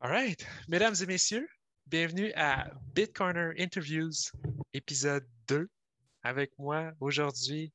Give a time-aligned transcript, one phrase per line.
[0.00, 0.46] All right.
[0.68, 1.48] Mesdames et messieurs,
[1.84, 4.30] bienvenue à Bitcoiner Interviews,
[4.72, 5.68] épisode 2.
[6.22, 7.72] Avec moi aujourd'hui,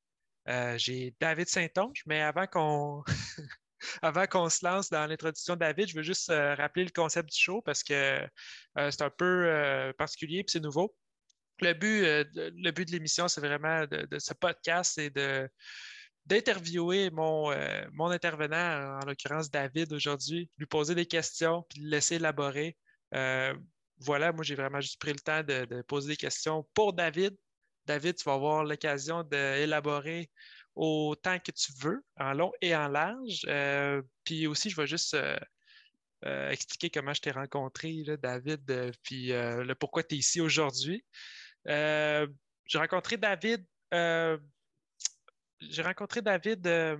[0.47, 3.03] euh, j'ai David Saint-Onge, mais avant qu'on
[4.01, 7.29] avant qu'on se lance dans l'introduction de David, je veux juste euh, rappeler le concept
[7.29, 7.93] du show parce que
[8.77, 10.95] euh, c'est un peu particulier et c'est nouveau.
[11.59, 12.03] Le but,
[12.35, 15.49] le but de l'émission, c'est vraiment de, de, ce podcast, c'est de
[16.25, 21.89] d'interviewer mon, euh, mon intervenant, en l'occurrence David aujourd'hui, lui poser des questions, puis le
[21.89, 22.77] laisser élaborer.
[23.13, 23.53] Euh,
[23.99, 27.35] voilà, moi j'ai vraiment juste pris le temps de, poser des questions pour David.
[27.85, 30.31] David, tu vas avoir l'occasion d'élaborer
[30.75, 33.41] autant que tu veux, en long et en large.
[33.47, 35.15] Euh, puis aussi, je vais juste
[36.25, 41.03] expliquer comment je t'ai rencontré, David, puis le pourquoi tu es ici aujourd'hui.
[41.65, 43.65] j'ai rencontré David
[45.69, 46.97] j'ai rencontré David euh,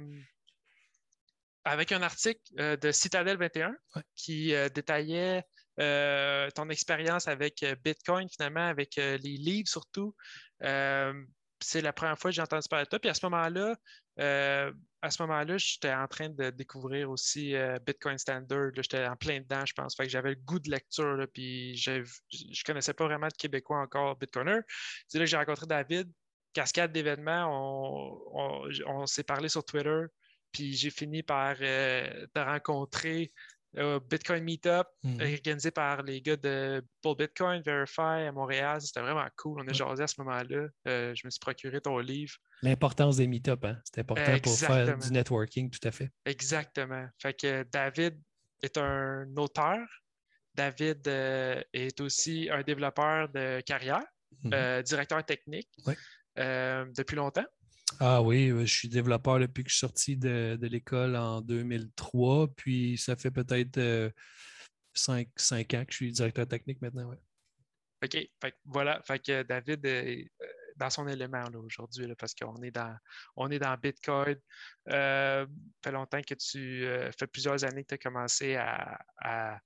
[1.63, 3.75] avec un article euh, de Citadel 21
[4.15, 5.43] qui euh, détaillait
[5.75, 10.15] ton expérience avec Bitcoin, finalement, avec les livres surtout.
[10.61, 12.99] c'est la première fois que j'ai entendu parler de toi.
[12.99, 13.75] Puis à ce moment-là,
[14.19, 17.55] à ce moment-là, j'étais en train de découvrir aussi
[17.87, 18.69] Bitcoin Standard.
[18.75, 19.95] J'étais en plein dedans, je pense.
[19.95, 21.25] Fait que j'avais le goût de lecture.
[21.33, 24.59] puis je ne connaissais pas vraiment de Québécois encore Bitcoiner.
[25.07, 26.07] C'est là que j'ai rencontré David
[26.53, 27.49] cascade d'événements,
[28.87, 30.05] on, s'est parlé sur Twitter,
[30.51, 33.33] puis j'ai fini par euh, te rencontrer
[33.75, 35.19] au Bitcoin Meetup, mhm.
[35.19, 38.79] organisé par les gars de Bull Bitcoin, Verify à Montréal.
[38.81, 39.61] C'était vraiment cool.
[39.61, 40.67] On a jasé à ce moment-là.
[40.87, 42.35] Euh, je me suis procuré ton livre.
[42.61, 43.79] L'importance des meetups, hein?
[43.83, 46.11] C'est important pour faire du networking, tout à fait.
[46.25, 47.07] Exactement.
[47.17, 48.21] Fait que David
[48.61, 49.79] est un auteur.
[50.53, 54.05] David euh, est aussi un développeur de carrière,
[54.43, 54.83] mhm.
[54.83, 55.69] directeur technique.
[56.39, 57.45] Euh, depuis longtemps?
[57.99, 62.97] Ah oui, je suis développeur depuis que je suis sorti de, l'école en 2003, puis
[62.97, 64.09] ça fait peut-être euh,
[64.93, 65.27] cinq,
[65.73, 67.09] ans que je suis directeur technique maintenant.
[67.09, 67.19] Ouais.
[68.03, 68.51] OK.
[68.65, 69.01] voilà.
[69.03, 70.45] Fait que David est euh,
[70.75, 72.97] dans son élément aujourd'hui parce qu'on est dans
[73.35, 74.37] on est dans Bitcoin.
[74.87, 75.45] ça
[75.83, 79.59] fait longtemps que tu fais plusieurs années que tu as commencé à à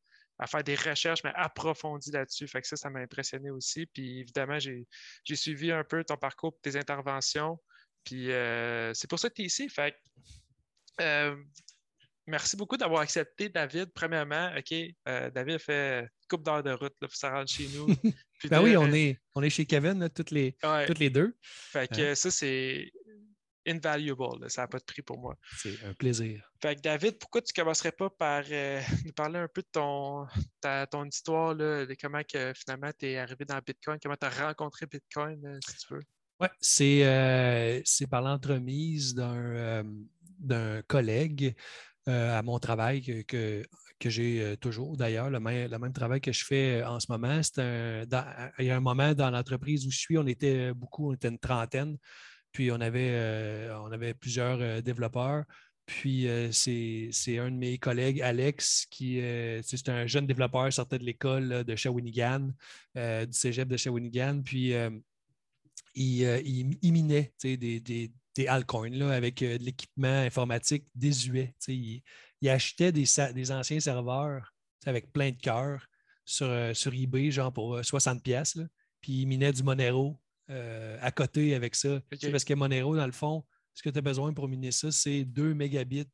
[0.45, 2.47] faire des recherches, mais approfondies là-dessus.
[2.47, 3.87] Fait que ça, ça m'a impressionné aussi.
[3.87, 4.85] Puis évidemment, j'ai
[5.33, 7.59] suivi un peu ton parcours, tes interventions.
[8.03, 9.67] Puis euh, c'est pour ça que tu es ici.
[9.67, 9.95] Fait
[11.01, 11.35] euh,
[12.27, 13.91] merci beaucoup d'avoir accepté, David.
[13.93, 14.73] Premièrement, OK,
[15.07, 17.87] euh, David fait une coupe d'heures de route pour ça rentre chez nous.
[18.49, 20.55] ben oui, on est, on est chez Kevin, toutes, les,
[20.85, 21.35] toutes les deux.
[21.41, 22.91] Fait que ça, c'est
[23.67, 24.49] invaluable.
[24.49, 25.37] Ça n'a pas de prix pour moi.
[25.57, 26.49] C'est un plaisir.
[26.61, 29.67] Fait que David, pourquoi tu ne commencerais pas par euh, nous parler un peu de
[29.71, 30.25] ton,
[30.91, 34.85] ton histoire, de comment que, finalement tu es arrivé dans Bitcoin, comment tu as rencontré
[34.85, 36.03] Bitcoin, euh, si tu veux?
[36.39, 39.83] Oui, c'est, euh, par l'entremise d'un,
[40.87, 41.55] collègue
[42.05, 43.65] à mon travail que,
[43.99, 47.41] que, j'ai toujours d'ailleurs, le même, le même, travail que je fais en ce moment.
[47.41, 48.05] C'est
[48.59, 51.29] il y a un moment dans l'entreprise où je suis, on était beaucoup, on était
[51.29, 51.97] une trentaine.
[52.51, 55.43] Puis on avait, euh, on avait plusieurs euh, développeurs.
[55.85, 59.21] Puis euh, c'est un de mes collègues, Alex, qui
[59.63, 62.51] c'est un jeune développeur, sortait de l'école de Shawinigan,
[62.95, 64.41] du cégep de Shawinigan.
[64.43, 64.73] Puis
[65.95, 71.55] il, il, minait des, des, des altcoins avec de l'équipement informatique désuet.
[71.69, 72.01] Il,
[72.41, 74.53] il, achetait des, des anciens serveurs
[74.85, 75.87] avec plein de cœurs
[76.25, 78.59] sur, sur eBay, genre pour 60 pièces.
[78.99, 80.19] Puis il minait du Monero
[80.49, 82.01] euh, à côté avec ça.
[82.31, 85.23] Parce que Monero, dans le fond, ce que tu as besoin pour miner ça, c'est
[85.25, 86.07] 2 mégabits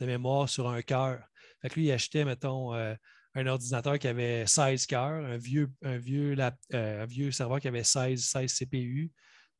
[0.00, 1.22] de mémoire sur un cœur.
[1.62, 2.94] Fait que lui, il achetait, mettons, euh,
[3.34, 6.36] un ordinateur qui avait 16 cœurs, un vieux, un vieux,
[6.74, 9.10] euh, vieux serveur qui avait 16, 16 CPU.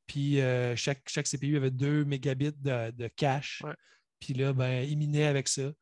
[0.07, 0.39] Puis
[0.77, 3.63] chaque, chaque, CPU avait 2 mégabits de, cache.
[4.21, 5.73] Puis là, ben, il minait avec ça.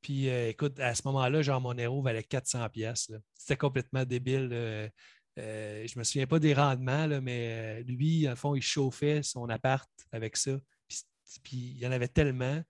[0.00, 3.10] Puis écoute, à ce moment-là, genre Monero valait 400 pièces.
[3.42, 4.50] C'était complètement débile.
[4.52, 4.88] Euh,
[5.36, 9.48] je ne me souviens pas des rendements, mais euh, lui, en fond, il chauffait son
[9.48, 10.58] appart avec ça.
[11.42, 12.62] Puis, il y en avait tellement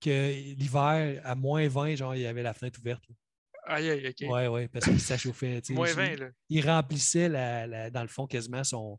[0.00, 3.04] que l'hiver, à moins 20, genre, il y avait la fenêtre ouverte.
[3.64, 4.28] Aïe, aïe, OK.
[4.28, 5.60] Oui, oui, parce que ça chauffait.
[5.70, 6.30] moins 20, là.
[6.48, 8.98] Il remplissait, dans le fond, quasiment son,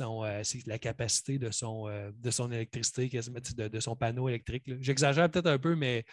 [0.00, 4.64] euh, la capacité de son, de son électricité, de, son panneau électrique.
[4.80, 6.04] J'exagère peut-être un peu, mais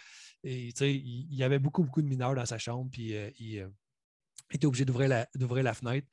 [0.42, 3.66] il, il, y avait beaucoup, beaucoup de mineurs dans sa chambre, puis il,
[4.56, 5.28] était obligé d'ouvrir la,
[5.62, 6.06] la, fenêtre.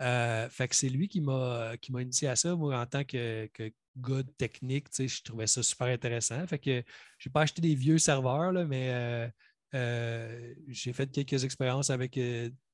[0.00, 2.54] Euh, fait que c'est lui qui m'a initié à ça.
[2.56, 6.46] Moi, en tant que, que gars technique, je trouvais ça super intéressant.
[6.46, 6.82] Fait que
[7.30, 9.28] pas acheté des vieux serveurs, mais euh,
[9.74, 12.18] euh, j'ai fait quelques expériences avec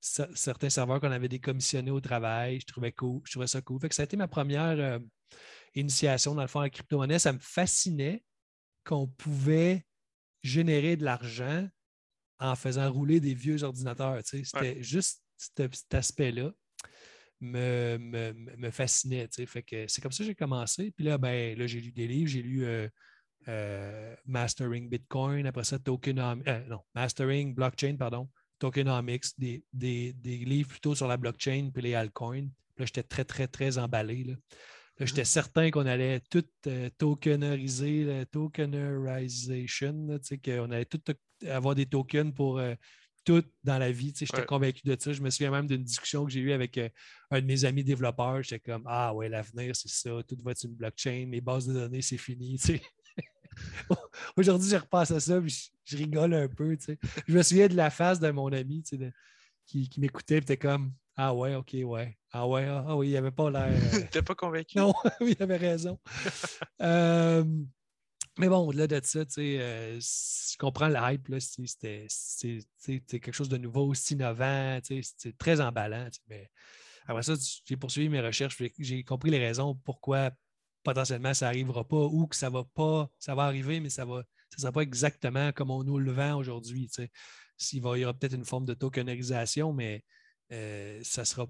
[0.00, 2.60] certains serveurs qu'on avait décommissionnés au travail.
[2.60, 3.80] Je trouvais cool, je trouvais ça cool.
[3.80, 5.00] Fait que ça a été ma première
[5.74, 7.18] initiation dans le fond à la crypto-monnaie.
[7.18, 8.22] Ça me fascinait
[8.84, 9.84] qu'on pouvait
[10.42, 11.68] générer de l'argent
[12.40, 14.20] en faisant rouler des vieux ordinateurs.
[14.24, 16.52] C'était juste cet, aspect-là
[17.40, 19.28] me, me, fascinait.
[19.46, 20.90] Fait que c'est comme ça que j'ai commencé.
[20.90, 22.30] Puis là, ben, là j'ai lu des livres.
[22.30, 22.88] J'ai lu euh,
[23.48, 30.38] euh, Mastering Bitcoin, après ça, Tokenomics, euh, non, Mastering Blockchain, pardon, Tokenomics, des, des, des,
[30.38, 32.48] livres plutôt sur la blockchain puis les altcoins.
[32.76, 34.24] Là, j'étais très, très, très emballé.
[34.24, 34.34] Là.
[35.00, 35.24] j'étais mm-hmm.
[35.24, 36.44] certain qu'on allait tout
[36.98, 41.02] tokeneriser, la tokenerization, qu'on allait tout
[41.46, 42.60] avoir des tokens pour
[43.28, 44.14] tout dans la vie.
[44.16, 45.12] J'étais convaincu de ça.
[45.12, 46.88] Je me souviens même d'une discussion que j'ai eue avec euh,
[47.30, 48.42] un de mes amis développeurs.
[48.42, 51.74] J'étais comme Ah ouais, l'avenir, c'est ça, tout va être une blockchain, les bases de
[51.74, 52.58] données, c'est fini.
[54.36, 56.74] Aujourd'hui, je repasse à ça, puis je, rigole un peu.
[57.26, 58.82] Je me souviens de la face de mon ami
[59.66, 62.16] qui, m'écoutait, et était comme Ah ouais, ok, ouais.
[62.32, 63.68] Ah ouais, ah, ah oui, il n'avait pas l'air.
[63.90, 64.78] Tu n'étais pas convaincu?
[64.78, 65.98] Non, il avait raison.
[66.80, 67.44] euh,
[68.38, 73.94] mais bon, au-delà de ça, euh, je comprends le hype, c'est quelque chose de nouveau,
[73.94, 76.08] c'est innovant, c'est très emballant.
[76.28, 76.50] Mais
[77.06, 80.30] après ça, j'ai poursuivi mes recherches, j'ai compris les raisons pourquoi
[80.84, 84.22] potentiellement ça n'arrivera pas ou que ça va pas, ça va arriver, mais ça ne
[84.50, 86.88] ça sera pas exactement comme on nous le vend aujourd'hui.
[87.72, 90.04] Il, va, y aura peut-être une forme de tokenisation, mais
[90.52, 91.46] euh, ça sera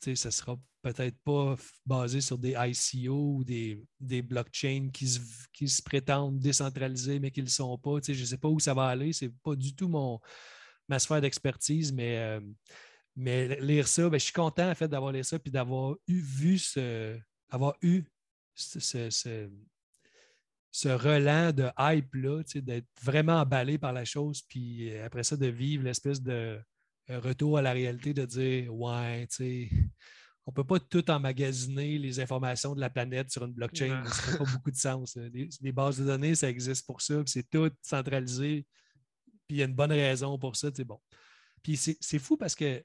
[0.00, 5.20] ça ne sera peut-être pas basé sur des ICO ou des, des blockchains qui se,
[5.52, 7.98] qui se, prétendent décentralisés, mais qui ne le sont pas.
[8.06, 9.12] je ne sais pas où ça va aller.
[9.12, 10.20] Ce n'est pas du tout mon,
[10.88, 12.40] ma sphère d'expertise, mais, euh,
[13.16, 16.20] mais lire ça, ben, je suis content en fait d'avoir lu ça et d'avoir eu,
[16.20, 17.18] vu ce,
[17.48, 18.04] avoir eu
[18.54, 19.10] ce,
[20.72, 25.84] ce, relent de hype-là, d'être vraiment emballé par la chose, puis après ça, de vivre
[25.84, 26.60] l'espèce de
[27.18, 29.68] retour à la réalité de dire Ouais, tu sais,
[30.46, 34.04] on ne peut pas tout emmagasiner les informations de la planète sur une blockchain.
[34.06, 35.16] Ça n'a pas beaucoup de sens.
[35.16, 38.66] Les, bases de données, ça existe pour ça, c'est tout centralisé.
[39.46, 41.00] Puis il y a une bonne raison pour ça, c'est bon.
[41.62, 42.82] Puis c'est fou parce que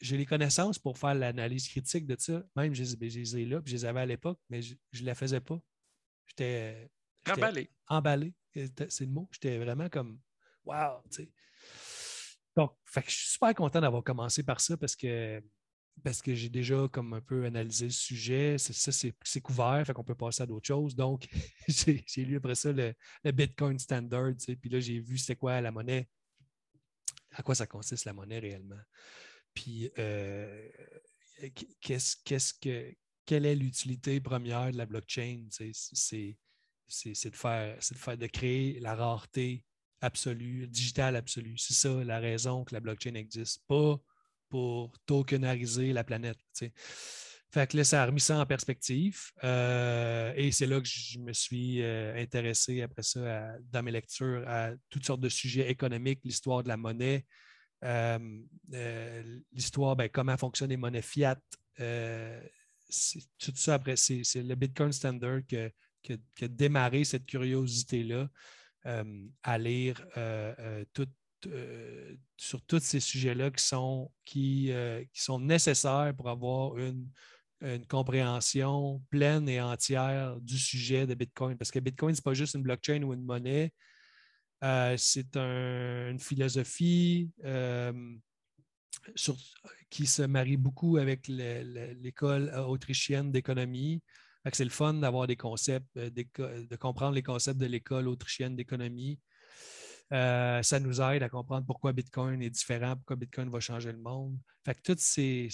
[0.00, 2.42] j'ai les connaissances pour faire l'analyse critique de ça.
[2.54, 5.14] Même, je, les ai là, puis je les avais à l'époque, mais je ne la
[5.14, 5.60] faisais pas.
[6.26, 6.90] J'étais.
[7.28, 7.70] Emballé.
[7.88, 9.28] Emballé, c'est le mot.
[9.32, 10.18] J'étais vraiment comme
[10.64, 11.30] Wow, tu sais.
[12.56, 15.42] Donc, je suis super content d'avoir commencé par ça parce que,
[16.02, 18.56] parce que j'ai déjà comme un peu analysé le sujet.
[18.58, 20.96] Ça, c'est couvert, fait qu'on peut passer à d'autres choses.
[20.96, 21.28] Donc,
[21.68, 22.94] j'ai lu après ça le,
[23.24, 26.08] Bitcoin Standard, puis là, j'ai vu c'est quoi la monnaie,
[27.32, 28.80] à quoi ça consiste la monnaie réellement.
[29.52, 30.68] Puis, euh,
[31.80, 32.94] qu'est-ce, que,
[33.26, 35.48] quelle est l'utilité première de la blockchain?
[35.50, 36.36] C'est
[37.30, 39.62] de faire, de faire, de créer la rareté
[40.00, 41.56] absolu, digital absolu.
[41.58, 43.98] C'est ça la raison que la blockchain existe, pas
[44.48, 46.38] pour tokenariser la planète.
[47.50, 49.30] Fait que là, ça a remis ça en perspective.
[49.44, 54.44] Euh, et c'est là que je me suis euh, intéressé après ça, dans mes lectures,
[54.46, 57.24] à toutes sortes de sujets économiques, l'histoire de la monnaie,
[57.84, 58.18] euh,
[59.52, 61.38] l'histoire, ben, comment fonctionnent les monnaies fiat.
[61.78, 65.56] tout ça après, c'est le Bitcoin Standard qui
[66.12, 68.28] a démarré cette curiosité-là.
[68.86, 70.84] Euh, à lire euh,
[71.48, 74.72] euh, sur tous ces sujets-là qui sont, qui,
[75.12, 77.08] qui, sont nécessaires pour avoir une,
[77.88, 81.56] compréhension pleine et entière du sujet de Bitcoin.
[81.56, 83.72] Parce que Bitcoin, ce n'est pas juste une blockchain ou une monnaie,
[84.96, 87.30] c'est une philosophie
[89.90, 94.02] qui se marie beaucoup avec l'école autrichienne d'économie,
[94.54, 99.18] c'est le fun d'avoir des concepts, euh, de comprendre les concepts de l'école autrichienne d'économie.
[100.12, 103.98] Euh, ça nous aide à comprendre pourquoi Bitcoin est différent, pourquoi Bitcoin va changer le
[103.98, 104.38] monde.
[104.64, 105.48] Fait toutes ces.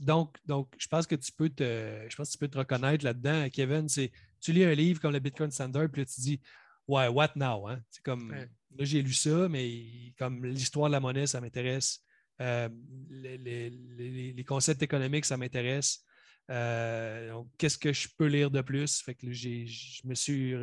[0.00, 3.48] Donc, donc, je pense que tu peux te, je pense tu peux te reconnaître là-dedans.
[3.50, 6.40] Kevin, c'est tu lis un livre comme le Bitcoin Standard, puis là, tu dis
[6.88, 7.68] Ouais, what now?
[7.68, 7.80] Hein?
[7.90, 12.02] C'est comme là, j'ai lu ça, mais comme l'histoire de la monnaie, ça m'intéresse.
[12.40, 12.68] Euh,
[13.10, 16.04] les, concepts économiques, ça m'intéresse.
[16.50, 19.02] Euh, qu'est-ce que je peux lire de plus?
[19.02, 20.54] Fait que je, me suis,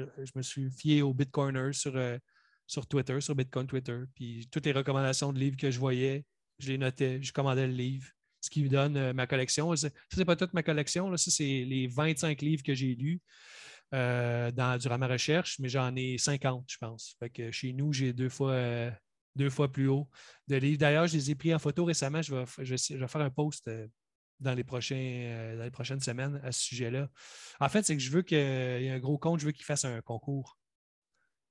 [0.42, 2.18] suis fié au Bitcoiner sur, euh,
[2.68, 4.00] sur Twitter, sur Bitcoin Twitter.
[4.16, 6.26] Puis toutes les recommandations de livres que je voyais,
[6.60, 8.08] je les notais, je commandais le livre,
[8.40, 9.76] ce qui me donne euh, ma collection.
[9.76, 11.18] Ça, c'est pas toute ma collection, là.
[11.18, 13.22] ça, c'est les 25 livres que j'ai lus.
[13.92, 17.16] dans, durant ma recherche, mais j'en ai 50, je pense.
[17.20, 18.90] Fait que chez nous, j'ai deux fois,
[19.36, 20.10] deux fois plus haut
[20.48, 20.80] de livres.
[20.80, 22.22] D'ailleurs, je les ai pris en photo récemment.
[22.22, 23.70] Je vais, je vais faire un post
[24.44, 27.10] dans les, prochains, euh, dans les prochaines semaines à ce sujet-là.
[27.60, 29.66] En fait, c'est que je veux qu'il y ait un gros compte, je veux qu'il
[29.66, 30.58] fasse un concours.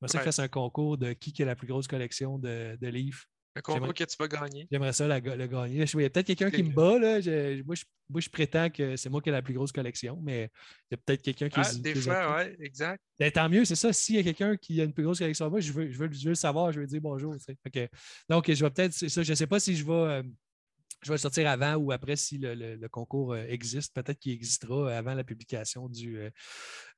[0.01, 3.25] Je veux qu'il fasse un concours de qui a la plus grosse collection de, livres.
[3.55, 4.67] Un concours que tu vas gagner.
[4.71, 5.85] J'aimerais ça le gagner.
[5.85, 6.99] Il y a peut-être quelqu'un qui me bat.
[6.99, 7.21] Là.
[7.65, 10.51] moi, je, prétends que c'est moi qui ai la plus grosse collection, mais
[10.91, 11.61] il y a peut-être quelqu'un qui.
[11.61, 13.03] Ah, des fois, oui, exact.
[13.19, 13.93] Ben, tant mieux, c'est ça.
[13.93, 16.09] S'il y a quelqu'un qui a une plus grosse collection, moi, je veux, je veux,
[16.09, 17.35] le savoir, je veux dire bonjour.
[18.29, 18.93] donc, je vais peut-être.
[18.93, 19.23] ça.
[19.23, 20.23] Je ne sais pas si je vais.
[21.03, 23.95] Euh, je vais le sortir avant ou après si le, concours euh, existe.
[23.95, 26.19] Peut-être qu'il existera avant la publication du,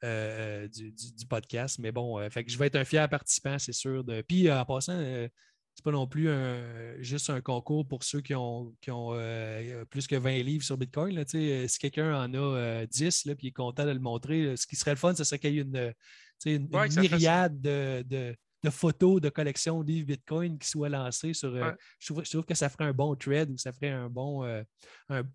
[0.02, 1.78] euh, du, podcast.
[1.78, 4.04] Mais bon, fait que je vais être un fier participant, c'est sûr.
[4.04, 4.22] De...
[4.22, 4.98] Puis en passant,
[5.74, 6.28] c'est pas non plus
[6.98, 11.14] juste un concours pour ceux qui ont, ont euh, plus que 20 livres sur Bitcoin.
[11.16, 14.66] Là, euh, si quelqu'un en a 10 euh, et est content de le montrer, ce
[14.66, 15.94] qui serait le fun, ce serait qu'il y ait une,
[16.46, 16.68] une,
[17.00, 18.36] myriade de,
[18.70, 21.54] photos de collections de livres Bitcoin qui soient lancées sur.
[21.98, 24.44] je, trouve, que ça ferait un bon thread ou ça ferait un bon.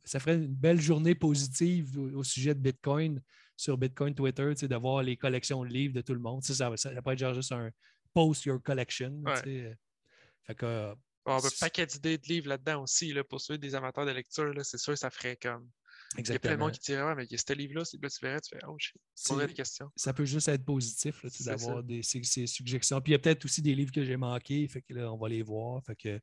[0.03, 3.21] ça ferait une belle journée positive au, sujet de Bitcoin
[3.55, 6.43] sur Bitcoin Twitter, de voir les collections de livres de tout le monde.
[6.43, 7.69] Ça, ça, ça être genre juste un
[8.13, 9.23] post your collection.
[10.45, 10.95] Fait que,
[11.25, 14.77] un paquet d'idées de livres là-dedans aussi, là, pour ceux des amateurs de lecture, c'est
[14.77, 15.69] sûr que ça ferait comme.
[16.17, 16.27] Exactement.
[16.27, 17.83] Il y a plein de monde qui dirait Ouais, mais il y a ce livre-là,
[17.85, 19.91] tu verrais, tu fais Oh, je des questions.
[19.95, 22.99] Ça peut juste être positif d'avoir ces, suggestions.
[23.01, 25.17] Puis il y a peut-être aussi des livres que j'ai manqués, fait que là, on
[25.17, 25.83] va les voir.
[25.85, 26.19] Fait que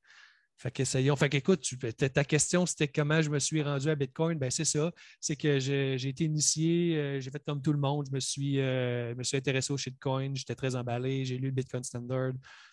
[0.59, 1.17] fait qu'essayons.
[1.17, 1.63] Fait qu'écoute,
[1.99, 4.39] ta question, c'était comment je me suis rendu à Bitcoin?
[4.39, 4.91] Ben, c'est ça.
[5.21, 8.07] C'est que j'ai été initié, euh, j'ai fait comme tout le monde.
[8.09, 10.35] Je me suis, euh, me suis intéressé au shitcoin.
[10.35, 11.27] J'étais très emballé.
[11.27, 12.33] J'ai lu le Bitcoin Standard.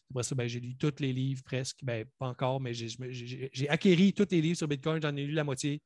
[0.10, 1.80] Après ça, ben, j'ai lu tous les livres presque.
[1.84, 5.02] Ben, pas encore, mais j'ai acquéri tous les livres sur Bitcoin.
[5.02, 5.82] J'en ai lu la moitié.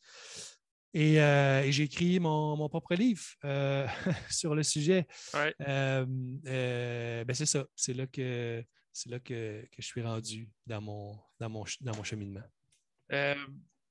[0.94, 3.24] Et, euh, j'ai écrit mon, propre livre
[4.30, 5.06] sur le sujet.
[5.34, 7.66] ben, c'est ça.
[7.76, 8.64] C'est là que
[8.98, 12.44] c'est là que, je suis rendu dans mon, dans mon, dans mon cheminement.
[13.12, 13.36] Euh,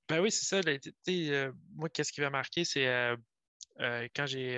[0.09, 0.61] ben oui, c'est ça.
[0.67, 3.17] Euh, moi, qu'est-ce qui m'a marqué, c'est euh,
[4.15, 4.57] quand j'ai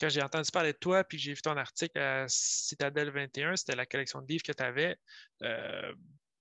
[0.00, 3.56] quand j'ai entendu parler de toi, puis que j'ai vu ton article à Citadel 21,
[3.56, 4.96] c'était la collection de livres que tu avais.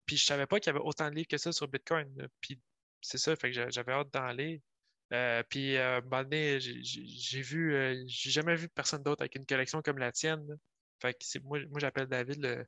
[0.05, 2.27] puis je savais pas qu'il y avait autant de livres que ça sur Bitcoin.
[2.41, 2.59] Puis
[3.01, 4.61] c'est ça, fait que j'avais hâte d'en aller.
[5.49, 9.81] Puis à un moment donné, j'ai vu, j'ai jamais vu personne d'autre avec une collection
[9.81, 10.45] comme la tienne.
[11.01, 12.65] Fait que moi, moi j'appelle David le,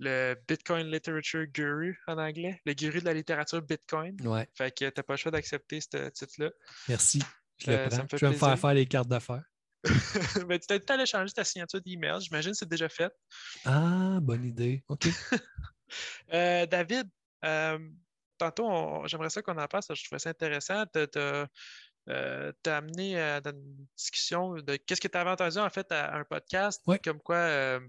[0.00, 4.16] le Bitcoin Literature Guru en anglais, le guru de la littérature Bitcoin.
[4.26, 4.48] Ouais.
[4.54, 6.50] Fait que t'as pas le choix d'accepter ce titre-là.
[6.88, 7.22] Merci.
[7.58, 8.06] Je le euh, prends.
[8.16, 9.44] je vais me faire faire les cartes d'affaires.
[10.48, 12.20] Mais tu t'as allé changer ta signature d'email.
[12.20, 13.12] J'imagine que c'est déjà fait.
[13.64, 14.82] Ah, bonne idée.
[14.88, 15.06] OK.
[16.32, 17.10] Euh, David,
[17.44, 17.76] euh,
[18.40, 19.86] tantôt, j'aimerais ça qu'on en passe.
[19.94, 20.84] Je trouvais ça intéressant.
[20.92, 26.16] Tu as amené dans une discussion de qu'est-ce que tu avais entendu en fait à,
[26.16, 27.80] un podcast, comme quoi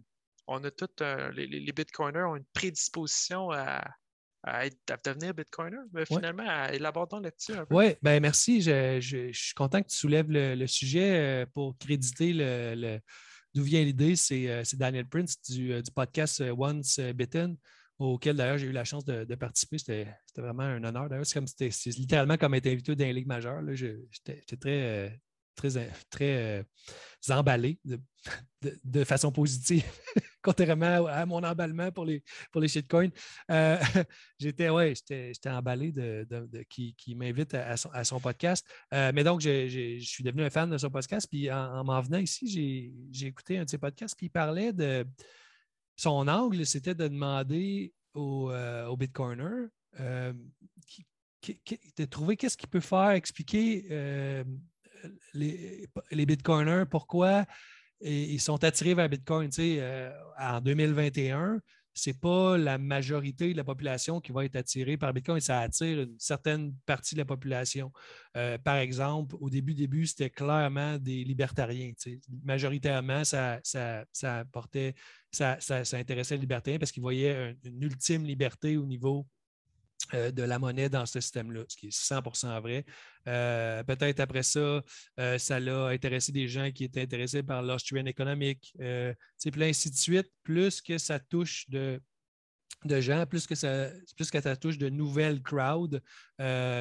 [0.47, 1.03] on a tous
[1.33, 3.81] les, les, Bitcoiners ont une prédisposition à,
[4.43, 4.65] à,
[5.05, 5.77] devenir Bitcoiner.
[5.93, 6.75] Mais finalement, ouais.
[6.75, 7.75] élabore là-dessus un peu.
[7.75, 8.61] Oui, ben merci.
[8.61, 12.99] Je, suis content que tu soulèves le, sujet euh, pour créditer le,
[13.53, 14.15] d'où vient l'idée.
[14.15, 17.55] C'est, euh, Daniel Prince du, euh, podcast Once Bitten
[18.05, 19.77] auquel d'ailleurs j'ai eu la chance de, participer.
[19.77, 21.09] C'était, vraiment un honneur.
[21.09, 23.61] D'ailleurs, c'est, comme, c'était, littéralement comme être invité dans ligue majeure.
[23.73, 25.21] j'étais, très,
[25.55, 25.79] très,
[26.09, 26.65] très
[27.29, 27.79] emballé
[28.83, 29.83] de, façon positive,
[30.41, 33.09] contrairement à, mon emballement pour les, pour les shitcoins.
[33.49, 33.77] Euh,
[34.39, 34.93] j'étais, ouais,
[35.47, 36.27] emballé de,
[36.69, 38.65] qui, m'invite à, son, podcast.
[38.93, 41.27] Euh, mais donc, je suis devenu un fan de son podcast.
[41.29, 45.05] Puis en, m'en venant ici, j'ai, écouté un de ses podcasts, puis il parlait de
[45.95, 49.67] son angle, c'était de demander au, euh, Bitcoiner
[51.97, 53.85] de trouver qu'est-ce qu'il peut faire, expliquer
[55.33, 57.45] les, les Bitcoiners, pourquoi
[58.01, 59.49] ils sont attirés vers Bitcoin.
[59.59, 61.59] Euh, en 2021,
[61.93, 65.59] ce n'est pas la majorité de la population qui va être attirée par Bitcoin, ça
[65.59, 67.91] attire une certaine partie de la population.
[68.37, 71.91] Euh, par exemple, au début, début, c'était clairement des libertariens.
[72.43, 74.45] Majoritairement, ça, ça, ça,
[75.31, 79.27] ça, ça, intéressait les libertariens parce qu'ils voyaient une ultime liberté au niveau
[80.13, 82.85] euh, de la monnaie dans ce système-là, ce qui est 100% vrai.
[83.27, 84.81] Euh, peut-être après ça,
[85.19, 89.95] euh, ça l'a intéressé des gens qui étaient intéressés par l'Austrian Economic, puis ainsi de
[89.95, 90.29] suite.
[90.43, 92.01] Plus que ça touche de,
[92.83, 96.01] de gens, plus que ça, plus que ça touche de nouvelles crowds,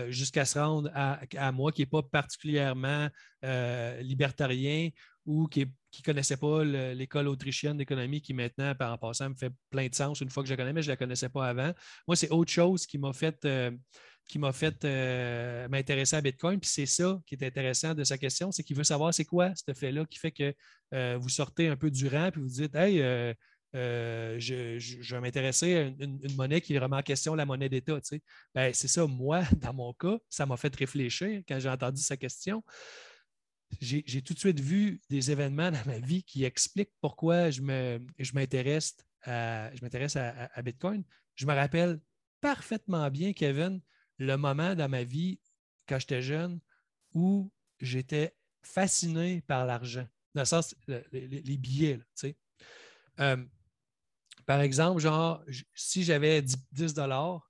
[0.09, 3.09] jusqu'à se rendre à, à moi qui n'est pas particulièrement
[3.43, 4.91] libertarien
[5.27, 9.89] ou qui ne connaissait pas l'école autrichienne d'économie qui maintenant, en passant, me fait plein
[9.89, 11.73] de sens une fois que je la connais, mais je ne la connaissais pas avant.
[12.07, 13.71] Moi, c'est autre chose qui m'a fait, euh,
[14.53, 16.59] fait euh, m'intéresser à Bitcoin.
[16.59, 19.53] Puis c'est ça qui est intéressant de sa question, c'est qu'il veut savoir c'est quoi
[19.55, 20.55] ce fait-là qui fait que
[20.95, 22.99] euh, vous sortez un peu du rang et vous dites Hey,
[23.75, 27.99] je, vais m'intéresser à une, monnaie qui vraiment en question, la monnaie d'État.
[28.55, 32.17] Ben, c'est ça, moi, dans mon cas, ça m'a fait réfléchir quand j'ai entendu sa
[32.17, 32.63] question
[33.81, 38.97] j'ai tout de suite vu des événements dans ma vie qui expliquent pourquoi je m'intéresse
[39.23, 41.05] à, je à, à, Bitcoin.
[41.35, 42.01] Je me rappelle
[42.41, 43.81] parfaitement bien, Kevin,
[44.19, 45.41] le moment dans ma vie,
[45.89, 46.61] quand j'étais jeune,
[47.15, 47.51] où
[47.81, 50.75] j'étais fasciné par l'argent, dans le sens,
[51.13, 52.01] les, billets.
[53.21, 53.37] Euh,
[54.47, 55.43] par exemple, genre,
[55.75, 57.50] si j'avais 10 dollars,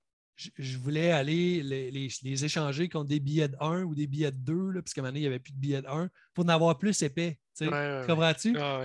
[0.59, 4.71] je, voulais aller les, échanger contre des billets de 1 ou des billets de 2,
[4.71, 6.45] là, parce qu'à un moment donné, il n'y avait plus de billets de 1, pour
[6.45, 7.39] en avoir plus épais.
[7.59, 8.57] Comprends-tu?
[8.59, 8.85] Ah,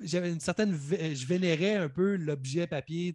[0.00, 0.74] j'avais une certaine.
[0.74, 3.14] Je vénérais un peu l'objet papier.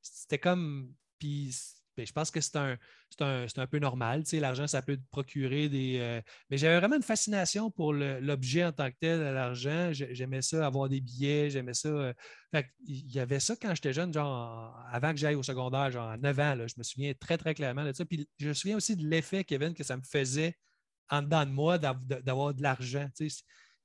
[0.00, 0.92] C'était comme.
[1.18, 1.56] Puis
[1.96, 2.76] ben, je pense que c'est un,
[3.20, 4.24] un, peu normal.
[4.32, 5.98] L'argent, ça peut te procurer des.
[6.00, 6.20] Euh,
[6.50, 9.90] mais j'avais vraiment une fascination pour l'objet en tant que tel, l'argent.
[9.92, 11.88] J'aimais ça, avoir des billets, j'aimais ça.
[11.88, 12.12] Euh,
[12.86, 16.16] il y avait ça quand j'étais jeune, genre avant que j'aille au secondaire, genre à
[16.16, 16.56] 9 ans.
[16.66, 18.04] je me souviens très, très clairement de ça.
[18.04, 20.56] Puis je me souviens aussi de l'effet, Kevin, que ça me faisait
[21.10, 23.08] en dedans de moi d'avoir de l'argent.
[23.20, 23.28] Il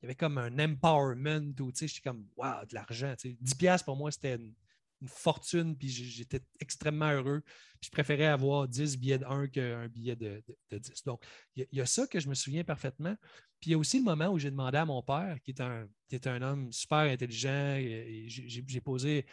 [0.03, 3.13] y avait comme un empowerment où j'étais comme, wow, de l'argent.
[3.13, 4.53] 10$ pour moi, c'était une
[5.01, 7.41] une fortune, puis j'étais extrêmement heureux.
[7.79, 11.03] Puis je préférais avoir 10 billets de 1 qu'un billet de, 10.
[11.06, 11.24] Donc,
[11.56, 13.15] il y, a ça que je me souviens parfaitement.
[13.60, 15.62] Puis il y a aussi le moment où j'ai demandé à mon père, qui est
[15.62, 19.25] un, qui un homme super intelligent, et, j'ai posé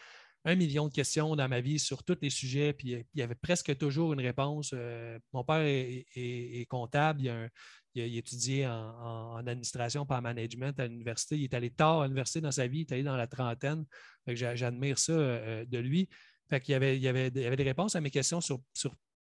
[0.44, 3.34] un million de questions dans ma vie sur tous les sujets, puis il y avait
[3.34, 4.70] presque toujours une réponse.
[4.74, 7.48] Euh, mon père est, comptable, il, a
[7.96, 11.36] il, a, étudié en, administration par management à l'université.
[11.36, 13.84] Il est allé tard à l'université dans sa vie, il est allé dans la trentaine.
[14.26, 16.08] J'admire ça euh, de lui.
[16.48, 18.60] Fait il, y avait, des réponses à mes questions sur,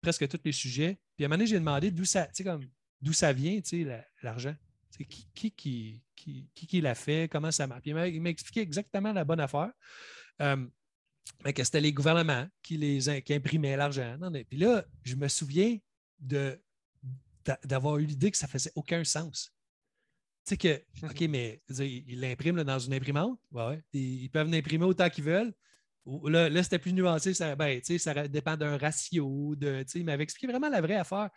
[0.01, 0.99] presque tous les sujets.
[1.15, 2.27] Puis à un moment donné, j'ai demandé d'où ça,
[3.01, 3.59] d'où ça vient,
[4.21, 4.55] l'argent.
[5.09, 7.83] Qui qui, qui, qui, qui, l'a fait, comment ça marche?
[7.85, 9.71] il m'a expliqué exactement la bonne affaire.
[10.41, 10.65] Euh,
[11.53, 14.17] que c'était les gouvernements qui, les, qui imprimaient l'argent.
[14.49, 15.77] Puis là, je me souviens
[16.19, 16.59] de
[17.63, 19.53] d'avoir eu l'idée que ça faisait aucun sens.
[20.45, 23.39] Tu sais que, OK, mais ils l'impriment dans une imprimante.
[23.51, 25.53] Ouais, Ils peuvent l'imprimer autant qu'ils veulent.
[26.23, 27.33] Là, là c'était plus nuancé.
[27.33, 29.55] Ça, ben, ça dépend d'un ratio.
[29.55, 31.29] De, il m'avait expliqué vraiment la vraie affaire.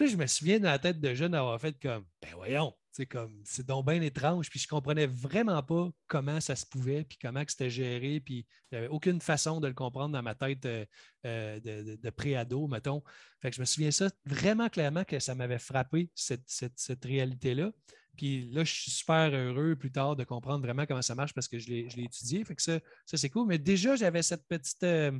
[0.00, 3.04] Puis je me souviens dans la tête de jeune d'avoir fait comme, ben voyons, c'est
[3.04, 4.48] comme, c'est donc bien étrange.
[4.48, 8.18] Puis je comprenais vraiment pas comment ça se pouvait, puis comment c'était géré.
[8.18, 10.86] Puis avait aucune façon de le comprendre dans ma tête euh,
[11.26, 13.02] euh, de, de, pré-ado, mettons.
[13.42, 17.70] Fait que je me souviens ça vraiment clairement que ça m'avait frappé, cette, réalité-là.
[18.16, 21.46] Puis là, je suis super heureux plus tard de comprendre vraiment comment ça marche parce
[21.46, 22.42] que je l'ai étudié.
[22.46, 23.48] Fait que ça, ça c'est cool.
[23.48, 24.82] Mais déjà, j'avais cette petite.
[24.82, 25.12] Euh,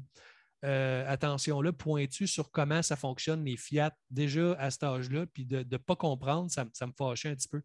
[0.62, 5.76] attention-là pointue sur comment ça fonctionne, les Fiat, déjà à cet âge-là, puis de ne
[5.76, 7.62] pas comprendre, ça, me fâchait un petit peu.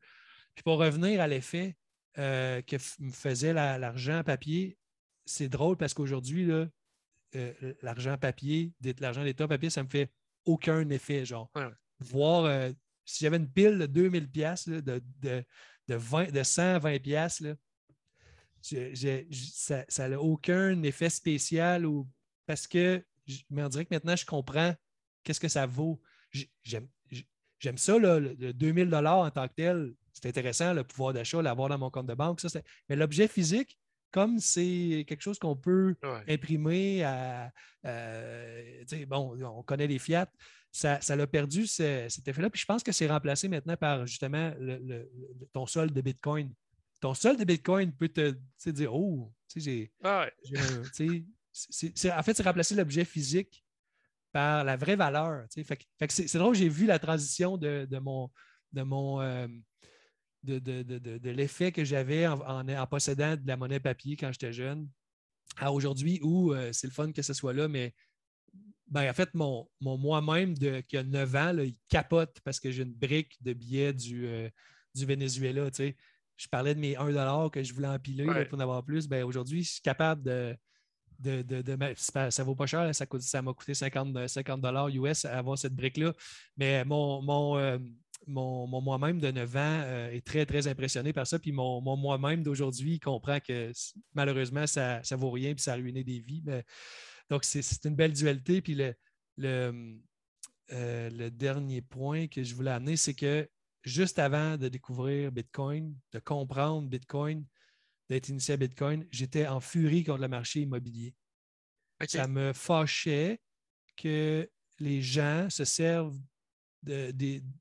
[0.55, 1.75] Puis pour revenir à l'effet
[2.17, 4.77] euh, que me faisait l'argent papier,
[5.25, 10.11] c'est drôle parce qu'aujourd'hui, euh, l'argent papier, l'argent d'État papier, ça ne me fait
[10.45, 11.25] aucun effet.
[11.25, 11.51] Genre,
[11.99, 12.71] voir
[13.03, 15.43] si j'avais une pile de 2000 pièces de, de,
[15.87, 17.43] de, de 120 pièces
[19.89, 22.07] ça n'a aucun effet spécial ou
[22.45, 23.03] parce que,
[23.49, 24.73] mais on dirait que maintenant, je comprends
[25.23, 26.01] qu'est-ce que ça vaut.
[26.63, 29.93] J'aime ça, le 2000 en tant que tel.
[30.13, 32.39] C'est intéressant, le pouvoir d'achat, l'avoir dans mon compte de banque.
[32.39, 33.77] Ça, mais l'objet physique,
[34.11, 35.95] comme c'est quelque chose qu'on peut
[36.27, 37.51] imprimer à.
[39.07, 40.31] bon, on connaît les Fiat,
[40.71, 42.49] ça, ça a perdu cet effet-là.
[42.49, 44.53] Puis je pense que c'est remplacé maintenant par justement
[45.53, 46.53] ton solde de Bitcoin.
[47.01, 49.91] Ton solde de Bitcoin peut te dire Oh, tu sais,
[50.97, 51.25] j'ai
[51.55, 53.63] en fait, c'est remplacer l'objet physique
[54.31, 55.45] par la vraie valeur.
[55.49, 58.29] c'est drôle, j'ai vu la transition de, mon,
[58.73, 59.47] de, mon, euh,
[60.43, 64.89] de, l'effet que j'avais en, possédant de la monnaie papier quand j'étais jeune
[65.57, 67.93] à aujourd'hui où euh, c'est le fun que ce soit là, mais
[68.87, 72.93] ben, en fait, mon, moi-même qui a 9 ans, il capote parce que j'ai une
[72.93, 74.49] brique de billets du, euh,
[74.93, 75.69] du Venezuela.
[75.77, 79.07] Je parlais de mes 1 que je voulais empiler pour en avoir plus.
[79.07, 80.55] Ben, aujourd'hui, je suis capable de,
[81.19, 81.43] de,
[81.97, 86.13] ça vaut pas cher, ça, ça m'a coûté 50, 50 US à avoir cette brique-là.
[86.57, 87.77] Mais mon, euh,
[88.27, 91.39] moi-même de 9 ans euh, est très, très impressionné par ça.
[91.39, 93.71] Puis mon, moi-même d'aujourd'hui comprend que
[94.13, 96.43] malheureusement, ça ne vaut rien puis ça a ruiné des vies.
[97.29, 98.61] donc, c'est une belle dualité.
[98.61, 98.79] Puis
[99.41, 103.47] euh, le dernier point que je voulais amener, c'est que
[103.83, 107.45] juste avant de découvrir Bitcoin, de comprendre Bitcoin,
[108.09, 111.15] d'être initié à Bitcoin, j'étais en furie contre le marché immobilier.
[112.07, 113.39] Ça me fâchait
[113.95, 116.19] que les gens se servent
[116.83, 117.13] de,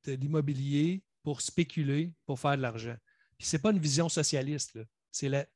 [0.07, 2.97] l'immobilier pour spéculer, pour faire de l'argent.
[3.39, 4.79] Puis ce n'est pas une vision socialiste.
[5.11, 5.47] C'est la...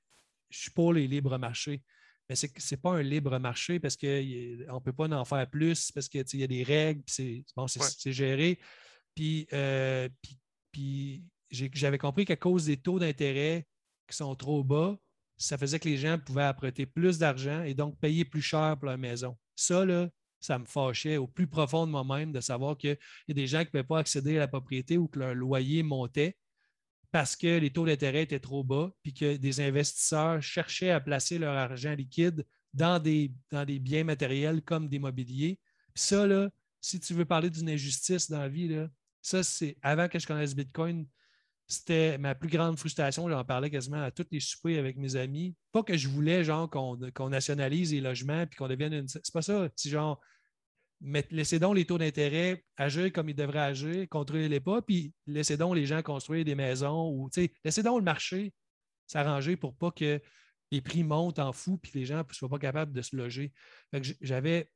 [0.50, 1.82] Je suis pour les libres marchés.
[2.28, 5.90] Mais ce n'est pas un libre marché parce qu'on ne peut pas en faire plus,
[5.92, 7.66] parce qu'il y a des règles, c'est bon,
[8.06, 8.58] géré.
[9.14, 10.08] Puis, euh,
[10.70, 13.66] puis j'avais compris qu'à cause des taux d'intérêt
[14.08, 14.96] qui sont trop bas,
[15.36, 18.88] ça faisait que les gens pouvaient apprêter plus d'argent et donc payer plus cher pour
[18.88, 19.36] leur maison.
[19.54, 20.08] Ça, là,
[20.40, 23.58] ça me fâchait au plus profond de moi-même de savoir qu'il y a des gens
[23.60, 26.36] qui ne pouvaient pas accéder à la propriété ou que leur loyer montait
[27.10, 31.38] parce que les taux d'intérêt étaient trop bas, puis que des investisseurs cherchaient à placer
[31.38, 32.44] leur argent liquide
[32.74, 33.32] dans des,
[33.80, 35.58] biens matériels comme des mobiliers.
[35.94, 38.88] ça, là, si tu veux parler d'une injustice dans la vie, là,
[39.22, 41.06] ça, c'est avant que je connaisse Bitcoin,
[41.68, 43.28] c'était ma plus grande frustration.
[43.28, 45.54] J'en parlais quasiment à tous les soupers avec mes amis.
[45.70, 49.08] Pas que je voulais, genre, qu'on nationalise les logements puis qu'on devienne une.
[49.08, 49.68] C'est pas ça.
[49.76, 50.18] C'est genre,
[51.30, 55.76] laissez donc les taux d'intérêt agir comme ils devraient agir, contrôlez-les pas, puis laissez donc
[55.76, 57.28] les gens construire des maisons ou
[57.64, 58.52] laissez donc le marché
[59.06, 60.20] s'arranger pour pas que
[60.70, 63.52] les prix montent en fou puis les gens ne soient pas capables de se loger.
[64.20, 64.70] J'avais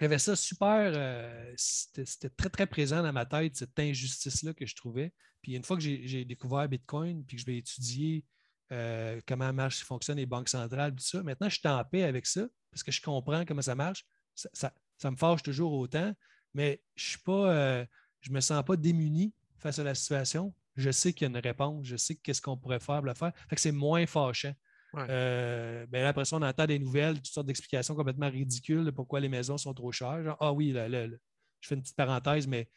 [0.00, 4.74] j'avais ça super, euh, c'était très, très présent dans ma tête, cette injustice-là que je
[4.74, 5.12] trouvais.
[5.42, 8.24] Puis une fois que j'ai découvert Bitcoin, puis que je vais étudier
[8.72, 12.26] euh, comment marche, fonctionnent les banques centrales, tout ça, maintenant je suis en paix avec
[12.26, 14.06] ça parce que je comprends comment ça marche.
[14.34, 14.72] Ça,
[15.10, 16.14] me fâche toujours autant,
[16.54, 17.84] mais je ne euh,
[18.30, 20.54] me sens pas démuni face à la situation.
[20.76, 23.14] Je sais qu'il y a une réponse, je sais qu'est-ce qu'on pourrait faire pour le
[23.14, 23.32] faire.
[23.50, 24.54] Fait que c'est moins fâchant.
[24.94, 29.20] Euh, ben après ça, on entend des nouvelles, toutes sortes d'explications complètement ridicules de pourquoi
[29.20, 30.36] les maisons sont trop chères.
[30.40, 32.68] ah oui, je fais une petite parenthèse, mais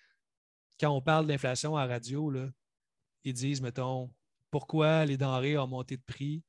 [0.80, 2.49] quand on parle d'inflation à radio, là,
[3.23, 4.13] ils disent, mettons,
[4.51, 6.43] pourquoi les denrées ont monté de prix?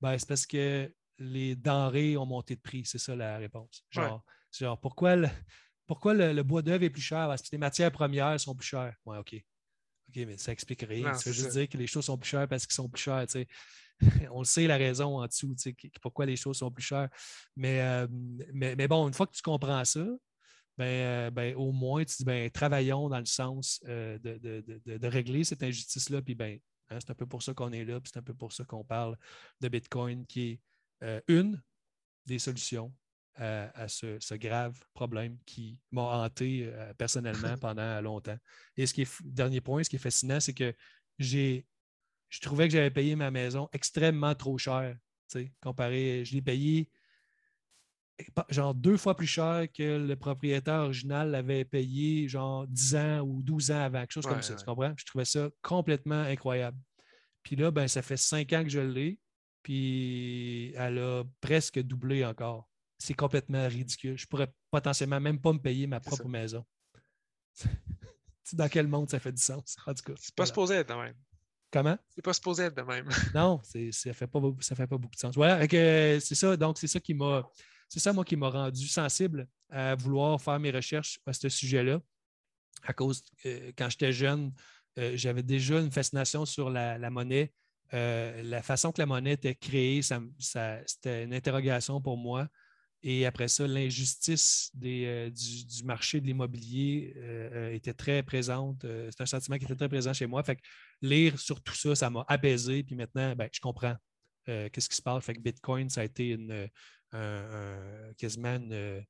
[0.00, 2.84] Ben, c'est parce que les denrées ont monté de prix.
[2.84, 3.84] C'est ça la réponse.
[3.90, 5.28] Genre, genre pourquoi le,
[5.86, 7.26] pourquoi le, bois d'œuvre est plus cher?
[7.28, 8.96] Parce que les matières premières sont plus chères.
[9.04, 9.34] Ouais, OK.
[10.08, 11.14] OK, mais ça explique rien.
[11.14, 13.26] ça veut juste dire que les choses sont plus chères parce qu'ils sont plus chères.
[14.30, 15.54] on le sait la raison en dessous,
[16.00, 17.08] pourquoi les choses sont plus chères.
[17.58, 18.06] Euh,
[18.52, 20.04] mais, mais, bon, une fois que tu comprends ça,
[20.76, 25.44] ben, euh, ben au moins, tu dis, ben, travaillons dans le sens euh, de, régler
[25.44, 26.20] cette injustice-là.
[26.22, 26.58] Puis, ben,
[26.90, 28.64] hein, c'est un peu pour ça qu'on est là, puis c'est un peu pour ça
[28.64, 29.16] qu'on parle
[29.60, 30.60] de Bitcoin, qui
[31.00, 31.62] est une
[32.26, 32.92] des solutions
[33.36, 38.36] à, ce, grave problème qui m'a hanté personnellement pendant longtemps.
[38.76, 40.74] Et ce qui est, dernier point, ce qui est fascinant, c'est que
[41.18, 41.66] j'ai
[42.28, 44.96] je trouvais que j'avais payé ma maison extrêmement trop cher.
[45.60, 46.90] Comparé, je l'ai payé
[48.48, 53.42] genre deux fois plus cher que le propriétaire original l'avait payé genre 10 ans ou
[53.42, 54.54] 12 ans avant, quelque chose comme ça.
[54.54, 54.94] Tu comprends?
[54.96, 56.78] Je trouvais ça complètement incroyable.
[57.42, 59.20] Puis là, ben, ça fait cinq ans que je l'ai,
[59.62, 62.68] puis elle a presque doublé encore.
[62.98, 64.16] C'est complètement ridicule.
[64.16, 66.64] Je pourrais potentiellement même pas me payer ma propre maison.
[68.52, 69.76] Dans quel monde ça fait du sens?
[69.86, 70.14] En tout cas.
[70.18, 71.14] C'est pas supposé être de même.
[71.70, 71.98] Comment?
[72.14, 73.08] C'est pas supposé être de même.
[73.34, 75.34] non, ça ne fait, pas, fait pas beaucoup de sens.
[75.34, 76.56] Voilà, c'est ça.
[76.56, 77.48] Donc, c'est ça qui m'a.
[77.88, 82.00] C'est ça, moi, qui m'a rendu sensible à vouloir faire mes recherches à ce sujet-là.
[82.82, 84.52] À cause, euh, quand j'étais jeune,
[84.98, 87.52] euh, j'avais déjà une fascination sur la, monnaie.
[87.94, 90.20] Euh, la façon que la monnaie était créée, ça,
[90.86, 92.48] c'était une interrogation pour moi.
[93.02, 98.82] Et après ça, l'injustice euh, du, marché de l'immobilier euh, euh, était très présente.
[98.82, 100.42] c'est un sentiment qui était très présent chez moi.
[100.42, 100.62] Fait que
[101.02, 102.82] lire sur tout ça, ça m'a apaisé.
[102.82, 103.94] Puis maintenant, ben, je comprends
[104.46, 105.24] qu'est-ce qui se passe.
[105.24, 106.68] Fait que Bitcoin, ça a été une,
[108.16, 109.04] quasiment une,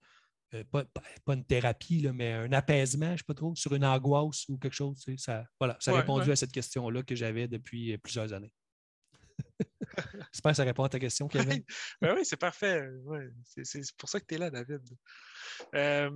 [0.70, 0.84] pas,
[1.28, 4.74] une thérapie, mais un apaisement, je ne sais pas trop, sur une angoisse ou quelque
[4.74, 5.04] chose.
[5.18, 8.52] ça, voilà, ça a répondu à cette question-là que j'avais depuis plusieurs années.
[10.32, 11.62] J'espère que ça répond à ta question, Kevin.
[12.00, 12.88] Ben oui, c'est parfait.
[13.64, 14.82] c'est pour ça que tu es là, David.
[15.74, 16.10] Euh,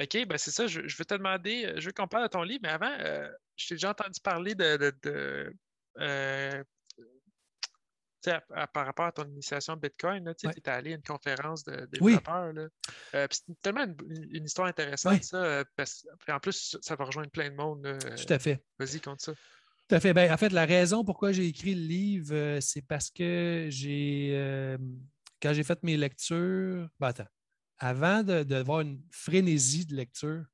[0.00, 0.66] OK, ben c'est ça.
[0.66, 3.68] Je, veux te demander, je veux qu'on parle de ton livre, mais avant, euh, je
[3.68, 5.54] t'ai déjà entendu parler de.
[6.00, 6.64] Euh,
[8.72, 12.54] par rapport à ton initiation Bitcoin, tu es allé à une conférence de développeurs.
[13.12, 15.62] c'est tellement une, histoire intéressante, ça.
[16.28, 17.98] en plus, ça va rejoindre plein de monde.
[18.16, 18.64] Tout à fait.
[18.78, 19.34] Vas-y, compte ça.
[19.88, 20.14] Tout à fait.
[20.14, 24.30] Ben, en fait, la raison pourquoi j'ai écrit le livre, euh, c'est parce que j'ai,
[24.32, 24.78] euh,
[25.42, 27.26] quand j'ai fait mes lectures, ben, attends,
[27.78, 30.44] avant d'avoir une frénésie de lecture,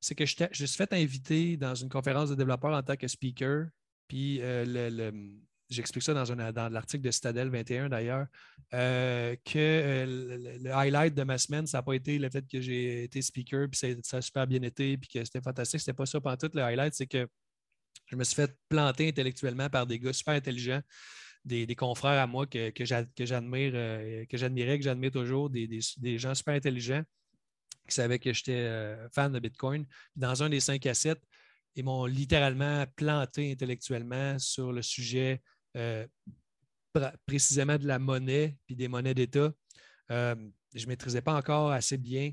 [0.00, 3.08] c'est que je, je suis fait inviter dans une conférence de développeurs en tant que
[3.08, 3.68] speaker.
[4.06, 5.10] Puis euh,
[5.70, 8.26] j'explique ça dans, dans l'article de Citadel 21 d'ailleurs,
[8.70, 13.22] que le, highlight de ma semaine, ça n'a pas été le fait que j'ai été
[13.22, 15.80] speaker, puis ça, ça, a super bien été, puis que c'était fantastique.
[15.80, 16.50] C'était pas ça pendant tout.
[16.52, 17.26] Le highlight, c'est que
[18.08, 20.82] je me suis fait planter intellectuellement par des gars super intelligents,
[21.44, 26.54] des, confrères à moi que, j'admire, euh, que j'admirais, que j'admire toujours, des, gens super
[26.54, 27.02] intelligents
[27.86, 29.86] qui savaient que j'étais euh, fan de Bitcoin.
[30.14, 31.18] Dans un des 5 à 7,
[31.74, 35.40] ils m'ont littéralement planté intellectuellement sur le sujet
[35.76, 36.06] euh,
[37.26, 39.52] précisément de la monnaie puis des monnaies d'État.
[40.10, 40.14] je
[40.74, 42.32] ne maîtrisais pas encore assez bien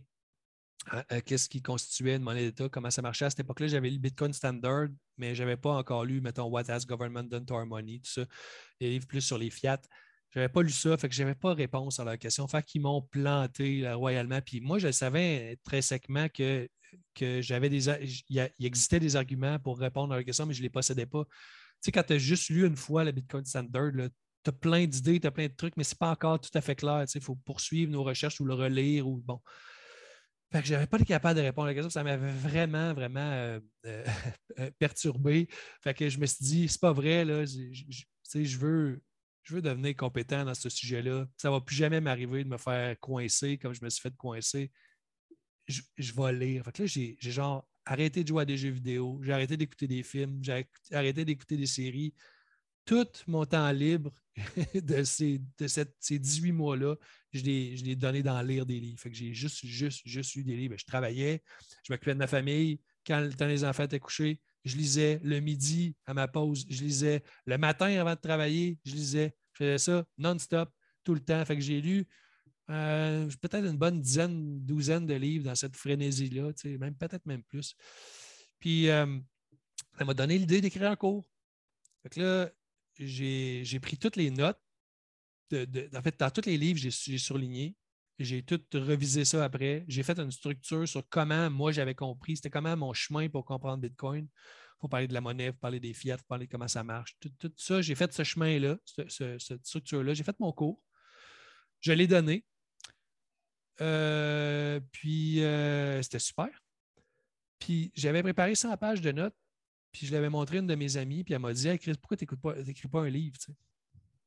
[1.26, 3.26] qu'est-ce qui constituait une monnaie d'État, comment ça marchait.
[3.26, 6.70] À cette époque-là, j'avais lu Bitcoin Standard, mais je n'avais pas encore lu, mettons, What
[6.70, 8.26] has government done to our money, tout ça,
[8.80, 9.82] des livres plus sur les fiat.
[10.32, 12.48] Je n'avais pas lu ça, fait que je n'avais pas réponse à leur question.
[12.48, 14.42] Fait qu'ils m'ont planté royalement.
[14.42, 16.68] Puis moi, je savais très secement que,
[17.14, 17.90] que j'avais des.
[18.30, 21.24] Il, existait des arguments pour répondre à leur question, mais je ne les possédais pas.
[21.24, 21.32] Tu
[21.82, 25.22] sais, quand tu as juste lu une fois le Bitcoin Standard, tu as plein d'idées,
[25.22, 27.06] tu as plein de trucs, mais ce n'est pas encore tout à fait clair.
[27.16, 29.40] Il faut poursuivre nos recherches ou le relire ou bon.
[30.52, 31.90] Fait que je n'avais pas été capable de répondre à la question.
[31.90, 34.06] Ça m'avait vraiment, vraiment euh, euh,
[34.80, 35.48] perturbé.
[35.82, 37.46] Fait que je me suis dit, c'est pas vrai, là.
[37.46, 39.02] Je, je veux,
[39.44, 41.28] je veux devenir compétent dans ce sujet-là.
[41.38, 44.16] Ça ne va plus jamais m'arriver de me faire coincer comme je me suis fait
[44.16, 44.72] coincer.
[45.68, 45.82] Je,
[46.14, 46.64] vais lire.
[46.66, 50.40] Là, j'ai genre arrêté de jouer à des jeux vidéo, j'ai arrêté d'écouter des films,
[50.42, 52.14] j'ai arrêté d'écouter des séries.
[52.86, 54.12] Tout mon temps libre
[54.76, 56.96] de ces, de ces 18 mois-là,
[57.32, 59.00] je l'ai donné dans lire des livres.
[59.00, 60.76] Fait que j'ai juste, juste, juste lu des livres.
[60.78, 61.44] Je travaillais,
[61.84, 62.80] je m'occupais de ma famille.
[63.06, 66.84] Quand le temps des enfants étaient couchés, je lisais le midi à ma pause, je
[66.84, 69.36] lisais le matin avant de travailler, je lisais.
[69.54, 70.70] Je faisais ça non-stop,
[71.04, 71.44] tout le temps.
[71.46, 72.06] Fait que j'ai lu
[72.70, 77.76] euh, peut-être une bonne dizaine, douzaine de livres dans cette frénésie-là, même peut-être même plus.
[78.60, 79.20] Puis euh,
[79.98, 81.26] ça m'a donné l'idée d'écrire un cours.
[82.04, 82.52] Fait que là,
[82.98, 84.60] j'ai pris toutes les notes.
[85.54, 87.76] en fait, dans tous les livres, j'ai surligné.
[88.18, 89.84] J'ai tout revisé ça après.
[89.88, 93.82] J'ai fait une structure sur comment moi j'avais compris, c'était comment mon chemin pour comprendre
[93.82, 94.26] Bitcoin.
[94.26, 96.52] Il faut parler de la monnaie, il faut parler des fiat, il faut parler de
[96.52, 97.18] comment ça marche.
[97.20, 98.78] Tout, ça, j'ai fait ce chemin-là,
[99.10, 100.14] cette structure-là.
[100.14, 100.82] J'ai fait mon cours.
[101.82, 102.46] Je l'ai donné.
[103.82, 106.50] Euh, puis euh, c'était super.
[107.60, 109.36] Puis j'avais préparé 100 pages de notes,
[109.96, 111.94] puis je l'avais montré à une de mes amies, puis elle m'a dit hey, Chris,
[111.94, 112.26] pourquoi tu
[112.66, 113.38] n'écris pas, un livre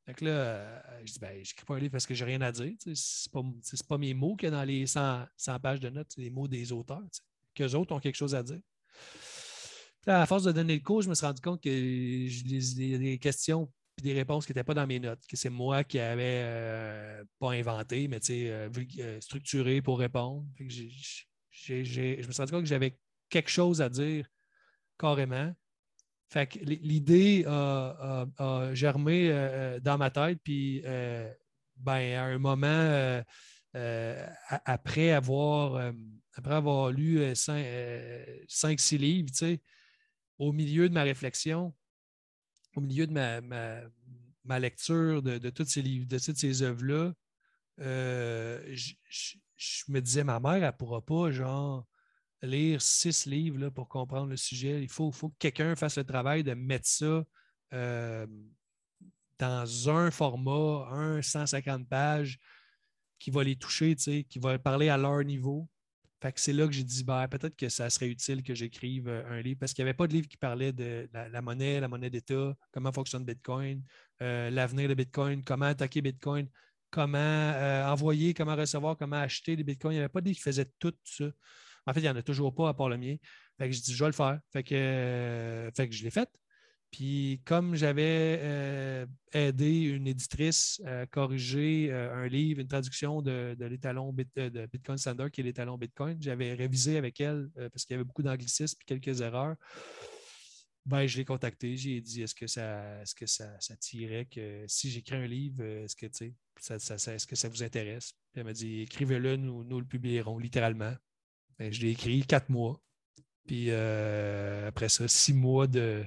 [0.07, 2.51] donc là, euh, je dis, ben, n'écris pas un livre parce que j'ai rien à
[2.51, 2.73] dire.
[2.79, 3.43] Ce n'est pas,
[3.87, 5.27] pas, mes mots qu'il y a dans les 100,
[5.61, 7.03] pages de notes, c'est les mots des auteurs,
[7.53, 8.59] qu'eux autres ont quelque chose à dire.
[10.07, 13.71] à force de donner le cours, je me suis rendu compte que j'ai des questions
[13.99, 17.23] et des réponses qui n'étaient pas dans mes notes, que c'est moi qui avais euh,
[17.37, 20.43] pas inventé, mais euh, structuré pour répondre.
[20.57, 20.85] je
[21.75, 22.97] me suis rendu compte que j'avais
[23.29, 24.27] quelque chose à dire
[24.99, 25.53] carrément.
[26.29, 28.27] Fait que l'idée a,
[28.73, 31.27] germé euh, euh, dans ma tête, puis euh,
[31.77, 33.23] ben, à un moment,
[34.65, 35.81] après, avoir,
[36.91, 39.31] lu cinq, six livres,
[40.37, 41.73] au milieu de ma réflexion,
[42.75, 43.13] au milieu de
[44.43, 47.11] ma, lecture de, ces livres, de toutes ces œuvres-là,
[47.79, 51.87] je, je, me disais, ma mère, elle ne pourra pas, genre,
[52.41, 54.81] lire six livres là, pour comprendre le sujet.
[54.81, 57.23] Il faut, faut que quelqu'un fasse le travail de mettre ça
[57.73, 58.27] euh,
[59.37, 62.39] dans un format, un 150 pages,
[63.19, 65.67] qui va les toucher, qui va parler à leur niveau.
[66.21, 69.07] Fait que c'est là que j'ai dit, ben, peut-être que ça serait utile que j'écrive
[69.07, 71.79] euh, un livre, parce qu'il n'y avait pas de livre qui parlait de la, monnaie,
[71.79, 73.83] la monnaie d'État, comment fonctionne Bitcoin,
[74.21, 76.49] euh, l'avenir de Bitcoin, comment attaquer Bitcoin,
[76.91, 77.53] comment
[77.89, 79.93] envoyer, comment recevoir, comment acheter des Bitcoins.
[79.93, 81.25] Il n'y avait pas de livre qui faisait tout ça.
[81.85, 83.15] En fait, il n'y en a toujours pas à part le mien.
[83.57, 84.39] Fait que je dis, je vais le faire.
[84.51, 86.29] Fait que, euh, fait que je l'ai fait.
[86.91, 93.55] Puis comme j'avais euh, aidé une éditrice à corriger euh, un livre, une traduction de,
[93.59, 97.95] l'étalon de Bitcoin Standard, qui est l'étalon Bitcoin, j'avais révisé avec elle parce qu'il y
[97.95, 99.55] avait beaucoup d'anglicisme et quelques erreurs.
[100.85, 104.89] Ben, je l'ai contacté, j'ai dit est-ce que ça est-ce que ça, tirait que si
[104.89, 106.07] j'écris un livre, est-ce que
[106.57, 108.13] ça, est-ce que ça vous intéresse?
[108.33, 110.95] elle m'a dit écrivez-le, nous, nous le publierons littéralement.
[111.59, 112.81] Ben, je l'ai écrit quatre mois.
[113.45, 116.05] Puis euh, après ça, six mois de,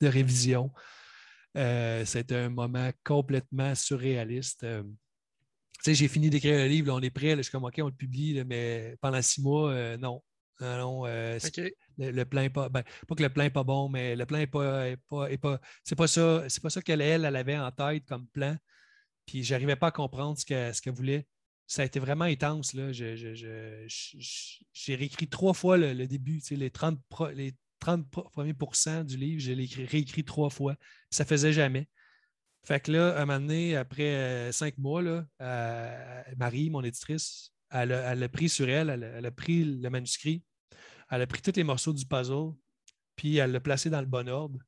[0.00, 0.72] de, révision.
[1.56, 4.64] Euh, C'était un moment complètement surréaliste.
[4.64, 4.82] Euh,
[5.84, 8.42] j'ai fini d'écrire le livre, on est prêt, je suis comme OK, on le publie,
[8.44, 10.22] mais pendant six mois, non.
[10.60, 12.68] non, le, plan n'est pas.
[12.68, 14.94] Ben, pas que le plan n'est pas bon, mais le plan n'est pas.
[15.08, 18.26] pas, pas c'est pas ça, c'est pas ça qu'elle elle, elle avait en tête comme
[18.28, 18.56] plan.
[19.26, 21.26] Puis j'arrivais pas à comprendre ce qu'elle ce voulait
[21.70, 22.74] ça a été vraiment intense.
[22.90, 23.86] J'ai
[24.88, 26.98] réécrit trois fois le, début, les 30,
[27.32, 30.74] les 30 premiers pourcents du livre, je l'ai réécrit trois fois.
[31.10, 31.88] Ça faisait jamais.
[32.64, 36.82] Fait que là, à un moment donné, après euh, cinq mois, là, euh, Marie, mon
[36.82, 40.42] éditrice, elle a, pris sur elle, elle a, pris le manuscrit,
[41.08, 42.50] elle a pris tous les morceaux du puzzle,
[43.14, 44.58] puis elle l'a placé dans le bon ordre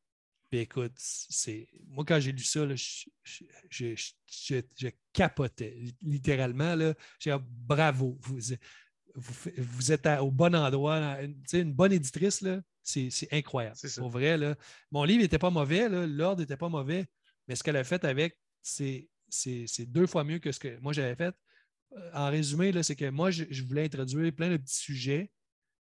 [0.61, 2.67] écoute, c'est moi quand j'ai lu ça,
[3.71, 4.11] je,
[5.13, 6.75] capotais littéralement.
[6.75, 8.39] Là, j'ai dit bravo, vous,
[9.15, 11.23] vous, êtes au bon endroit.
[11.23, 12.45] Une, une bonne éditrice,
[12.83, 13.77] c'est, incroyable.
[13.97, 14.57] Pour vrai, là,
[14.91, 17.07] mon livre n'était pas mauvais, l'ordre n'était pas mauvais,
[17.49, 19.09] mais ce qu'elle a fait avec, c'est,
[19.81, 21.35] deux fois mieux que ce que moi j'avais fait.
[21.97, 25.31] Euh, en résumé, là, c'est que moi, je, voulais introduire plein de petits sujets,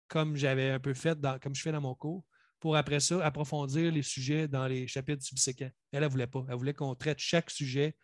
[0.08, 2.24] comme j'avais un peu fait, dans, comme je fais dans mon cours
[2.62, 5.72] pour après ça approfondir les sujets dans les chapitres subséquents.
[5.92, 6.46] Elle ne voulait pas.
[6.48, 7.98] Elle voulait qu'on traite chaque sujet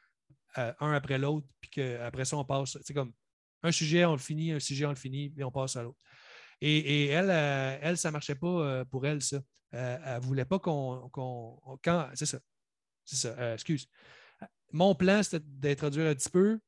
[0.55, 2.77] un après l'autre, puis qu'après ça, on passe.
[2.81, 3.13] C'est comme
[3.61, 5.99] un sujet, on le finit, un sujet, on le finit, puis on passe à l'autre.
[6.59, 9.39] Et, elle, elle, ça ne marchait pas pour elle, ça.
[9.71, 11.11] elle ne voulait pas qu'on.
[11.13, 12.39] quand, c'est ça.
[13.05, 13.53] C'est ça.
[13.53, 13.87] excuse.
[14.71, 16.59] Mon plan, c'était d'introduire un petit peu,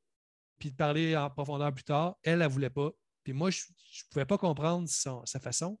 [0.60, 2.16] puis de parler en profondeur plus tard.
[2.22, 2.92] Elle, elle ne voulait pas.
[3.24, 5.76] Puis moi, je ne pouvais pas comprendre sa façon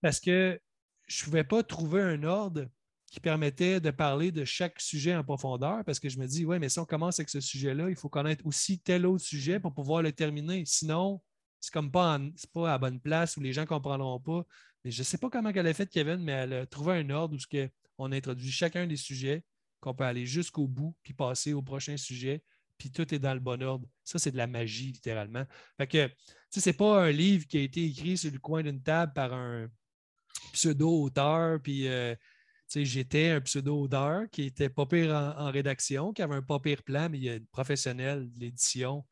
[0.00, 0.60] parce que
[1.06, 2.66] je ne pouvais pas trouver un ordre
[3.06, 6.58] qui permettait de parler de chaque sujet en profondeur parce que je me dis, oui,
[6.58, 9.72] mais si on commence avec ce sujet-là, il faut connaître aussi tel autre sujet pour
[9.72, 10.64] pouvoir le terminer.
[10.66, 11.22] Sinon,
[11.60, 12.20] c'est comme pas,
[12.52, 14.44] pas à la bonne place où les gens ne comprendront pas.
[14.84, 17.10] Mais je ne sais pas comment elle a fait, Kevin, mais elle a trouvé un
[17.10, 17.58] ordre où
[17.96, 19.42] on introduit chacun des sujets,
[19.80, 22.42] qu'on peut aller jusqu'au bout, puis passer au prochain sujet,
[22.76, 23.88] puis tout est dans le bon ordre.
[24.04, 25.44] Ça, c'est de la magie, littéralement.
[25.78, 26.10] Fait que,
[26.50, 29.32] ce n'est pas un livre qui a été écrit sur le coin d'une table par
[29.32, 29.68] un
[30.52, 32.14] pseudo-auteur, puis euh,
[32.74, 37.08] j'étais un pseudo-auteur qui était pas pire en, rédaction, qui avait un pas pire plan,
[37.08, 39.06] mais il y a une professionnelle de l'édition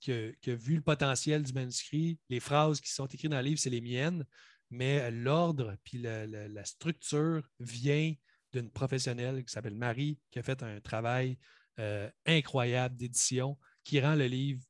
[0.00, 2.18] qui, a vu le potentiel du manuscrit.
[2.28, 4.26] Les phrases qui sont écrites dans le livre, c'est les miennes,
[4.70, 8.12] mais l'ordre puis la, structure vient
[8.52, 11.38] d'une professionnelle qui s'appelle Marie, qui a fait un travail
[11.78, 14.62] euh, incroyable d'édition qui rend le livre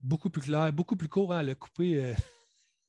[0.00, 1.32] beaucoup plus clair, beaucoup plus court.
[1.32, 1.40] Hein.
[1.40, 2.14] Elle a coupé, euh,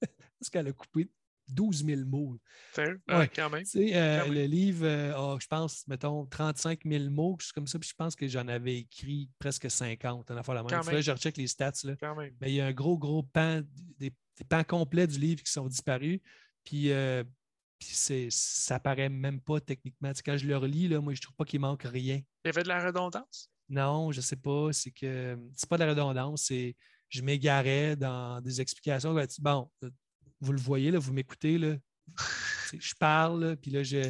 [0.40, 1.10] parce qu'elle a coupé
[1.52, 2.38] 12 000 mots.
[3.08, 3.64] Ah, quand même.
[3.76, 8.16] Euh, le livre, a, je pense, mettons, 35 000 mots, comme ça, puis je pense
[8.16, 10.32] que j'en avais écrit presque 50.
[10.32, 11.02] En la même.
[11.02, 11.72] je recheck les stats.
[11.84, 11.96] Là.
[12.42, 13.62] Mais il y a un gros, gros pan,
[13.98, 14.14] des,
[14.48, 16.20] pans complets du livre qui sont disparus.
[16.64, 16.92] Puis,
[17.80, 20.12] puis ça paraît même pas techniquement.
[20.24, 22.22] quand je le relis, là, moi, je trouve pas qu'il manque rien.
[22.46, 23.50] Il y avait de la redondance?
[23.70, 24.74] Non, je ne sais pas.
[24.74, 26.76] C'est que c'est pas de la redondance, c'est
[27.10, 29.16] je m'égarais dans des explications.
[29.40, 29.70] Bon,
[30.42, 31.76] vous le voyez, là, vous m'écoutez, là.
[32.80, 34.10] je parle, puis là, je,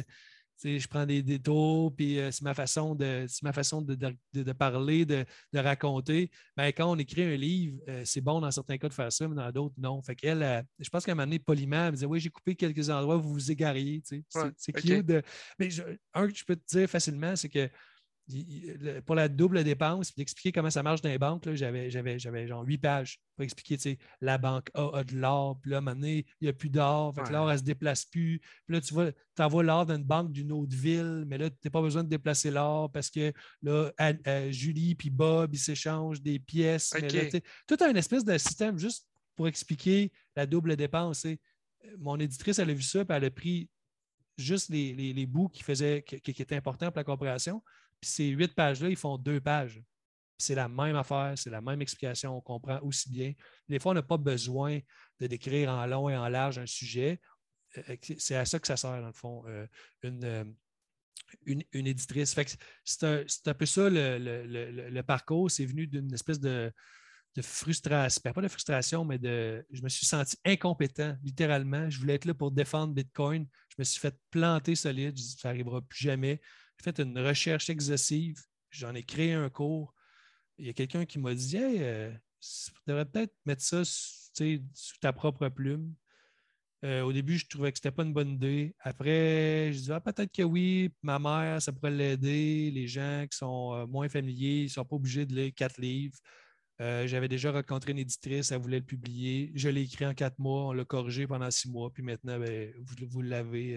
[0.62, 5.24] je prends des détours, puis euh, c'est ma façon de, ma façon de, parler, de,
[5.54, 6.30] raconter.
[6.56, 9.26] Mais quand on écrit un livre, euh, c'est bon dans certains cas de faire ça,
[9.26, 10.02] mais dans d'autres, non.
[10.02, 12.54] Fait qu'elle, je pense qu'à un moment donné, poliment, elle me disait Oui, j'ai coupé
[12.54, 14.02] quelques endroits où vous vous égariez.
[14.04, 15.06] c'est cute.
[15.06, 15.22] De...
[15.58, 15.68] Mais
[16.14, 17.68] un que je peux te dire facilement, c'est que
[19.06, 22.78] pour la double dépense, puis expliquer comment ça marche dans les banques, j'avais, genre huit
[22.78, 26.26] pages pour expliquer, la banque A a de l'or, puis là, à un moment donné,
[26.40, 28.40] il n'y a plus d'or, fait l'or, elle ne se déplace plus.
[28.66, 31.50] Puis là, tu vois, tu envoies l'or dans une banque d'une autre ville, mais là,
[31.50, 33.92] tu n'as pas besoin de déplacer l'or parce que là,
[34.50, 36.92] Julie puis Bob, ils s'échangent des pièces.
[37.66, 41.26] tout un espèce de système juste pour expliquer la double dépense.
[41.98, 43.68] Mon éditrice, elle a vu ça, puis elle a pris
[44.36, 47.62] juste les, bouts qui, faisaient, qui étaient importants pour la compréhension,
[48.00, 49.82] puis ces huit pages-là, ils font deux pages.
[50.38, 53.34] C'est la même affaire, c'est la même explication, on comprend aussi bien.
[53.68, 54.80] Des fois, on n'a pas besoin
[55.20, 57.20] de décrire en long et en large un sujet.
[57.78, 59.66] Euh, c'est à ça que ça sert, dans le fond, euh,
[60.04, 60.44] euh,
[61.44, 62.34] une, une, éditrice.
[62.84, 65.50] C'est un, peu ça le, parcours.
[65.50, 66.72] C'est venu d'une espèce de,
[67.42, 69.64] frustration, ben, pas de frustration, mais de.
[69.70, 71.88] Je me suis senti incompétent, littéralement.
[71.90, 73.46] Je voulais être là pour défendre Bitcoin.
[73.68, 75.16] Je me suis fait planter solide.
[75.16, 76.40] Je dis, ça n'arrivera plus jamais.
[76.82, 78.42] Fait une recherche exhaustive.
[78.70, 79.94] J'en ai créé un cours.
[80.56, 84.98] Il y a quelqu'un qui m'a dit Hey, euh, tu devrais peut-être mettre ça sous
[85.00, 85.94] ta propre plume.
[86.82, 88.74] Euh, au début, je trouvais que ce n'était pas une bonne idée.
[88.80, 92.70] Après, je disais ah, peut-être que oui, ma mère, ça pourrait l'aider.
[92.70, 95.78] Les gens qui sont euh, moins familiers, ils ne sont pas obligés de lire quatre
[95.78, 96.18] livres.
[96.78, 99.52] J'avais déjà rencontré une éditrice, elle voulait le publier.
[99.54, 102.72] Je l'ai écrit en quatre mois, on l'a corrigé pendant six mois, puis maintenant, ben,
[102.78, 103.76] vous, vous l'avez,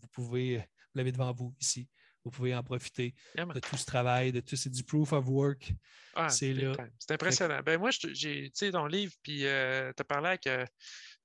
[0.00, 0.64] vous pouvez, vous
[0.96, 1.88] l'avez devant vous ici
[2.26, 5.72] vous pouvez en profiter de tout ce travail, de tout, c'est du proof of work.
[6.16, 6.72] Ah, c'est là.
[6.98, 7.60] C'est impressionnant.
[7.64, 10.66] Ben moi, j'ai, tu sais, ton livre, puis euh, tu as parlé avec, euh,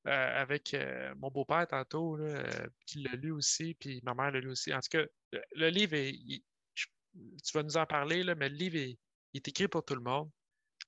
[0.08, 2.20] euh, mon beau-père tantôt,
[2.86, 4.72] qui l'a lu aussi, puis ma mère l'a lu aussi.
[4.72, 5.04] En tout cas,
[5.56, 6.14] le, livre, est,
[6.76, 6.88] tu
[7.56, 9.00] vas nous en parler, là, mais le livre est,
[9.34, 10.30] il est écrit pour tout le monde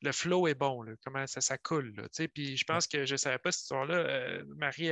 [0.03, 2.07] le flow est bon, comment ça, ça coule.
[2.33, 3.95] puis je pense que je ne savais pas cette histoire-là.
[3.95, 4.91] Euh, Marie,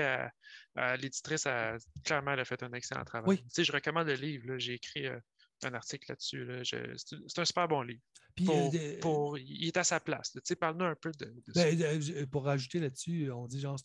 [0.97, 3.27] l'éditrice, a, clairement, elle a fait un excellent travail.
[3.27, 3.63] Oui.
[3.63, 4.57] Je recommande le livre.
[4.57, 5.19] J'ai écrit euh,
[5.63, 6.47] un article là-dessus.
[6.63, 8.01] c'est un super bon livre.
[8.49, 10.33] Euh, pour, il est à sa place.
[10.59, 13.77] Parle-nous un peu de, ben, Pour rajouter là-dessus, on dit genre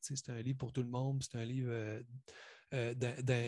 [0.00, 1.72] c'est un, livre pour tout le monde, c'est un livre
[2.74, 2.92] euh,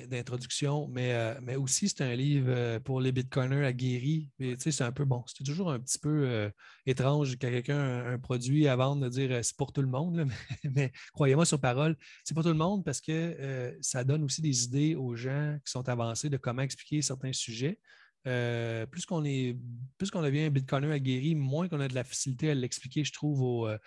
[0.07, 4.31] d'introduction, mais, euh, mais aussi c'est un livre euh, pour les bitcoiners aguerris.
[4.59, 5.25] C'est un peu bon.
[5.27, 6.51] C'est toujours un petit peu
[6.87, 10.27] étrange quand quelqu'un a un, produit à vendre de dire c'est pour tout le monde,
[10.65, 14.65] mais, croyez-moi sur parole, c'est pour tout le monde parce que ça donne aussi des
[14.65, 17.81] idées aux gens qui sont avancés de comment expliquer certains sujets.
[18.27, 19.57] Euh, plus qu'on est,
[19.99, 23.13] plus qu'on devient un Bitcoiner aguerri, moins qu'on a de la facilité à l'expliquer, je
[23.13, 23.69] trouve.
[23.69, 23.79] Euh,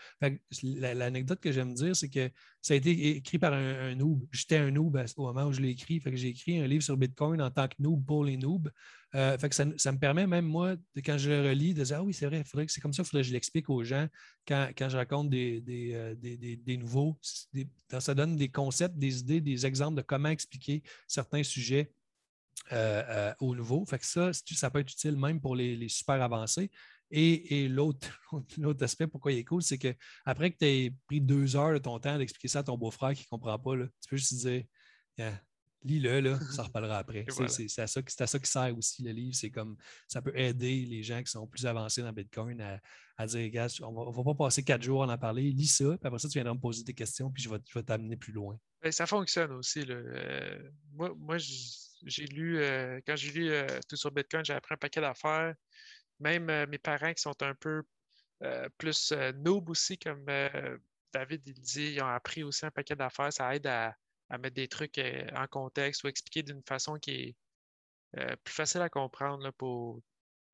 [0.63, 2.31] l'anecdote que j'aime dire, c'est que
[2.61, 4.25] ça a été écrit par un, noob.
[4.31, 5.99] J'étais un noob au moment où je l'ai écrit.
[5.99, 8.71] Fait j'ai écrit un livre sur Bitcoin en tant que noob pour les noobs.
[9.15, 12.13] Euh, fait ça, me permet même, moi, quand je le relis, de dire Ah oui,
[12.13, 14.07] c'est vrai, faudrait c'est comme ça, il que je l'explique aux gens
[14.47, 17.19] quand, je raconte des, des, nouveaux.
[17.99, 21.91] ça donne des concepts, des idées, des exemples de comment expliquer certains sujets
[22.71, 23.85] euh, euh, au nouveau.
[23.85, 26.69] Fait que ça, ça peut être utile même pour les, super avancés.
[27.11, 28.07] Et, l'autre,
[28.81, 31.99] aspect, pourquoi il est cool, c'est qu'après que tu aies pris deux heures de ton
[31.99, 34.63] temps d'expliquer ça à ton beau-frère qui ne comprend pas, là, tu peux juste dire
[35.83, 37.25] lis-le, là, ça reparlera après.
[37.29, 39.35] C'est à, ça, à ça qui sert aussi le livre.
[39.35, 42.61] C'est comme ça peut aider les gens qui sont plus avancés dans Bitcoin
[43.17, 45.85] à, dire gars, on ne va, pas passer quatre jours à en parler, lis ça,
[45.85, 48.57] puis après ça, tu viendras me poser des questions, puis je vais, t'amener plus loin.
[48.81, 49.83] Ben, ça fonctionne aussi.
[49.89, 51.37] Euh, moi, moi
[52.03, 55.53] j'ai lu, euh, quand j'ai lu euh, tout sur Bitcoin, j'ai appris un paquet d'affaires.
[56.19, 57.83] Même mes parents qui sont un peu
[58.77, 60.25] plus noob aussi, comme
[61.13, 63.31] David il dit, ils ont appris aussi un paquet d'affaires.
[63.31, 63.95] Ça aide à,
[64.37, 64.99] mettre des trucs
[65.33, 67.35] en contexte ou expliquer d'une façon qui est
[68.43, 70.01] plus facile à comprendre pour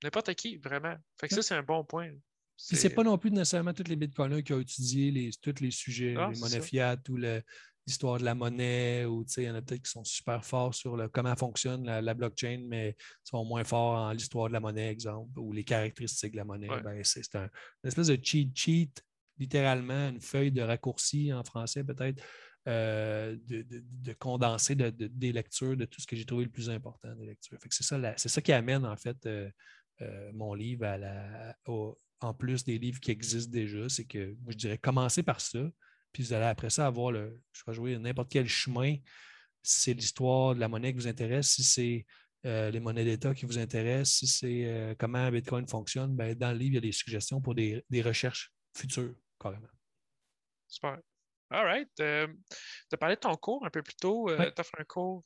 [0.03, 0.95] n'importe qui, vraiment.
[1.19, 2.11] Fait que ça, c'est un bon point.
[2.57, 6.13] C'est pas non plus nécessairement tous les bitcoiners qui ont étudié les, tous les sujets,
[6.13, 7.41] les monnaies fiat ou le,
[7.87, 10.97] l'histoire de la monnaie, ou il y en a peut-être qui sont super forts sur
[10.97, 15.39] le, comment fonctionne la, blockchain, mais sont moins forts en l'histoire de la monnaie, exemple,
[15.39, 16.67] ou les caractéristiques de la monnaie.
[16.83, 17.49] Ben, c'est un,
[17.83, 18.91] une espèce de cheat sheet,
[19.37, 22.23] littéralement, une feuille de raccourci en français, peut-être,
[22.67, 27.13] euh, de, de, condenser des lectures de tout ce que j'ai trouvé le plus important
[27.15, 27.59] des lectures.
[27.69, 29.47] C'est ça, ça, qui amène, en fait, euh,
[30.01, 33.87] euh, mon livre à la, en plus des livres qui existent déjà.
[33.87, 35.59] C'est que, je dirais, commencer par ça
[36.15, 38.95] puis vous allez après ça avoir le, je vais jouer n'importe quel chemin.
[39.61, 42.05] Si c'est l'histoire de la monnaie qui vous intéresse, si c'est
[42.45, 46.53] euh, les monnaies d'État qui vous intéressent, si c'est euh, comment Bitcoin fonctionne, ben, dans
[46.53, 49.67] le livre, il y a des suggestions pour des, recherches futures, carrément.
[50.69, 50.99] Super.
[51.49, 51.89] All right.
[51.99, 54.29] Euh, tu as parlé de ton cours un peu plus tôt.
[54.29, 55.25] Tu as fait un cours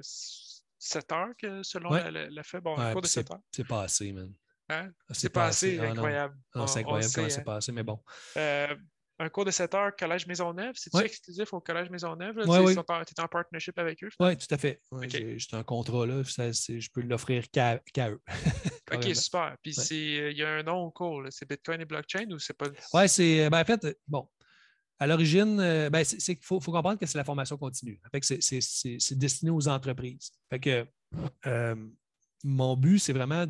[0.00, 2.60] 7 heures que, selon la, la, fait.
[2.60, 3.40] Bon, un cours de 7 heures.
[3.52, 4.34] C'est pas assez, man.
[4.68, 4.90] Hein?
[5.12, 6.36] C'est pas, assez, ah, incroyable.
[6.66, 7.44] c'est incroyable comment c'est hein.
[7.44, 8.00] pas assez, mais bon
[9.18, 10.74] un cours de 7 heures Collège Maisonneuve.
[10.74, 12.34] C'est-tu exclusif au Collège Maisonneuve?
[12.44, 14.08] Tu es en partnership avec eux?
[14.18, 14.80] Oui, tout à fait.
[15.08, 16.22] J'ai un contrat là.
[16.22, 18.20] je peux l'offrir qu'à eux.
[18.92, 19.56] OK, super.
[19.62, 21.22] Puis il y a un nom au cours.
[21.30, 22.66] C'est Bitcoin et blockchain ou c'est pas.
[22.92, 23.48] Oui, c'est.
[23.50, 24.28] Ben, en fait, bon.
[25.00, 28.00] À l'origine, euh, ben, il faut, comprendre que c'est la formation continue.
[28.22, 30.30] C'est destiné aux entreprises.
[30.48, 30.86] Fait que
[31.46, 31.74] euh,
[32.44, 33.44] mon but, c'est vraiment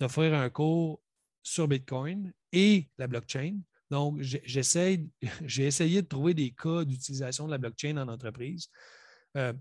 [0.00, 1.00] d'offrir un cours
[1.42, 3.60] sur Bitcoin et la blockchain
[3.90, 5.04] donc, j'essaie,
[5.44, 8.68] j'ai essayé de trouver des cas d'utilisation de la blockchain en entreprise.
[9.36, 9.52] Euh,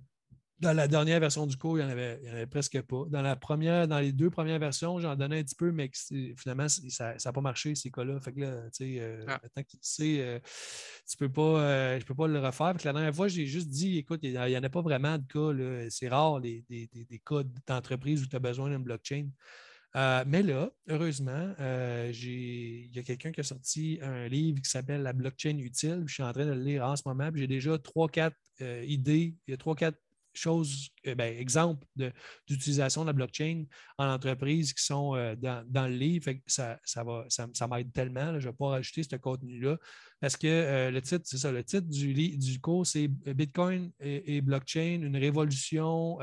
[0.59, 3.03] dans la dernière version du cours, il n'y en, avait presque pas.
[3.09, 5.91] Dans, la première, dans les deux premières versions, j'en donnais un petit peu, mais
[6.35, 8.19] finalement, ça n'a pas marché, ces cas-là.
[8.19, 9.39] Fait que là, tu sais, euh, ah.
[9.43, 10.39] maintenant que tu sais, euh,
[11.07, 12.73] tu peux pas, je ne peux pas le refaire.
[12.73, 15.89] la dernière fois, j'ai juste dit, écoute, il n'y en a pas vraiment de cas.
[15.91, 19.29] C'est rare, les, des, des cas d'entreprise où tu as besoin d'une blockchain.
[19.95, 24.69] Euh, mais là, heureusement, euh, il y a quelqu'un qui a sorti un livre qui
[24.69, 26.03] s'appelle La blockchain utile.
[26.05, 27.29] Je suis en train de le lire en ce moment.
[27.33, 29.35] J'ai déjà trois, quatre euh, idées.
[29.47, 29.97] Il y a trois, quatre
[30.33, 31.83] choses, ben, exemples
[32.45, 33.63] d'utilisation de, la blockchain
[33.97, 36.31] en entreprise qui sont dans, le livre.
[36.45, 38.39] ça, ça, m'aide tellement.
[38.39, 39.79] je ne vais pas rajouter ce contenu-là.
[40.19, 44.99] Parce que le titre, c'est ça, le titre du, du cours, c'est Bitcoin et, blockchain,
[45.01, 46.19] une révolution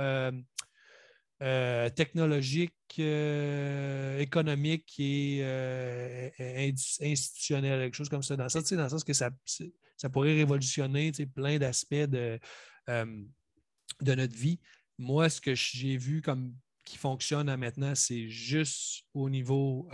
[1.44, 8.34] euh, technologique, euh, économique et euh, institutionnel, quelque chose comme ça.
[8.34, 9.30] Dans, ça, dans le sens que ça,
[9.98, 12.40] ça pourrait révolutionner plein d'aspects de,
[12.88, 14.58] de notre vie.
[14.96, 19.90] Moi, ce que j'ai vu comme qui fonctionne à maintenant, c'est juste au niveau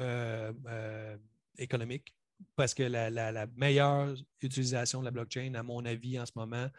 [1.59, 2.15] économique.
[2.55, 6.71] Parce que la, la, meilleure utilisation de la blockchain, à mon avis, en ce moment,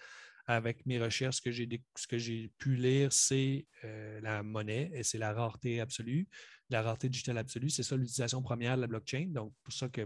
[0.48, 5.34] avec mes recherches, ce que j'ai, pu lire, c'est euh, la monnaie et c'est la
[5.34, 6.28] rareté absolue,
[6.70, 7.70] la rareté digitale absolue.
[7.70, 10.02] C'est ça l'utilisation première de la blockchain, donc pour ça que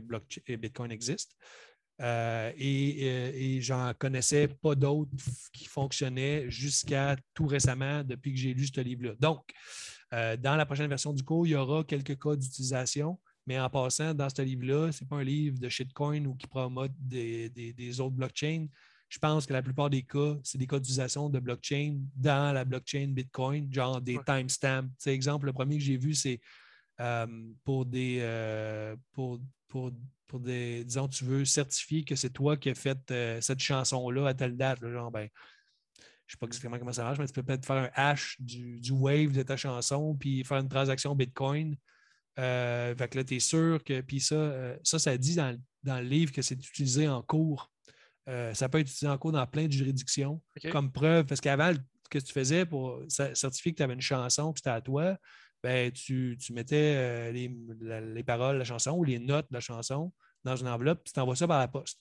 [0.56, 1.36] Bitcoin existe.
[2.02, 5.12] Euh, et, euh, et j'en connaissais pas d'autres
[5.54, 9.14] qui fonctionnaient jusqu'à tout récemment depuis que j'ai lu ce livre-là.
[9.20, 9.52] Donc,
[10.12, 13.20] dans la prochaine version du cours, il y aura quelques cas d'utilisation.
[13.48, 16.48] Mais en passant, dans ce livre-là, ce n'est pas un livre de shitcoin ou qui
[16.48, 18.68] promote des autres blockchains
[19.16, 22.66] je pense que la plupart des cas, c'est des cas d'utilisation de blockchain dans la
[22.66, 24.90] blockchain Bitcoin, genre des timestamps.
[24.98, 26.42] C'est exemple, le premier que j'ai vu, c'est
[27.00, 27.26] euh,
[27.64, 29.40] pour des euh, pour,
[29.70, 29.94] pour,
[30.28, 34.28] pour, des, disons, tu veux certifier que c'est toi qui as fait euh, cette chanson-là
[34.28, 34.86] à telle date.
[34.86, 37.84] genre, ben, je ne sais pas exactement comment ça marche, mais tu peux peut-être faire
[37.84, 41.78] un hash du, wave de ta chanson, puis faire une transaction Bitcoin.
[42.36, 44.02] Fait que là, tu es sûr que.
[44.02, 47.72] Puis ça, ça, ça dit dans, le livre que c'est utilisé en cours.
[48.28, 51.26] Euh, ça peut être utilisé en cours dans plein de juridictions comme preuve.
[51.26, 54.72] Parce qu'avant, ce que tu faisais pour certifier que tu avais une chanson, que c'était
[54.72, 55.18] à toi,
[55.64, 60.12] ben, tu, mettais les, paroles de la chanson ou les notes de la chanson
[60.44, 62.00] dans une enveloppe, puis tu t'envoies ça par la poste.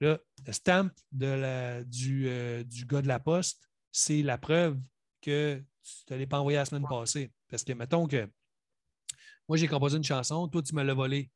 [0.00, 2.28] Là, le stamp de du,
[2.64, 4.78] du gars de la poste, c'est la preuve
[5.22, 7.32] que tu ne l'as pas envoyé la semaine passée.
[7.48, 8.28] Parce que, mettons que
[9.48, 11.30] moi, j'ai composé une chanson, toi, tu me l'as volée,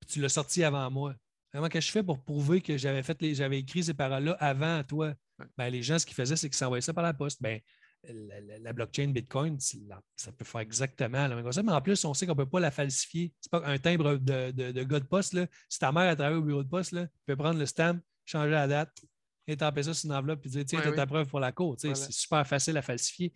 [0.00, 1.14] puis tu l'as sorti avant moi.
[1.52, 4.82] Comment que je fais pour prouver que j'avais fait les, j'avais écrit ces paroles-là avant
[4.84, 5.14] toi?
[5.56, 7.42] Ben, les gens, ce qu'ils faisaient, c'est qu'ils s'envoyaient ça par la poste.
[7.42, 7.60] Ben,
[8.04, 11.60] la, blockchain Bitcoin, ça peut faire exactement la même chose.
[11.62, 13.32] Mais en plus, on sait qu'on ne peut pas la falsifier.
[13.40, 15.32] C'est pas un timbre de, de, gars de poste.
[15.34, 15.46] Là.
[15.68, 18.00] Si ta mère a travaillé au bureau de poste, là, tu peux prendre le stamp,
[18.24, 19.02] changer la date,
[19.46, 21.52] et taper ça sur une enveloppe et dire tiens, tu as ta preuve pour la
[21.52, 21.76] cour.
[21.78, 23.32] C'est super facile à falsifier.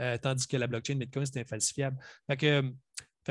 [0.00, 1.98] Euh, tandis que la blockchain Bitcoin, c'est infalsifiable.
[2.26, 2.72] Fait que,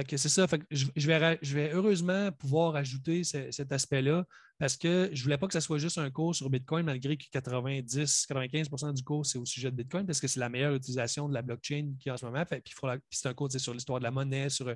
[0.06, 0.46] c'est ça.
[0.70, 4.26] je, vais, heureusement pouvoir ajouter cet aspect-là
[4.60, 7.16] parce que je ne voulais pas que ce soit juste un cours sur Bitcoin, malgré
[7.16, 11.30] que 90-95% du cours, c'est au sujet de Bitcoin, parce que c'est la meilleure utilisation
[11.30, 12.44] de la blockchain qui en ce moment.
[12.46, 12.74] puis,
[13.12, 14.50] c'est un cours sur l'histoire de la monnaie.
[14.50, 14.74] Sur,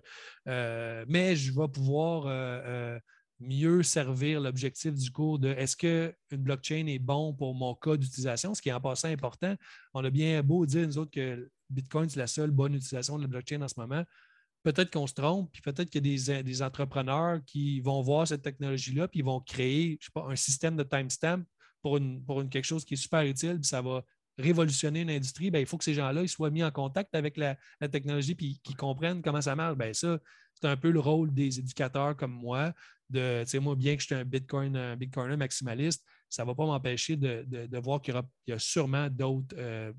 [0.47, 2.29] euh, mais je vais pouvoir euh,
[2.65, 2.99] euh,
[3.39, 8.53] mieux servir l'objectif du cours de est-ce qu'une blockchain est bon pour mon cas d'utilisation,
[8.53, 9.55] ce qui est en passant important.
[9.95, 13.23] On a bien beau dire, nous autres, que Bitcoin, c'est la seule bonne utilisation de
[13.23, 14.03] la blockchain en ce moment
[14.63, 18.41] peut-être qu'on se trompe, puis peut-être qu'il y a des, entrepreneurs qui vont voir cette
[18.41, 21.43] technologie-là, puis ils vont créer, je sais pas, un système de timestamp
[21.81, 24.03] pour, une, pour une, quelque chose qui est super utile, puis ça va
[24.37, 25.51] révolutionner une industrie.
[25.51, 27.57] Bien, il faut que ces gens-là soient mis en contact avec la,
[27.91, 29.77] technologie puis qu'ils comprennent comment ça marche.
[29.77, 30.19] Bien, ça,
[30.53, 32.73] c'est un peu le rôle des éducateurs comme moi.
[33.09, 37.17] De, moi, bien que je suis un Bitcoin, Bitcoiner maximaliste, ça ne va pas m'empêcher
[37.17, 38.15] de, voir qu'il
[38.47, 39.91] y, a sûrement d'autres euh,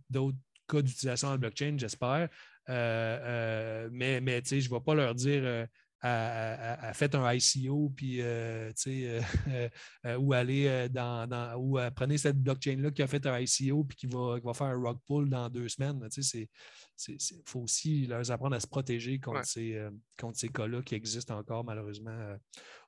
[0.67, 2.29] cas d'utilisation de la blockchain, j'espère.
[2.69, 5.67] Euh, euh, mais mais je ne vais pas leur dire euh,
[6.05, 8.21] à, fait un ICO, puis,
[10.19, 14.41] ou aller dans, ou prenez cette blockchain-là qui a fait un ICO, puis qui va,
[14.53, 16.05] faire un pull dans deux semaines.
[17.09, 19.81] Il faut aussi leur apprendre à se protéger contre ces,
[20.19, 22.37] contre ces cas-là qui existent encore, malheureusement,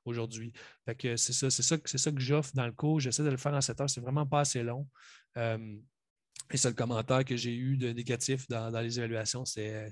[0.03, 0.51] aujourd'hui.
[0.85, 2.99] c'est ça, c'est ça, ça que j'offre dans le cours.
[2.99, 3.89] J'essaie de le faire en 7 heures.
[3.89, 4.89] C'est vraiment pas assez long.
[6.51, 9.89] Et c'est le commentaire que j'ai eu de négatif dans, les évaluations, c'est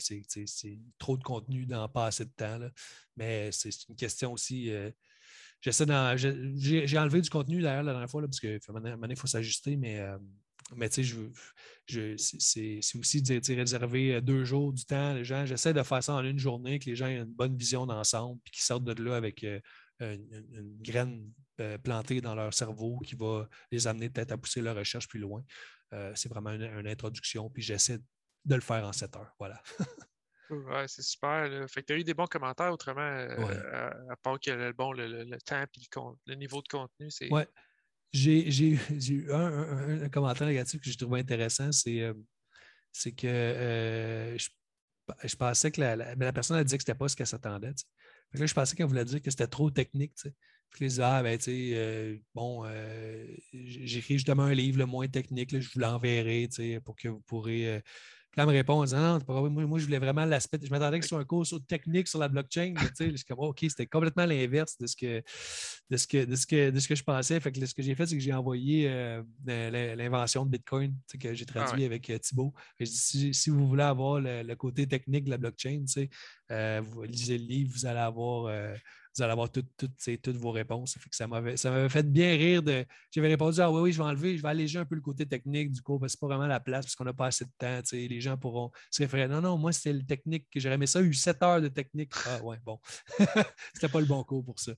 [0.99, 2.59] trop de contenu dans pas assez de temps.
[3.17, 4.71] Mais c'est une question aussi.
[4.71, 4.91] Euh,
[5.61, 9.99] J'ai enlevé du contenu d'ailleurs la dernière fois, parce que maintenant, il faut s'ajuster, mais,
[9.99, 10.17] euh,
[10.75, 11.17] mais je,
[11.87, 15.15] je, c'est aussi de réserver deux jours du temps.
[15.15, 17.57] Les gens, j'essaie de faire ça en une journée, que les gens aient une bonne
[17.57, 19.59] vision d'ensemble, puis qu'ils sortent de là avec euh,
[20.01, 21.31] une, graine
[21.83, 25.43] plantée dans leur cerveau qui va les amener peut-être à pousser leur recherche plus loin.
[25.93, 27.99] Euh, c'est vraiment une, introduction, puis j'essaie
[28.45, 29.33] de le faire en 7 heures.
[29.37, 29.61] Voilà.
[30.49, 31.69] ouais, c'est super.
[31.69, 34.91] Fait que tu as eu des bons commentaires autrement, euh, à, part que le, bon,
[34.91, 37.11] le, temps et le, niveau de contenu.
[37.11, 37.31] C'est...
[37.31, 37.47] Ouais.
[38.11, 42.13] J'ai, eu un, commentaire négatif que j'ai trouvé intéressant, c'est, euh,
[42.91, 47.27] c'est que je, pensais que la, personne a dit que ce n'était pas ce qu'elle
[47.27, 47.73] s'attendait.
[48.33, 50.13] Là, je pensais qu'elle voulait dire que c'était trop technique.
[50.79, 55.57] Les ah, ben, tu sais, euh, bon, euh, j'écris justement un livre le moins technique,
[55.59, 57.75] je vous l'enverrai, tu sais, pour que vous pourrez.
[57.75, 57.79] Euh...
[58.31, 60.57] Puis là, elle me répond en disant, non, moi, moi, je voulais vraiment l'aspect.
[60.59, 62.73] Je m'attendais que ce soit un cours sur technique sur la blockchain.
[62.79, 65.21] tu sais, je suis comme, OK, c'était complètement l'inverse de ce que,
[65.91, 67.39] de ce que, de ce que, de ce que je pensais.
[67.39, 71.11] Fait que ce que j'ai fait, c'est que j'ai envoyé euh, l'invention de Bitcoin, tu
[71.11, 72.53] sais, que j'ai ah traduit avec Thibault.
[72.83, 76.09] Si, si, vous voulez avoir le, côté technique de la blockchain, tu
[76.49, 78.51] sais, vous lisez le livre, vous allez avoir
[79.15, 80.97] vous allez avoir toutes, vos réponses.
[81.11, 82.63] ça m'avait fait bien rire.
[82.63, 85.01] de J'avais répondu Ah oui, oui, je vais enlever, je vais alléger un peu le
[85.01, 87.27] côté technique du cours parce que c'est pas vraiment la place parce qu'on n'a pas
[87.27, 87.81] assez de temps.
[87.91, 89.27] Les gens pourront se référer.
[89.27, 92.11] Non, non, moi, c'était le technique que j'aurais aimé ça, eu 7 heures de technique.
[92.25, 92.79] Ah ouais, bon.
[93.73, 94.73] c'était pas le bon cours pour ça.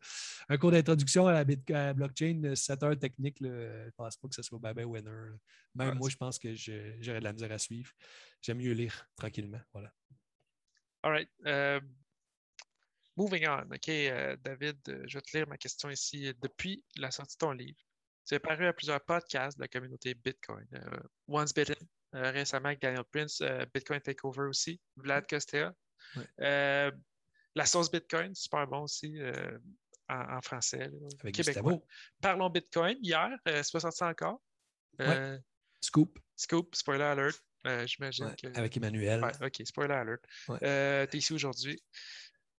[0.50, 4.42] Un cours d'introduction à la, blockchain, 7 heures technique, je ne pense pas que ce
[4.42, 5.12] soit ben winner.
[5.76, 7.92] Même moi, je pense que j'aurais de la misère à suivre.
[8.42, 9.62] J'aime mieux lire tranquillement.
[9.74, 9.92] Voilà.
[11.04, 11.30] All right.
[11.46, 11.80] Euh,
[13.18, 13.68] Moving on.
[13.74, 16.34] OK, euh, David, euh, je vais te lire ma question ici.
[16.42, 17.80] Depuis la sortie de ton livre,
[18.28, 20.68] tu es paru à plusieurs podcasts de la communauté Bitcoin.
[20.74, 21.76] Euh, Once Bitten,
[22.12, 23.42] récemment avec Daniel Prince,
[23.74, 25.74] Bitcoin Takeover aussi, Vlad Costea.
[26.38, 29.18] la sauce Bitcoin, super bon aussi
[30.10, 30.90] en, français.
[31.22, 31.80] avec québécois.
[32.22, 34.42] Parlons Bitcoin hier, c'est pas encore.
[35.80, 36.20] Scoop.
[36.36, 37.42] Scoop, spoiler alert.
[37.86, 38.48] J'imagine que.
[38.58, 39.24] Avec Emmanuel.
[39.42, 40.26] OK, spoiler alert.
[40.48, 41.82] tu es ici aujourd'hui.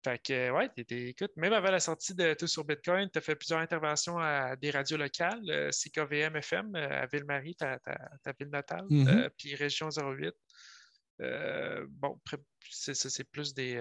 [0.07, 3.35] Fait que, ouais, écoute, même avant la sortie de Tout sur Bitcoin, tu as fait
[3.35, 7.81] plusieurs interventions à des radios locales, euh, CKVM FM euh, à Ville-Marie, ta,
[8.39, 9.09] ville natale, Mm-hmm.
[9.09, 10.33] euh, puis Région 08.
[11.89, 12.21] bon,
[12.71, 13.75] c'est plus des,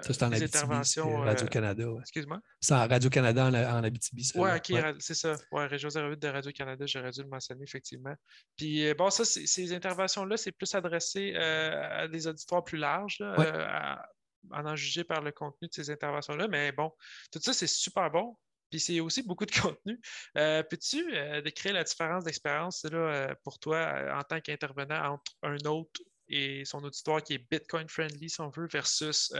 [0.00, 1.22] ça, c'est en des interventions.
[1.22, 1.90] Radio-Canada.
[1.90, 2.00] Ouais.
[2.02, 2.40] Excuse-moi?
[2.60, 4.24] C'est en Radio-Canada en, en, Abitibi.
[4.24, 5.34] Ça, ouais, ok, c'est ça.
[5.50, 8.14] Ouais, Région 08 de Radio-Canada, j'aurais dû le mentionner, effectivement.
[8.56, 14.06] Puis, bon, ça, ces interventions-là, c'est plus adressé à des auditoires plus larges, à,
[14.50, 16.48] en en juger par le contenu de ces interventions-là.
[16.48, 16.90] Mais bon,
[17.32, 18.36] tout ça, c'est super bon.
[18.70, 20.00] Puis c'est aussi beaucoup de contenu.
[20.36, 25.58] Euh, Peux-tu euh, décrire la différence d'expérience euh, pour toi en tant qu'intervenant entre un
[25.66, 29.32] autre et son auditoire qui est Bitcoin friendly, si on veut, versus,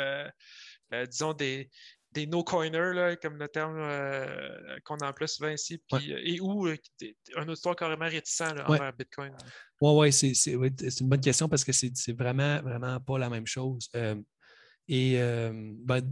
[1.08, 1.70] disons, des,
[2.10, 3.78] des no-coiners, comme le terme
[4.82, 8.76] qu'on emploie souvent ici, puis, et ou un auditoire carrément réticent là, ouais.
[8.76, 9.32] envers Bitcoin?
[9.80, 13.88] Oui, ouais, c'est une bonne question parce que c'est vraiment, vraiment pas la même chose.
[14.92, 15.52] Et euh,
[15.84, 16.02] ben,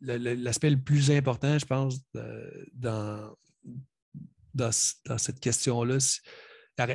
[0.00, 2.00] l'aspect le plus important, je pense,
[2.74, 3.32] dans,
[4.52, 4.70] dans,
[5.06, 5.98] dans cette question-là,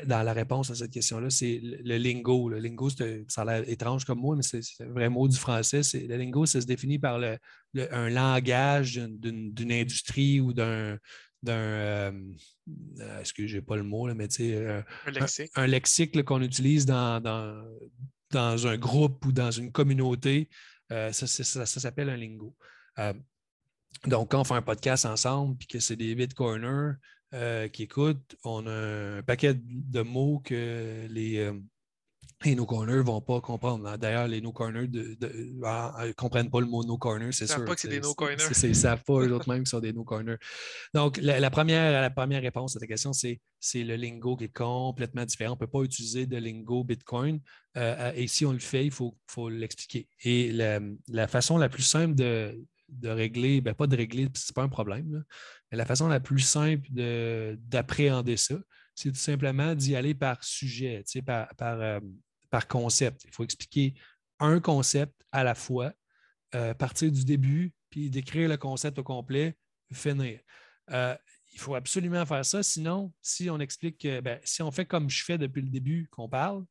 [0.06, 2.50] dans la réponse à cette question-là, c'est le, lingo.
[2.50, 5.80] Le lingo, ça a l'air étrange comme mot, mais c'est un vrai mot du français.
[5.94, 7.38] Le lingo, ça se définit par le,
[7.92, 10.98] un langage d'une industrie ou d'un.
[11.42, 12.12] d'un euh,
[13.22, 16.24] excusez, je n'ai pas le mot, là, mais tu sais, un, un lexique, un, lexique
[16.24, 17.64] qu'on utilise dans, dans,
[18.32, 20.50] dans, un groupe ou dans une communauté
[20.94, 22.56] euh, ça, s'appelle un lingo.
[23.00, 23.14] Euh,
[24.06, 26.94] donc, quand on fait un podcast ensemble puis que c'est des bitcoiners
[27.34, 31.52] euh, qui écoutent, on a un paquet de mots que les,
[32.46, 33.98] les no-corners ne vont pas comprendre.
[33.98, 37.58] D'ailleurs, les no-corners ne comprennent pas le mot no-corner, c'est sûr.
[37.58, 38.36] Ils ne savent pas que c'est des no-corners.
[38.64, 40.38] Ils ne savent pas eux-mêmes qu'ils sont des no-corners.
[40.94, 43.40] Donc, la, première, la première réponse à ta question, c'est
[43.76, 45.52] le lingo qui est complètement différent.
[45.52, 47.40] On ne peut pas utiliser de lingo Bitcoin.
[47.78, 50.08] Euh, et si on le fait, il faut, faut l'expliquer.
[50.24, 54.54] Et la, façon la plus simple de, de régler, ben pas de régler, ce n'est
[54.54, 55.24] pas un problème,
[55.72, 58.56] mais la façon la plus simple d'appréhender ça,
[58.96, 62.00] c'est tout simplement d'y aller par sujet, par, par, euh,
[62.54, 63.24] par concept.
[63.26, 63.96] Il faut expliquer
[64.40, 65.92] un concept à la fois,
[66.54, 69.58] euh, partir du début, puis décrire le concept au complet,
[69.92, 70.40] finir.
[70.92, 71.16] Euh,
[71.52, 72.62] il faut absolument faire ça.
[72.62, 76.08] Sinon, si on explique, que, ben, si on fait comme je fais depuis le début
[76.12, 76.64] qu'on parle,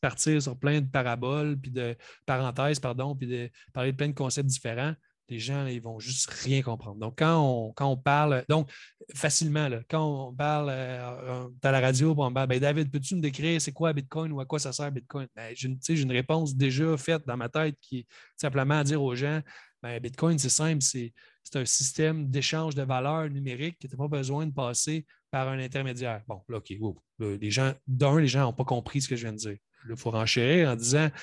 [0.00, 1.96] partir sur plein de paraboles, puis de
[2.26, 4.96] parenthèses, pardon, puis de parler de plein de concepts différents,
[5.28, 6.98] les gens, ils vont juste rien comprendre.
[6.98, 8.70] Donc, quand on, parle, donc
[9.14, 13.60] facilement, quand on parle euh, à la radio, on parle, ben, David, peux-tu me décrire
[13.60, 15.26] c'est quoi Bitcoin ou à quoi ça sert Bitcoin?
[15.34, 18.06] Ben, j'ai une réponse déjà faite dans ma tête qui est
[18.36, 19.40] simplement à dire aux gens,
[19.82, 21.12] ben, Bitcoin, c'est simple, c'est
[21.54, 26.22] un système d'échange de valeurs numériques qui n'a pas besoin de passer par un intermédiaire.
[26.28, 26.72] Bon, là, OK,
[27.18, 29.56] les gens, d'un, les gens n'ont pas compris ce que je viens de dire.
[29.88, 31.20] il faut renchérir en disant, tu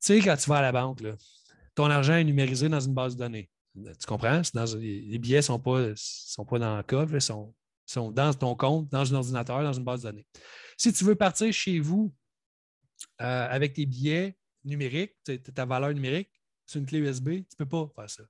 [0.00, 1.14] sais, quand tu vas à la banque, là,
[1.74, 3.50] ton argent est numérisé dans une base de données.
[3.74, 4.42] Tu comprends?
[4.78, 7.54] les billets ne sont pas, sont pas dans le coffre, ils sont,
[8.10, 10.26] dans ton compte, dans un ordinateur, dans une base de données.
[10.76, 12.12] Si tu veux partir chez vous
[13.20, 15.16] euh, avec tes billets numériques,
[15.54, 16.30] ta valeur numérique,
[16.66, 18.22] sur une clé USB, tu ne peux pas faire ça.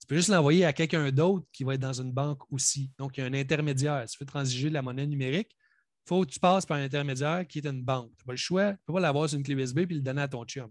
[0.00, 2.90] Tu peux juste l'envoyer à quelqu'un d'autre qui va être dans une banque aussi.
[2.98, 4.06] Donc, il y a un intermédiaire.
[4.06, 6.84] Si tu veux transiger de la monnaie numérique, il faut que tu passes par un
[6.84, 8.10] intermédiaire qui est une banque.
[8.10, 8.72] Tu n'as pas le choix.
[8.72, 10.70] Tu ne peux pas l'avoir sur une clé USB et le donner à ton chum.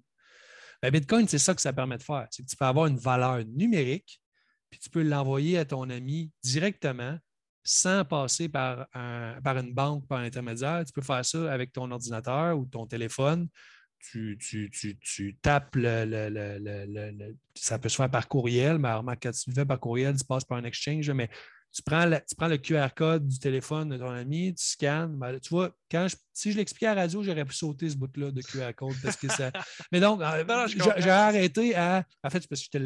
[0.83, 2.27] Ben, Bitcoin, c'est ça que ça permet de faire.
[2.29, 4.19] C'est que tu peux avoir une valeur numérique,
[4.69, 7.17] puis tu peux l'envoyer à ton ami directement
[7.63, 10.83] sans passer par, une banque, par un intermédiaire.
[10.85, 13.47] Tu peux faire ça avec ton ordinateur ou ton téléphone.
[14.11, 18.89] Tu, tu, tapes le, Ça peut se faire par courriel, mais
[19.21, 21.29] quand tu le fais par courriel, tu passes par un exchange, mais
[21.73, 25.17] tu prends, tu prends le QR code du téléphone de ton ami, tu scannes.
[25.17, 28.31] Ben, tu vois, quand si je l'expliquais à la radio, j'aurais pu sauter ce bout-là
[28.31, 29.51] de QR code parce que ça.
[29.91, 30.67] Mais donc, euh,
[30.97, 32.05] j'ai arrêté à.
[32.23, 32.77] En fait, parce que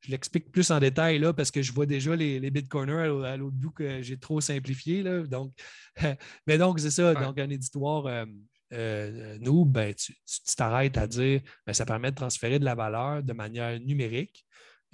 [0.00, 3.36] je l'explique plus en détail là, parce que je vois déjà les, les bitcoiners à
[3.36, 5.02] l'autre bout que j'ai trop simplifié.
[5.02, 5.52] Là, donc,
[6.46, 7.12] mais donc, c'est ça.
[7.12, 8.06] Donc, un éditoire.
[8.06, 8.24] Euh,
[8.72, 10.12] euh, nous, ben, tu
[10.56, 14.44] t'arrêtes à dire ben, ça permet de transférer de la valeur de manière numérique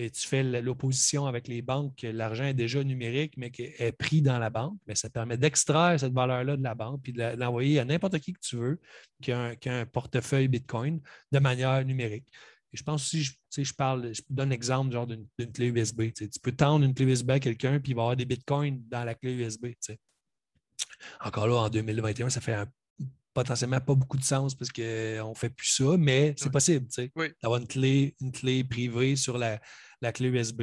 [0.03, 3.92] et tu fais l'opposition avec les banques que l'argent est déjà numérique, mais qui est
[3.92, 7.36] pris dans la banque, mais ça permet d'extraire cette valeur-là de la banque puis de
[7.36, 8.80] l'envoyer à n'importe qui que tu veux
[9.22, 11.00] qui a, un, portefeuille Bitcoin
[11.30, 12.26] de manière numérique.
[12.72, 16.12] Et je pense aussi, je, je parle, je donne l'exemple genre d'une clé USB.
[16.16, 19.05] Tu peux tendre une clé USB à quelqu'un, puis il va avoir des bitcoins dans
[19.05, 19.66] la clé USB.
[21.20, 22.66] Encore là, en 2021, ça fait
[23.34, 24.82] potentiellement pas beaucoup de sens parce qu'on
[25.30, 26.86] ne fait plus ça, mais c'est possible
[27.42, 29.61] d'avoir une clé, une clé privée sur la,
[30.03, 30.62] la clé USB.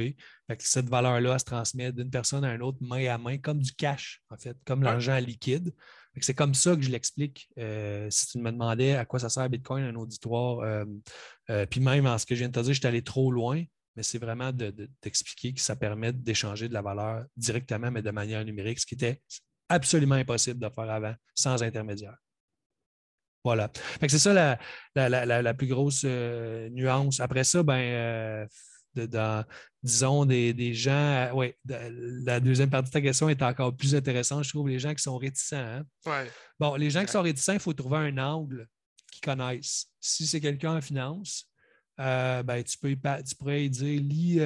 [0.58, 4.22] cette valeur-là se transmet d'une personne à une autre main à main, comme du cash,
[4.30, 5.74] en fait, comme l'argent liquide.
[6.20, 7.48] C'est comme ça que je l'explique.
[8.10, 10.84] si tu me demandais à quoi ça sert Bitcoin, un auditoire,
[11.70, 13.64] puis même en ce que je viens de te dire, je suis allé trop loin,
[13.96, 18.44] mais c'est vraiment d'expliquer que ça permet d'échanger de la valeur directement, mais de manière
[18.44, 19.20] numérique, ce qui était
[19.68, 22.16] absolument impossible de faire avant, sans intermédiaire.
[23.44, 23.70] Voilà.
[24.06, 24.58] C'est ça
[24.94, 27.20] la, plus grosse euh, nuance.
[27.20, 28.46] Après ça, ben,
[28.98, 29.42] euh,
[29.82, 30.90] disons, des, gens.
[30.90, 34.44] Euh, oui, la deuxième partie de ta question est encore plus intéressante.
[34.44, 35.82] Je trouve les gens qui sont réticents.
[36.06, 36.26] Hein.
[36.58, 38.66] Bon, les gens qui sont réticents, il faut trouver un angle
[39.12, 39.86] qu'ils connaissent.
[40.00, 41.48] Si c'est quelqu'un en finance,
[41.96, 44.40] ben, tu, peux, tu pourrais dire lis,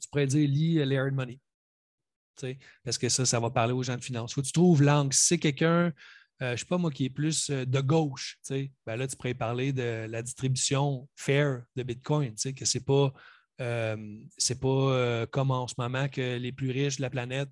[0.00, 1.40] tu pourrais dire lis Layered Money.
[2.84, 4.32] Parce que ça, ça va parler aux gens de finance.
[4.32, 5.12] Il faut que tu trouves l'angle.
[5.12, 5.92] Si c'est quelqu'un
[6.42, 9.16] euh, je ne sais pas moi, qui est plus euh, de gauche, ben là, tu
[9.16, 13.12] pourrais parler de la distribution fair de Bitcoin, que ce n'est pas,
[13.62, 13.96] euh,
[14.60, 17.50] pas comme en ce moment que les plus riches de la planète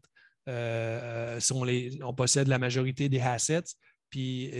[1.40, 3.74] sont les, on possède la majorité des assets.
[4.10, 4.50] Puis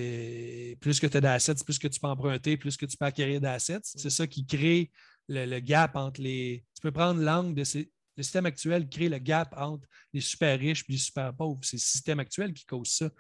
[0.81, 3.41] plus que tu as d'assets, plus que tu peux emprunter, plus que tu peux acquérir
[3.41, 3.81] d'assets.
[3.83, 4.91] C'est ça qui crée
[5.29, 6.65] le, gap entre les.
[6.75, 10.59] Tu peux prendre l'angle de ces, le système actuel crée le gap entre les super
[10.59, 11.61] riches et les super pauvres.
[11.63, 13.11] C'est le système actuel qui cause ça.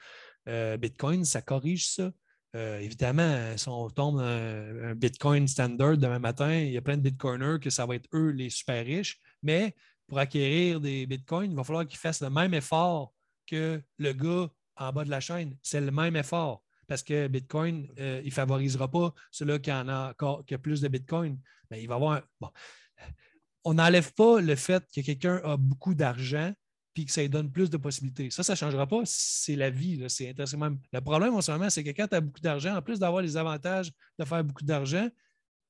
[0.48, 2.10] Euh, Bitcoin, ça corrige ça.
[2.56, 6.96] Euh, évidemment, si on tombe dans un, Bitcoin standard demain matin, il y a plein
[6.96, 9.74] de Bitcoiners que ça va être eux les super riches, mais
[10.06, 13.12] pour acquérir des Bitcoins, il va falloir qu'ils fassent le même effort
[13.46, 15.56] que le gars en bas de la chaîne.
[15.62, 20.14] C'est le même effort parce que Bitcoin, euh, il ne favorisera pas celui qui a
[20.46, 21.40] qui a plus de Bitcoin.
[21.70, 22.50] Mais il va avoir bon.
[23.64, 26.52] On n'enlève pas le fait que quelqu'un a beaucoup d'argent
[26.94, 28.30] puis que ça lui donne plus de possibilités.
[28.30, 29.02] Ça, ça ne changera pas.
[29.04, 30.02] C'est la vie.
[30.08, 30.58] C'est intéressant.
[30.92, 33.20] Le problème en ce moment, c'est que quand tu as beaucoup d'argent, en plus d'avoir
[33.20, 35.08] les avantages de faire beaucoup d'argent,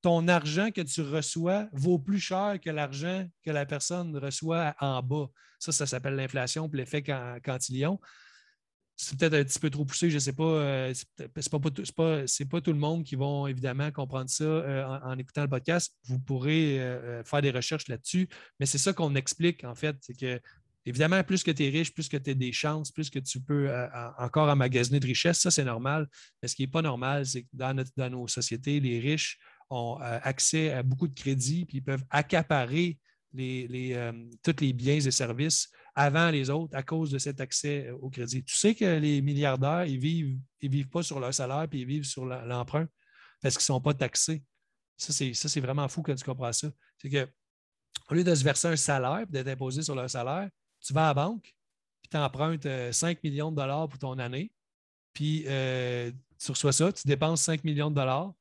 [0.03, 5.03] ton argent que tu reçois vaut plus cher que l'argent que la personne reçoit en
[5.03, 5.31] bas.
[5.59, 7.03] Ça, ça s'appelle l'inflation puis l'effet
[7.43, 7.99] cantillon.
[8.97, 10.45] C'est peut-être un petit peu trop poussé, je ne sais pas.
[10.45, 15.19] Euh, Ce n'est pas, pas, tout le monde qui va évidemment comprendre ça euh, en,
[15.19, 15.97] écoutant le podcast.
[16.05, 18.29] Vous pourrez euh, faire des recherches là-dessus,
[18.61, 19.97] mais c'est ça qu'on explique en fait.
[20.03, 20.39] C'est que
[20.87, 23.41] Évidemment, plus que tu es riche, plus que tu as des chances, plus que tu
[23.41, 26.09] peux euh, encore emmagasiner de richesse, ça c'est normal.
[26.43, 29.39] Mais ce qui n'est pas normal, c'est que dans, nos sociétés, les riches
[29.71, 32.99] ont euh, accès à beaucoup de crédits, puis ils peuvent accaparer
[33.33, 34.13] les, euh,
[34.43, 38.45] tous les biens et services avant les autres à cause de cet accès au crédit.
[38.45, 41.81] Tu sais que les milliardaires, ils ne vivent, ils vivent pas sur leur salaire, puis
[41.81, 42.87] ils vivent sur l'emprunt
[43.41, 44.43] parce qu'ils ne sont pas taxés.
[44.97, 46.71] Ça, c'est vraiment fou quand tu comprends ça.
[46.99, 47.29] C'est que
[48.11, 50.49] au lieu de se verser un salaire et d'être imposé sur leur salaire,
[50.85, 51.55] tu vas à la banque,
[52.03, 52.63] puis tu empruntes
[52.93, 54.53] 5 euh, millions de dollars pour ton année,
[55.13, 58.33] puis euh, tu reçois ça, tu dépenses 5 millions de dollars,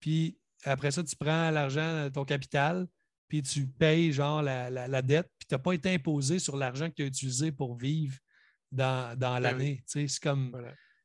[0.00, 2.86] puis après ça, tu prends l'argent, ton capital,
[3.28, 6.94] puis tu payes genre la, dette, puis tu n'as pas été imposé sur l'argent que
[6.94, 8.16] tu as utilisé pour vivre
[8.72, 9.82] dans, ben l'année.
[9.86, 10.56] C'est comme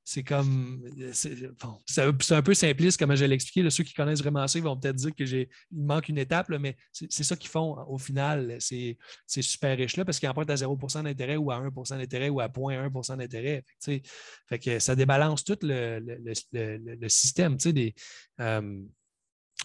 [0.08, 0.84] c'est comme.
[1.14, 3.68] C'est un peu simpliste, comme je l'ai expliqué.
[3.72, 7.24] Ceux qui connaissent vraiment ça, ils vont peut-être dire qu'il manque une étape, mais c'est
[7.24, 11.50] ça qu'ils font au final, ces, super riches-là, parce qu'ils empruntent à 0% d'intérêt ou
[11.50, 13.64] à 1% d'intérêt ou à 0.1% d'intérêt.
[13.80, 17.56] Fait, que ça débalance tout le, système.
[17.56, 17.96] Des,
[18.42, 18.84] euh,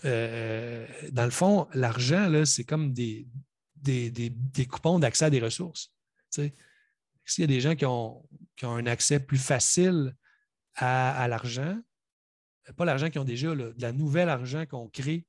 [0.07, 3.29] euh, dans le fond, l'argent, c'est comme des,
[3.77, 5.93] des, coupons d'accès à des ressources.
[6.31, 8.27] S'il y a des gens qui ont,
[8.57, 10.15] qui ont un accès plus facile
[10.77, 11.79] à, l'argent,
[12.77, 15.27] pas l'argent qu'ils ont déjà, de la nouvelle argent qu'on crée,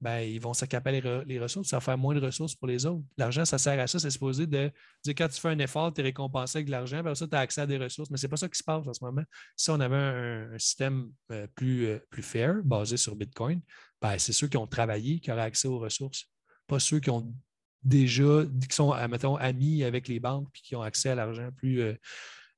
[0.00, 3.02] ben, ils vont s'accaparer les, ressources, ça va faire moins de ressources pour les autres.
[3.16, 4.70] L'argent, ça sert à ça, c'est supposé de
[5.02, 7.34] dire quand tu fais un effort, tu es récompensé avec de l'argent, ben ça, tu
[7.34, 8.10] as accès à des ressources.
[8.10, 9.22] Mais ce n'est pas ça qui se passe en ce moment.
[9.56, 13.62] Si on avait un, système euh, plus, euh, plus fair, basé sur Bitcoin,
[14.02, 16.26] ben, c'est ceux qui ont travaillé qui auraient accès aux ressources,
[16.66, 17.32] pas ceux qui ont
[17.82, 21.94] déjà, sont, mettons, amis avec les banques et qui ont accès à l'argent plus, euh,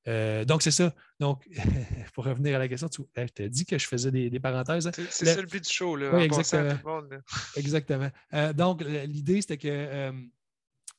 [0.07, 0.93] euh, donc, c'est ça.
[1.19, 1.47] Donc,
[2.13, 4.87] pour revenir à la question, tu je t'ai dit que je faisais des, parenthèses.
[4.87, 4.91] Hein?
[5.09, 6.11] C'est ça le but du show, là.
[6.13, 7.01] Oui, exactement.
[7.55, 8.09] exactement.
[8.33, 10.11] Euh, donc, l'idée, c'était que euh,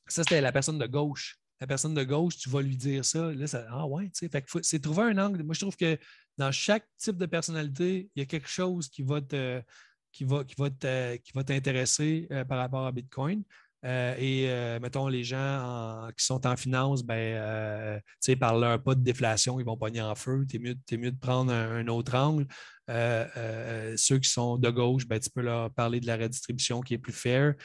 [0.07, 1.37] ça, c'était la personne de gauche.
[1.59, 3.33] La personne de gauche, tu vas lui dire ça.
[3.33, 4.61] Là, ça ah ouais, tu sais.
[4.61, 5.43] c'est trouver un angle.
[5.43, 5.97] Moi, je trouve que
[6.37, 9.61] dans chaque type de personnalité, il y a quelque chose qui va te
[10.11, 13.43] qui va, qui va t'intéresser par rapport à Bitcoin.
[13.85, 17.99] Euh, et euh, mettons, les gens qui sont en finance, ben, euh,
[18.39, 20.45] par leur pas de déflation, ils vont pogner en feu.
[20.49, 22.45] Tu es, mieux de prendre un, autre angle.
[22.87, 26.97] ceux qui sont de gauche, ben, tu peux leur parler de la redistribution qui est
[26.97, 27.55] plus fair.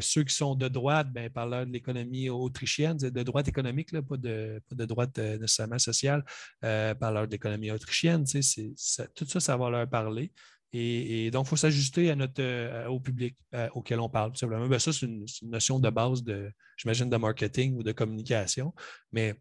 [0.00, 4.60] ceux qui sont de droite, ben, parler de l'économie autrichienne, de droite économique, pas, de,
[4.70, 6.24] de droite nécessairement sociale,
[6.60, 8.24] parler de l'économie autrichienne.
[8.24, 10.32] tout ça, ça va leur parler.
[10.74, 14.66] Et, donc, il faut s'ajuster euh, au public euh, auquel on parle, simplement.
[14.66, 18.72] Ben, ça, c'est une, notion de base, de, j'imagine, de marketing ou de communication.
[19.12, 19.34] Mais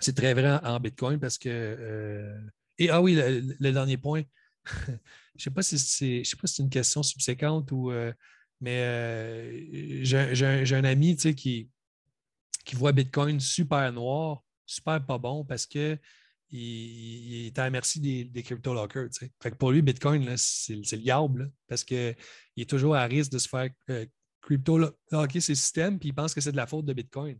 [0.00, 2.32] c'est très vrai en Bitcoin parce que.
[2.78, 4.22] et ah oui, le, dernier point.
[4.86, 7.92] je ne sais pas si c'est une question subséquente ou.
[8.60, 11.68] mais j'ai un, ami qui,
[12.64, 15.98] qui voit Bitcoin super noir, super pas bon parce que
[16.56, 19.08] il, est à la merci des, crypto lockers.
[19.42, 22.16] Fait pour lui, Bitcoin, c'est le diable parce qu'il
[22.56, 24.06] est toujours à risque de se faire euh,
[24.40, 24.78] crypto
[25.10, 27.36] locker ses systèmes, puis il pense que c'est de la faute de Bitcoin.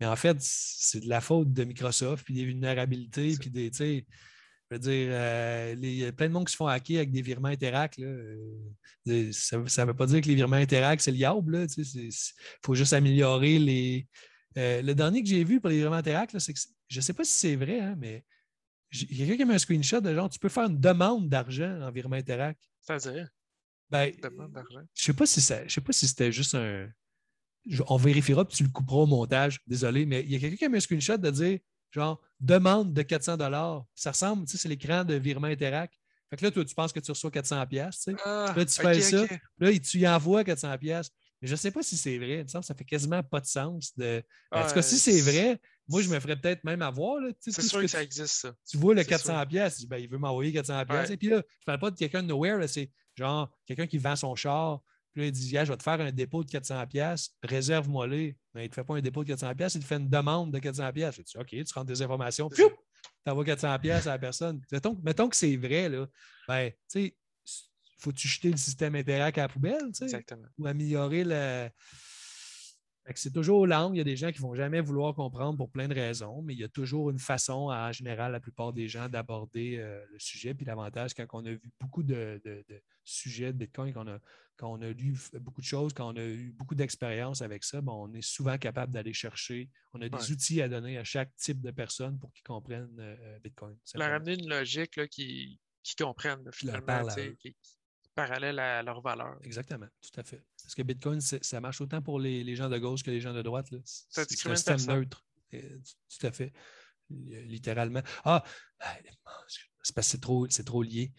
[0.00, 3.70] Mais en fait, c'est de la faute de Microsoft, puis des vulnérabilités, puis des.
[3.72, 7.10] Je veux dire, euh, il y a plein de monde qui se font hacker avec
[7.10, 7.98] des virements Interact.
[7.98, 11.66] Euh, ça ne veut pas dire que les virements Interact, c'est le diable.
[11.76, 12.10] Il
[12.64, 14.06] faut juste améliorer les.
[14.56, 17.24] le dernier que j'ai vu pour les virements Interact, c'est que je ne sais pas
[17.24, 18.24] si c'est vrai, hein, mais
[18.92, 21.28] il y a quelqu'un qui m'a un screenshot de genre, tu peux faire une demande
[21.28, 22.60] d'argent en virement Interact.
[22.80, 23.28] C'est-à-dire?
[23.88, 24.82] Ben, demande d'argent?
[24.94, 26.88] Je sais pas si sais pas si c'était juste un.
[27.88, 29.60] on vérifiera puis tu le couperas au montage.
[29.66, 31.58] Désolé, mais il y a quelqu'un qui m'a un screenshot de dire
[31.90, 33.36] genre demande de 400
[33.94, 35.94] Ça ressemble, tu sais, c'est l'écran de virement Interact.
[36.30, 38.16] Fait que là, toi, tu penses que tu reçois 400 pièces, tu sais.
[38.24, 39.26] Ah, là, tu fais ça.
[39.58, 41.10] Là, tu y envoies 400 pièces.
[41.42, 42.44] Mais je ne sais pas si c'est vrai.
[42.46, 43.96] Ça, ça fait quasiment pas de sens.
[43.96, 44.22] De...
[44.52, 45.60] en tout cas, si c'est vrai,
[45.90, 47.20] moi, je me ferais peut-être même avoir.
[47.40, 48.54] C'est sûr que, ça existe, ça.
[48.68, 51.10] Tu vois le 400 pièces, ben, il veut m'envoyer 400 pièces.
[51.10, 53.98] Et puis là, je ne parle pas de quelqu'un de nowhere, c'est genre quelqu'un qui
[53.98, 54.80] vend son char.
[55.12, 58.36] Puis là, il dit, je vais te faire un dépôt de 400 pièces, réserve-moi-les.
[58.54, 60.08] Mais il ne te fait pas un dépôt de 400 pièces, il te fait une
[60.08, 61.16] demande de 400 pièces.
[61.16, 62.62] Je dis, OK, tu rentres des informations, tu
[63.26, 64.60] envoies 400 pièces à la personne.
[64.70, 66.06] Mettons, mettons que c'est vrai, là.
[66.46, 67.16] Ben, tu sais,
[67.98, 70.24] faut-tu jeter le système Interact à la poubelle, tu sais,
[70.56, 71.68] ou améliorer le
[73.14, 73.94] c'est toujours langue.
[73.94, 76.42] Il y a des gens qui ne vont jamais vouloir comprendre pour plein de raisons,
[76.42, 80.04] mais il y a toujours une façon, en général, la plupart des gens, d'aborder euh,
[80.10, 80.54] le sujet.
[80.54, 82.40] Puis l'avantage, quand on a vu beaucoup de,
[83.04, 84.06] sujets de Bitcoin, quand
[84.62, 87.92] on, a, lu beaucoup de choses, quand on a eu beaucoup d'expérience avec ça, ben,
[87.92, 89.70] on est souvent capable d'aller chercher.
[89.92, 93.16] On a des outils à donner à chaque type de personne pour qu'ils comprennent euh,
[93.20, 93.76] euh, Bitcoin.
[93.94, 97.06] Leur ramener une logique qui, qui comprennent finalement,
[97.40, 97.56] qui,
[98.14, 99.38] parallèle à leur valeur.
[99.42, 100.42] Exactement, tout à fait.
[100.70, 103.42] Parce que Bitcoin, ça marche autant pour les, gens de gauche que les gens de
[103.42, 103.66] droite.
[103.84, 105.26] C'est un système neutre.
[105.50, 106.52] Tout à fait.
[107.08, 108.02] Littéralement.
[108.24, 108.44] Ah,
[109.82, 111.12] c'est parce que c'est trop, trop lié.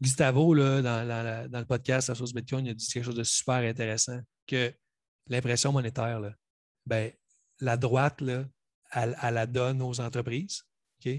[0.00, 3.58] Gustavo, là, dans, le podcast La source Bitcoin, il a dit quelque chose de super
[3.58, 4.74] intéressant, que
[5.28, 6.34] l'impression monétaire, là,
[6.84, 7.12] ben,
[7.60, 8.44] la droite, là,
[8.90, 10.64] elle, elle, la donne aux entreprises.
[10.98, 11.12] OK?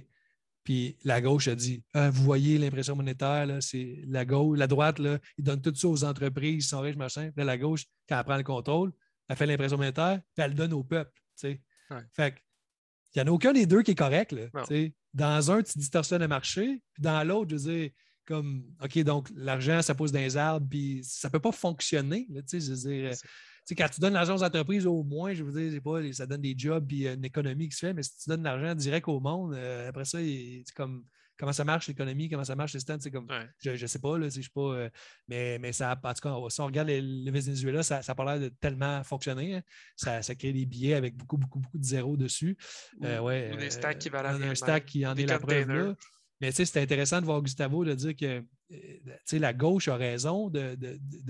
[0.64, 5.00] Puis la gauche a dit ah, Vous voyez l'impression monétaire, c'est la gauche, la droite,
[5.00, 7.32] là, ils donnent tout ça aux entreprises, ils sont riches, machin.
[7.36, 8.92] Puis la gauche, quand elle prend le contrôle,
[9.28, 11.12] elle fait l'impression monétaire, puis elle le donne au peuple.
[12.14, 12.36] Fait
[13.14, 14.32] il n'y en a aucun des deux qui est correct.
[14.32, 14.48] Là,
[15.14, 17.90] dans un, tu distorsionnes le marché, puis dans l'autre, je veux dire,
[18.26, 22.28] comme OK, donc l'argent, ça pousse dans les arbres, puis ça ne peut pas fonctionner.
[22.30, 23.14] Là, je veux dire,
[23.70, 26.56] quand tu donnes l'argent aux entreprises, au moins, je veux dire, pas, ça donne des
[26.58, 29.54] jobs et une économie qui se fait, mais si tu donnes l'argent direct au monde,
[29.54, 31.06] euh, après ça, c'est comme
[31.42, 33.28] comment ça marche l'économie, comment ça marche les stands, c'est comme
[33.60, 34.90] je, ne sais pas, là, je sais pas, euh,
[35.28, 38.26] mais, mais ça, en tout cas, si on regarde le Venezuela, ça, ça a pas
[38.26, 39.56] l'air de tellement fonctionner.
[39.56, 39.62] Hein.
[39.96, 42.56] Ça, ça, crée des billets avec beaucoup, beaucoup, beaucoup de zéros dessus.
[43.04, 45.96] Euh, ouais, des stacks qui valent Un stack qui en est la preuve là.
[46.42, 50.76] Mais c'est intéressant de voir Gustavo de dire que euh, la gauche a raison de,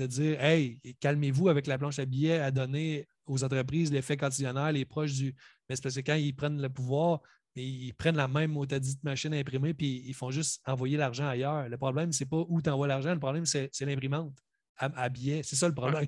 [0.07, 4.85] dire Hey, calmez-vous avec la planche à billets à donner aux entreprises l'effet quotidiennaire, les
[4.85, 5.35] proches du.
[5.67, 7.19] Mais c'est parce que quand ils prennent le pouvoir,
[7.55, 11.67] ils prennent la même motadite machine à imprimer puis ils font juste envoyer l'argent ailleurs.
[11.67, 14.33] Le problème, c'est pas où tu envoies l'argent, le problème, c'est l'imprimante
[14.77, 15.43] à, billets.
[15.43, 16.07] C'est ça le problème.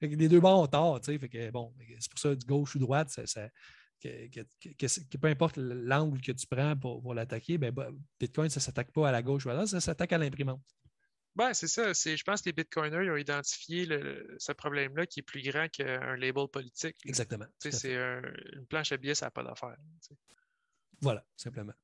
[0.00, 1.00] les deux bords ont tort.
[1.52, 3.48] bon, c'est pour ça, du gauche ou droite, ça,
[4.00, 8.92] que, peu importe l'angle que tu prends pour, l'attaquer, ben, bah, Bitcoin, ça ne s'attaque
[8.92, 10.62] pas à la gauche ou à la ça s'attaque à l'imprimante.
[11.36, 11.92] Ben, c'est ça.
[11.92, 13.86] Je pense que les Bitcoiners ont identifié
[14.38, 16.96] ce problème-là qui est plus grand qu'un label politique.
[17.04, 17.46] Exactement.
[17.58, 19.76] C'est une planche à billets, ça n'a pas d'affaire.
[21.00, 21.74] Voilà, simplement.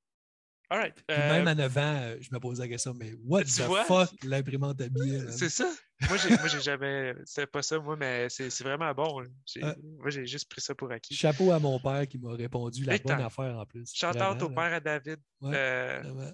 [0.71, 3.69] All Même euh, à 9 ans, euh, je me posais la question, mais what the
[3.87, 5.21] fuck l'imprimante à billets?
[5.31, 5.71] C'est ça.
[6.09, 7.15] Moi, j'ai jamais.
[7.25, 9.23] C'était pas ça, moi, mais c'est vraiment bon.
[9.63, 11.15] Moi, j'ai juste pris ça pour acquis.
[11.15, 13.93] Chapeau à mon père qui m'a répondu la bonne affaire en plus.
[13.95, 14.07] Shout
[14.41, 15.19] au père à David.
[15.43, 16.33] euh,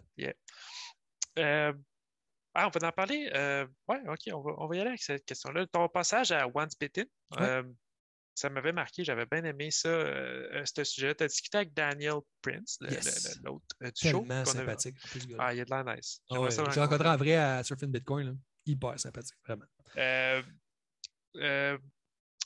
[1.38, 1.72] euh,
[2.54, 3.30] ah, on va en parler.
[3.34, 5.66] Euh, ouais, OK, on va, on va, y aller avec cette question-là.
[5.66, 7.06] Ton passage à Once Bitten,
[7.38, 7.62] euh,
[8.34, 11.14] ça m'avait marqué, j'avais bien aimé ça, euh, ce sujet.
[11.14, 12.78] Tu as discuté avec Daniel Prince,
[13.44, 14.20] l'autre du show.
[14.20, 14.96] Tellement sympathique.
[15.38, 16.20] Ah, il a de la nice.
[16.30, 18.26] Ah J'ai rencontré en vrai à Surfing Bitcoin.
[18.26, 18.32] Là
[18.66, 19.64] hyper sympathique, vraiment.
[19.96, 20.42] Euh,
[21.36, 21.78] euh,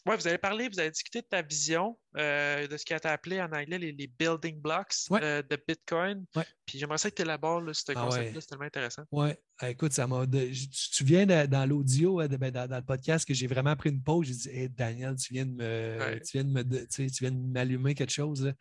[0.06, 2.96] ouais, vous avez parlé, vous avez discuté de ta vision, euh, de ce qui a
[2.96, 6.24] été appelé en anglais les, building blocks de Bitcoin.
[6.66, 9.02] Puis j'aimerais ça que tu élabores ce ah concept-là, c'est tellement intéressant.
[9.12, 10.26] Oui, ah, écoute, ça m'a.
[10.26, 14.26] Tu viens dans l'audio, ben, dans, le podcast, que j'ai vraiment pris une pause.
[14.26, 17.52] J'ai dit Hey Daniel, tu viens de me, tu viens de me, tu viens de
[17.52, 18.52] m'allumer quelque chose.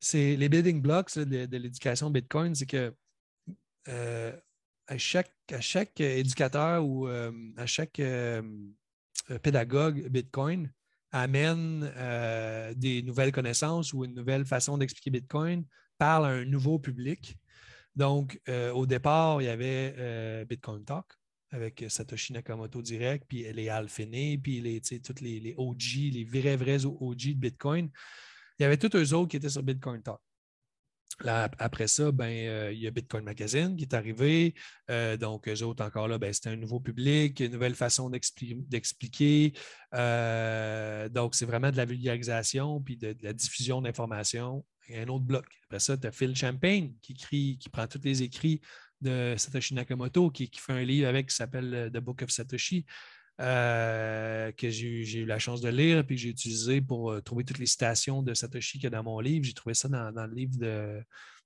[0.00, 2.94] c'est les building blocks de, l'éducation Bitcoin, c'est que
[4.86, 8.00] à, chaque, à chaque éducateur ou à chaque
[9.42, 10.72] pédagogue Bitcoin
[11.12, 11.90] amène
[12.76, 15.64] des nouvelles connaissances ou une nouvelle façon d'expliquer Bitcoin,
[15.98, 17.36] parle à un nouveau public.
[17.94, 18.38] Donc,
[18.74, 21.06] au départ, il y avait Bitcoin Talk
[21.50, 26.56] avec Satoshi Nakamoto direct, puis les Alphine, puis les, tous les, les, OG, les vrais,
[26.56, 27.90] vrais OG de Bitcoin.
[28.58, 30.20] Il y avait tous eux autres qui étaient sur Bitcoin Talk.
[31.24, 34.54] Après ça, ben, euh, il y a Bitcoin Magazine qui est arrivé.
[34.90, 39.54] Euh, donc, eux autres, encore là, ben, c'était un nouveau public, une nouvelle façon d'expliquer.
[39.94, 44.64] Euh, donc, c'est vraiment de la vulgarisation puis de, la diffusion d'informations.
[44.94, 45.46] Un autre bloc.
[45.64, 48.60] Après ça, tu as Phil Champagne qui, qui prend tous les écrits
[49.00, 52.84] de Satoshi Nakamoto, qui fait un livre avec qui s'appelle The Book of Satoshi.
[53.38, 57.44] Euh, que j'ai eu la chance de lire et que j'ai utilisé pour euh, trouver
[57.44, 59.44] toutes les citations de Satoshi qu'il y a dans mon livre.
[59.44, 61.04] J'ai trouvé ça dans, le livre de,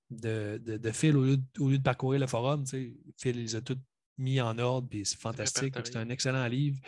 [0.09, 1.37] de, Phil au lieu
[1.77, 2.63] de, parcourir le forum.
[2.65, 3.81] Phil les a toutes
[4.17, 5.75] mis en ordre, puis c'est fantastique.
[5.83, 6.79] C'est un excellent livre.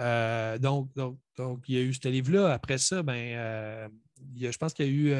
[0.00, 2.52] Euh, donc, donc, donc, il y a eu ce livre-là.
[2.52, 3.90] Après ça, ben,
[4.36, 5.12] je pense qu'il y, eu,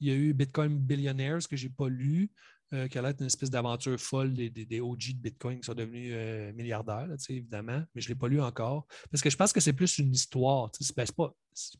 [0.00, 2.28] il y a eu Bitcoin Billionaires que je n'ai pas lu.
[2.74, 5.72] Euh, qui a l'air une espèce d'aventure folle des, des, OG de Bitcoin qui sont
[5.72, 8.86] devenus euh, milliardaires, évidemment, mais je ne l'ai pas lu encore.
[9.10, 10.70] Parce que je pense que c'est plus une histoire.
[10.94, 11.06] Ben,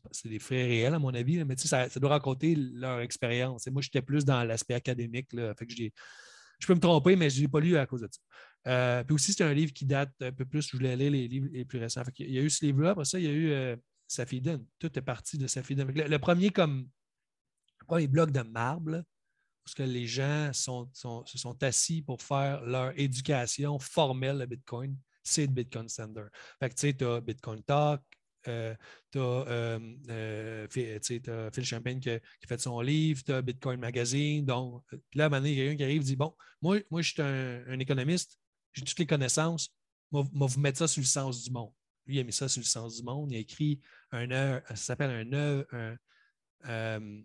[0.09, 3.67] c'est des faits réels, à mon avis, mais ça, ça, doit raconter leur expérience.
[3.67, 5.31] Moi, j'étais plus dans l'aspect académique.
[5.33, 8.01] Là, fait que je peux me tromper, mais je ne l'ai pas lu à cause
[8.01, 8.19] de ça.
[8.71, 11.27] Euh, puis aussi, c'est un livre qui date un peu plus, je voulais lire les
[11.27, 12.01] livres les plus récents.
[12.17, 13.77] il y a eu ce livre-là, après ça, il y a eu
[14.07, 14.65] Safiden.
[14.79, 15.87] Tout est parti de Safiden.
[15.87, 16.89] Le, le, premier, comme,
[17.79, 19.03] le premier bloc de marbre,
[19.69, 25.45] parce que les gens se sont assis pour faire leur éducation formelle à Bitcoin, c'est
[25.45, 26.29] le Bitcoin Standard.
[26.59, 28.01] Fait que tu sais, tu as Bitcoin Talk,
[28.47, 28.73] euh,
[29.11, 30.67] tu as, euh, euh,
[31.51, 32.09] Phil Champagne qui,
[32.41, 34.43] qui, fait son livre, tu as Bitcoin Magazine.
[34.43, 36.35] Donc, là, à un moment donné, il y a quelqu'un qui arrive et dit Bon,
[36.61, 38.39] moi, moi je suis un, économiste,
[38.73, 39.69] j'ai toutes les connaissances,
[40.11, 41.73] moi, moi, vous mettre ça sur le sens du monde.
[42.07, 43.31] Lui, il a mis ça sur le sens du monde.
[43.31, 43.79] Il a écrit
[44.11, 45.97] un œuvre, ça s'appelle un œuvre, un,
[46.63, 47.21] un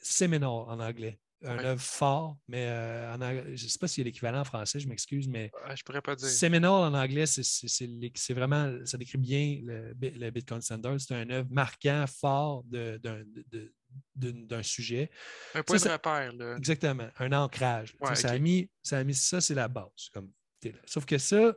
[0.00, 4.08] séminaire en anglais un œuvre fort, mais euh, je ne sais pas s'il y a
[4.08, 5.50] l'équivalent en français, je m'excuse, mais.
[5.70, 6.28] Je je pourrais pas dire.
[6.28, 11.00] Seminole en anglais, c'est vraiment, ça décrit bien le, Bitcoin Standard.
[11.00, 15.10] C'est un œuvre marquant, fort d'un sujet.
[15.54, 16.32] Un point de repère.
[16.32, 16.56] Là.
[16.56, 17.96] Exactement, un ancrage.
[18.14, 20.08] ça, a mis, ça a mis ça, c'est la base.
[20.12, 20.30] Comme,
[20.86, 21.52] Sauf que ça,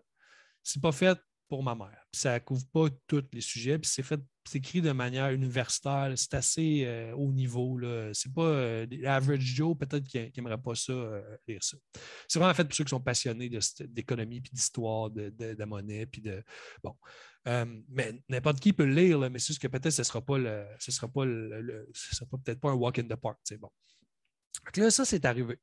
[0.64, 2.06] c'est pas fait pour ma mère.
[2.12, 3.78] ça ne couvre pas tous les sujets.
[3.78, 6.12] Puis c'est fait, c'est écrit de manière universitaire.
[6.16, 7.80] C'est assez euh, haut niveau.
[7.82, 11.78] Ce n'est pas euh, l'average Joe, peut-être qui n'aimerait pas ça, euh, lire ça.
[12.28, 13.50] C'est vraiment fait pour ceux qui sont passionnés
[13.88, 16.44] d'économie, puis d'histoire, de, de, monnaie, puis de.
[16.84, 16.96] Bon.
[17.90, 20.38] mais n'importe qui peut le lire, mais c'est juste que peut-être ce ne sera pas
[20.38, 20.66] le.
[20.80, 23.38] Ce sera pas le, sera peut-être pas un walk in the park.
[23.60, 23.70] Bon.
[24.64, 25.60] Donc là, ça, c'est arrivé.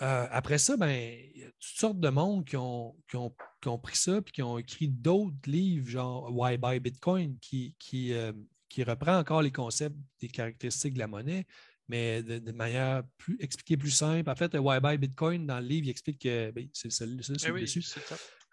[0.00, 0.90] Euh, après ça, ben,
[1.34, 4.58] il y a toutes sortes de monde qui ont, ont, pris ça et qui ont
[4.58, 8.32] écrit d'autres livres, genre Why Buy Bitcoin, qui, qui, euh,
[8.68, 11.46] qui, reprend encore les concepts des caractéristiques de la monnaie,
[11.88, 14.30] mais de, manière plus expliquée plus simple.
[14.30, 16.52] En fait, Why Buy Bitcoin, dans le livre, il explique que.
[16.52, 17.84] Ben, c'est celui eh dessus.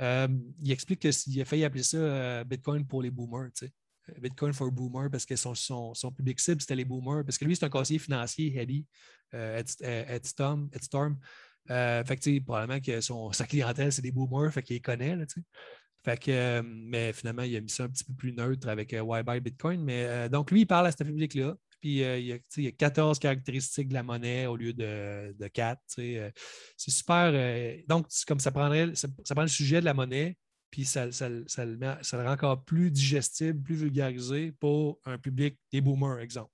[0.01, 0.27] Euh,
[0.63, 3.51] il explique qu'il a failli appeler ça Bitcoin pour les boomers.
[4.19, 7.23] Bitcoin for Boomer parce que son, son, son public cible, c'était les boomers.
[7.23, 8.85] Parce que lui, c'est un conseiller financier, Eddie,
[9.33, 10.69] euh, Ed, Storm.
[11.71, 15.17] Euh, fait que, probablement que son, sa clientèle, c'est des boomers, fait qu'il les connaît.
[16.03, 18.93] Fait que, euh, mais finalement, il a mis ça un petit peu plus neutre avec
[18.93, 19.83] euh, Why Buy Bitcoin.
[19.83, 21.55] Mais, donc, lui, il parle à ce public-là.
[21.81, 25.35] Puis il, y a, il, y a, 14 caractéristiques de la monnaie au lieu de,
[25.37, 25.81] de 4.
[25.87, 26.33] c'est
[26.77, 27.31] super.
[27.87, 30.37] donc, comme ça prendrait, ça, prend le sujet de la monnaie,
[30.75, 35.17] puis ça, ça, ça, le ça, le rend encore plus digestible, plus vulgarisé pour un
[35.17, 36.51] public des boomers, exemple.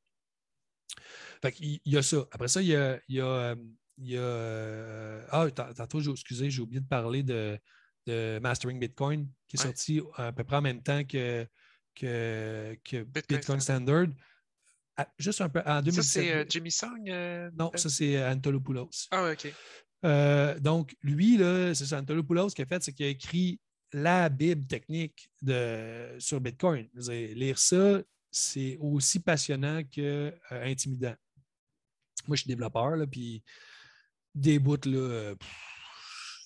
[1.41, 2.27] Fait il, y a ça.
[2.31, 2.99] Après ça, il y a.
[3.07, 3.55] Il y a,
[3.97, 7.57] il y a euh, ah, tantôt, excusez, j'ai oublié de parler de,
[8.05, 11.47] de Mastering Bitcoin, qui est sorti à peu près en même temps que,
[11.95, 14.05] que, que Bitcoin, Standard.
[14.97, 15.93] Ah, juste un peu en 2017.
[15.95, 17.09] Ça, c'est euh, Jimmy Song?
[17.09, 19.07] Euh, non, ça, c'est Antolopoulos.
[19.09, 19.51] Ah, OK.
[20.61, 21.39] donc, lui,
[21.73, 23.59] c'est Antolopoulos, ce qu'il a fait, c'est qu'il a écrit
[23.93, 25.29] la Bible technique
[26.19, 26.87] sur Bitcoin.
[26.95, 31.15] lire ça, c'est aussi passionnant qu'intimidant.
[32.27, 33.43] Moi, je suis développeur, puis
[34.33, 35.35] des bouts, là,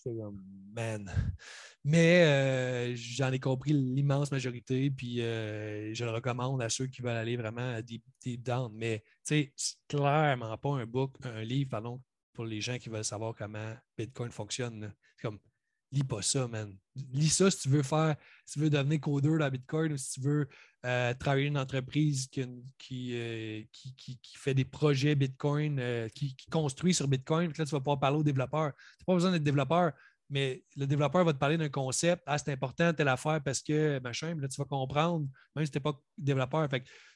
[0.07, 0.31] euh,
[0.73, 1.11] man.
[1.83, 7.01] Mais euh, j'en ai compris l'immense majorité, puis euh, je le recommande à ceux qui
[7.01, 8.71] veulent aller vraiment deep, deep down.
[8.73, 9.53] Mais, c'est
[9.87, 12.01] clairement pas un book, un livre, pardon,
[12.33, 14.93] pour les gens qui veulent savoir comment Bitcoin fonctionne.
[15.15, 15.39] C'est comme,
[15.91, 16.75] lis pas ça, man.
[17.13, 18.15] Lis ça si tu veux faire,
[18.45, 20.47] si tu veux devenir codeur dans Bitcoin ou si tu veux
[20.85, 26.35] euh, travailler une entreprise qui, euh, qui, qui, qui, fait des projets Bitcoin, euh, qui,
[26.51, 27.51] construit sur Bitcoin.
[27.57, 28.71] Là, tu vas pouvoir parler aux développeurs.
[28.73, 29.93] Tu n'as pas besoin d'être développeur,
[30.29, 32.21] mais le développeur va te parler d'un concept.
[32.27, 35.77] Ah, c'est important, telle affaire parce que machin, là, tu vas comprendre, même si tu
[35.77, 36.69] n'es pas développeur.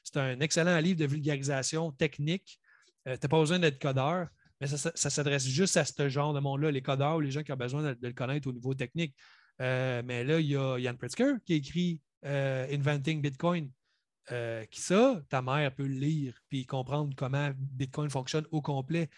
[0.03, 2.59] c'est un excellent livre de vulgarisation technique.
[3.05, 6.71] tu n'as pas besoin d'être codeur mais ça, s'adresse juste à ce genre de monde-là,
[6.71, 9.15] les codeurs les gens qui ont besoin de, le connaître au niveau technique.
[9.61, 13.71] Euh, mais là, il y a Yann Pritzker qui écrit euh, Inventing Bitcoin.
[14.31, 19.09] Euh, qui ça, ta mère peut le lire puis comprendre comment Bitcoin fonctionne au complet.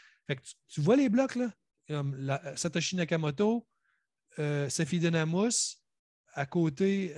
[0.70, 1.52] Tu, vois les blocs là?
[2.56, 3.68] Satoshi Nakamoto,
[4.38, 5.82] Sophie Dynamos,
[6.34, 7.14] à côté,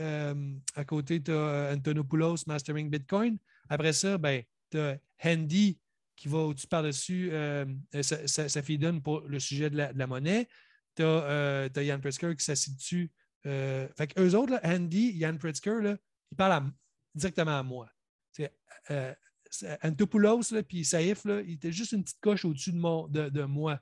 [0.76, 3.38] à côté, tu as Antonopoulos Mastering Bitcoin.
[3.69, 5.78] Après ça, ben, tu as Handy
[6.16, 7.66] qui va au-dessus par-dessus euh,
[8.01, 10.47] sa, fille donne pour le sujet de la, monnaie.
[10.95, 13.11] Tu as, euh, Yann Pritzker qui s'assied dessus.
[13.45, 15.97] Euh, fait eux autres, Andy, Yann Pritzker, là,
[16.32, 16.72] ils parlent
[17.14, 17.89] directement à moi.
[18.91, 19.14] Euh,
[19.84, 23.80] Antopoulos puis Saïf, là, il était juste une petite coche au-dessus de, de, moi.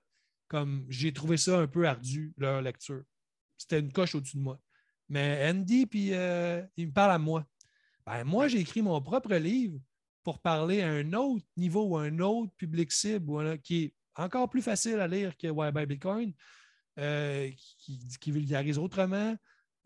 [0.47, 3.03] Comme j'ai trouvé ça un peu ardu, leur lecture.
[3.57, 4.59] C'était une coche au-dessus de moi.
[5.07, 7.45] Mais Andy, puis il me parle à moi.
[8.05, 9.79] Ben, moi, j'ai écrit mon propre livre
[10.23, 14.49] pour parler à un autre niveau ou à un autre public cible qui est encore
[14.49, 16.33] plus facile à lire que Why Buy Bitcoin,
[16.99, 17.49] euh,
[18.19, 19.35] qui, vulgarise autrement.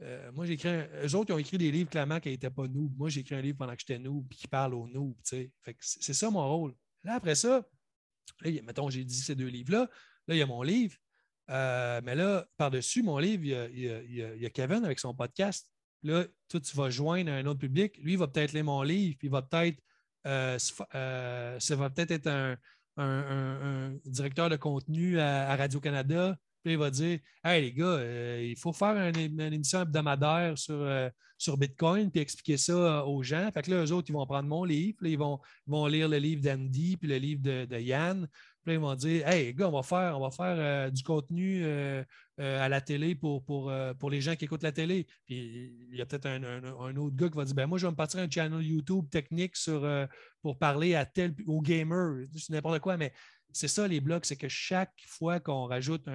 [0.02, 0.70] Euh, moi, j'ai écrit.
[0.70, 2.92] eux autres, ils ont écrit des livres clairement qui n'étaient pas nous.
[2.98, 5.16] Moi, j'ai écrit un livre pendant que j'étais nous et qui parle aux nous.
[5.24, 5.52] C'est
[6.14, 6.76] ça mon rôle.
[7.04, 7.64] Là, après ça,
[8.44, 9.90] mettons, j'ai dit ces deux livres-là.
[10.28, 10.96] Là, il y a mon livre.
[11.52, 13.80] Euh, mais là, par-dessus mon livre, il
[14.10, 15.72] y, a, Kevin avec son podcast.
[16.04, 17.98] Là, toi, tu vas joindre un autre public.
[18.00, 19.80] Lui, il va peut-être lire mon livre, puis il va peut-être
[20.26, 20.58] euh,
[20.96, 22.28] euh, ça va peut-être être
[22.98, 26.38] un, directeur de contenu à, Radio-Canada.
[26.64, 30.88] Puis il va dire Hey les gars, euh, il faut faire une, émission hebdomadaire sur,
[31.38, 33.50] sur Bitcoin puis expliquer ça aux gens.
[33.54, 36.10] Fait que là, eux autres, ils vont prendre mon livre, puis ils vont, vont lire
[36.10, 38.28] le livre d'Andy puis le livre de Yann.
[38.74, 42.04] Ils vont dire Hey, gars, on va faire, on va faire euh, du contenu euh,
[42.40, 45.08] euh, à la télé pour, pour, pour les gens qui écoutent la télé.
[45.26, 47.92] Puis il y a peut-être un, autre gars qui va dire ben, Moi, je vais
[47.92, 49.88] me partir un channel YouTube technique sur,
[50.42, 52.26] pour parler à tel, aux gamers.
[52.36, 53.14] C'est n'importe quoi, mais
[53.52, 56.06] c'est ça les blogs, c'est que chaque fois qu'on rajoute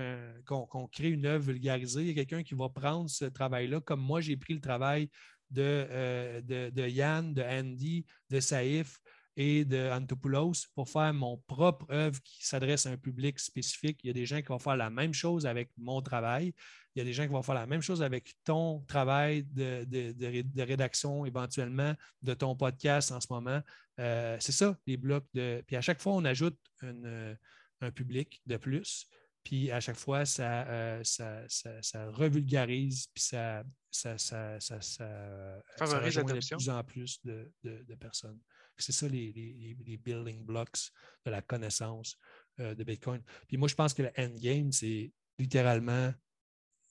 [0.45, 4.01] qu'on, crée une œuvre vulgarisée, il y a quelqu'un qui va prendre ce travail-là, comme
[4.01, 5.09] moi, j'ai pris le travail
[5.51, 9.01] de, de, de Yann, de Andy, de Saïf
[9.37, 14.01] et de Antopoulos pour faire mon propre œuvre qui s'adresse à un public spécifique.
[14.03, 16.53] Il y a des gens qui vont faire la même chose avec mon travail.
[16.95, 20.63] Il y a des gens qui vont faire la même chose avec ton travail de,
[20.63, 23.61] rédaction éventuellement de ton podcast en ce moment.
[23.99, 25.63] Euh, c'est ça, les blocs de.
[25.67, 29.09] Puis à chaque fois, on ajoute un public de plus.
[29.45, 36.57] Puis à chaque fois, ça, euh, ça, revulgarise, puis ça, ça, ça, ça, favorise de
[36.57, 38.39] plus en plus de, de personnes.
[38.83, 40.91] C'est ça les, les, building blocks
[41.25, 42.17] de la connaissance
[42.61, 43.23] euh, de Bitcoin.
[43.49, 46.13] Puis moi, je pense que le endgame, c'est littéralement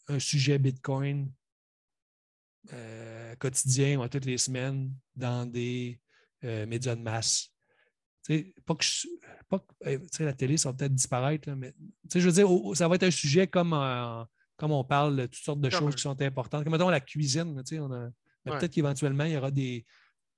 [0.08, 1.32] un sujet Bitcoin
[2.74, 6.00] euh, quotidien ou toutes les semaines dans des
[6.44, 7.52] euh, médias de masse.
[8.66, 8.86] pas que,
[9.48, 9.66] pas
[10.20, 11.74] la télé, ça va peut-être disparaître, mais
[12.14, 13.72] je veux dire, ça va être un sujet comme,
[14.58, 16.64] comme on parle de toutes sortes de choses qui sont importantes.
[16.64, 18.12] Comme mettons la cuisine, on a,
[18.44, 19.86] peut-être qu'éventuellement, il y aura des,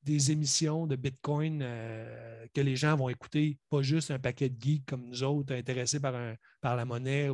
[0.03, 4.59] des émissions de Bitcoin euh, que les gens vont écouter, pas juste un paquet de
[4.59, 6.15] geeks comme nous autres, intéressés par,
[6.59, 7.29] par la monnaie.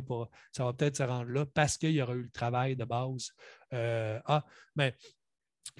[0.52, 3.30] Ça va peut-être se rendre là parce qu'il y aura eu le travail de base.
[3.72, 4.44] Euh, ah,
[4.76, 4.94] mais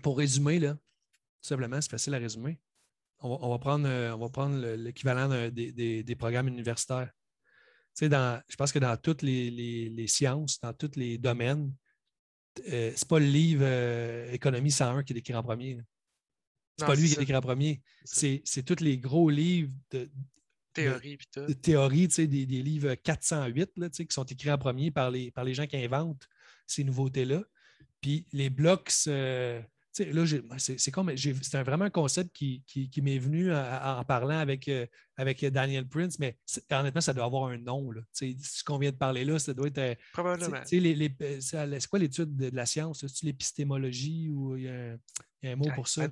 [0.02, 2.58] pour résumer, là, tout simplement, c'est facile à résumer.
[3.20, 7.10] On va, prendre, euh, prendre l'équivalent des, programmes universitaires.
[8.00, 11.74] dans, je pense que dans toutes les, sciences, dans tous les domaines,
[12.56, 15.78] ce n'est pas le livre Économie 101 qui est écrit en premier.
[16.78, 17.82] C'est pas lui qui écrit en premier.
[18.04, 20.08] C'est tous les gros livres de
[20.72, 25.30] théorie, de, théorie des, des, livres 408 là, qui sont écrits en premier par les,
[25.30, 26.28] par les gens qui inventent
[26.66, 27.42] ces nouveautés-là.
[28.00, 28.92] Puis les blocs,
[30.04, 30.24] là,
[30.58, 32.62] c'est comme c'est vraiment un concept qui,
[33.02, 34.86] m'est venu en, parlant avec, euh,
[35.16, 36.36] avec Daniel Prince, mais
[36.70, 37.90] honnêtement, ça doit avoir un nom.
[37.90, 38.00] Là.
[38.12, 39.78] Ce qu'on vient de parler là, ça doit être.
[39.78, 40.56] Euh, Probablement.
[40.72, 43.06] Euh, c'est quoi l'étude de, la science?
[43.06, 46.08] C'est l'épistémologie ou il y, a un, mot pour ça?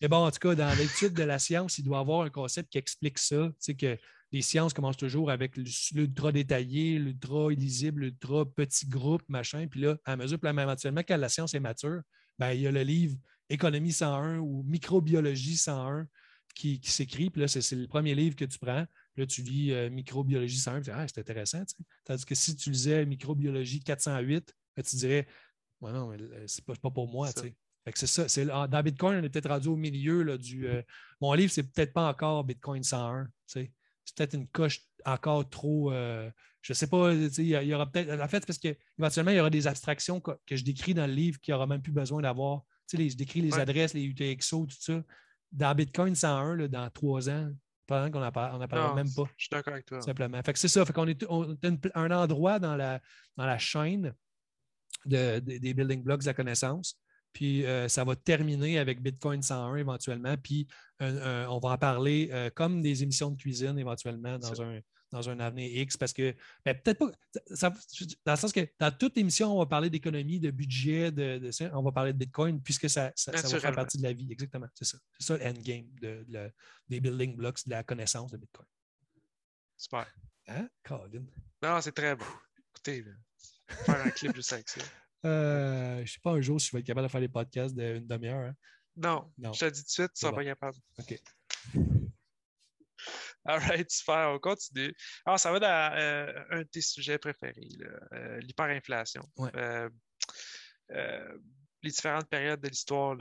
[0.00, 2.30] Mais bon, en tout cas, dans l'étude de la science, il doit y avoir un
[2.30, 3.50] concept qui explique ça.
[3.78, 3.98] que
[4.32, 9.66] les sciences commencent toujours avec l'ultra détaillé, l'ultra illisible, l'ultra petit groupe, machin.
[9.68, 12.00] Puis là, à mesure, puis éventuellement, quand la science est mature,
[12.42, 13.16] ben, il y a le livre
[13.48, 16.08] Économie 101 ou Microbiologie 101
[16.56, 17.30] qui, s'écrit.
[17.30, 18.84] Puis là, c'est le premier livre que tu prends.
[19.14, 20.78] Puis là, tu lis euh, Microbiologie 101.
[20.78, 21.62] Tu dis, ah, c'est intéressant.
[22.04, 24.52] Tandis que si tu lisais Microbiologie 408,
[24.84, 25.28] tu dirais,
[25.80, 27.28] non, mais c'est pas, pas pour moi.
[27.94, 28.28] c'est ça.
[28.28, 30.66] C'est, dans Bitcoin, on est peut-être rendu au milieu là, du.
[30.66, 30.82] Euh,
[31.20, 33.28] mon livre, c'est peut-être pas encore Bitcoin 101.
[34.04, 35.92] C'est peut-être une coche encore trop.
[35.92, 36.30] Euh,
[36.60, 38.20] je ne sais pas, il y, aura peut-être.
[38.20, 41.40] En fait, parce qu'éventuellement, il y aura des abstractions que, je décris dans le livre
[41.40, 42.62] qui n'aura même plus besoin d'avoir.
[42.92, 45.02] Les, je décris les adresses, les UTXO, tout ça.
[45.50, 47.50] Dans Bitcoin 101, là, dans trois ans,
[47.86, 49.24] pendant qu'on n'en parlera même pas.
[49.36, 50.00] Je suis d'accord avec toi.
[50.00, 50.42] Simplement.
[50.42, 50.84] Fait que c'est ça.
[50.84, 51.56] Fait qu'on est, on
[51.94, 53.00] un endroit dans la,
[53.36, 54.14] dans la chaîne
[55.06, 57.01] de, des building blocks de la connaissance.
[57.32, 60.36] Puis euh, ça va terminer avec Bitcoin 101 éventuellement.
[60.36, 60.66] Puis
[61.00, 64.80] on va en parler euh, comme des émissions de cuisine éventuellement dans un,
[65.10, 66.34] dans un avenir X parce que
[66.64, 67.10] ben, peut-être pas.
[68.24, 71.82] dans le sens que dans toute émission, on va parler d'économie, de budget, de, on
[71.82, 74.30] va parler de Bitcoin puisque ça, ça, va faire partie de la vie.
[74.30, 74.68] Exactement.
[74.74, 74.98] C'est ça.
[75.18, 76.24] C'est ça l'endgame de,
[76.88, 78.66] des building blocks de la connaissance de Bitcoin.
[79.76, 80.06] Super.
[80.48, 81.24] Hein, Colin?
[81.62, 82.24] Non, c'est très bon.
[82.70, 83.04] Écoutez,
[83.66, 84.80] faire un clip juste avec ça.
[85.24, 87.28] Euh, je ne sais pas un jour si je vais être capable de faire des
[87.28, 88.48] podcasts d'une demi-heure.
[88.48, 88.54] Hein.
[88.96, 90.76] Non, je te dis tout de suite, tu ne seras pas capable.
[90.98, 91.20] OK.
[93.44, 94.94] All right, super, on continue.
[95.26, 97.68] Alors, ça va dans euh, un de tes sujets préférés,
[98.12, 99.22] euh, l'hyperinflation.
[99.56, 99.88] Euh,
[101.82, 103.16] les différentes périodes de l'histoire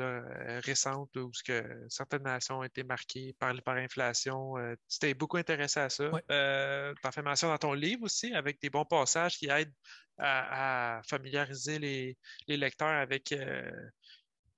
[0.64, 4.54] récente où que certaines nations ont été marquées par l'hyperinflation.
[4.90, 6.10] tu t'es beaucoup intéressé à ça.
[6.10, 9.74] tu as fait mention dans ton livre aussi avec des bons passages qui aident
[10.18, 12.18] à, familiariser les,
[12.48, 13.34] lecteurs avec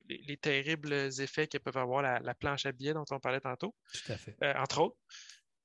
[0.09, 3.73] les, terribles effets que peuvent avoir la, planche à billets dont on parlait tantôt.
[3.93, 4.35] Tout à fait.
[4.57, 4.97] entre autres.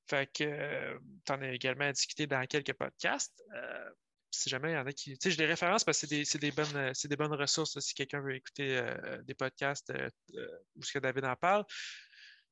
[0.09, 3.43] Fait que euh, tu en as également discuté dans quelques podcasts.
[4.29, 5.13] Euh, si jamais il y en a qui.
[5.13, 7.95] Tu sais, j'ai des références parce que c'est des, bonnes, euh, des bonnes ressources si
[7.95, 8.81] quelqu'un veut écouter
[9.25, 9.93] des podcasts
[10.77, 11.65] où ce que David en parle.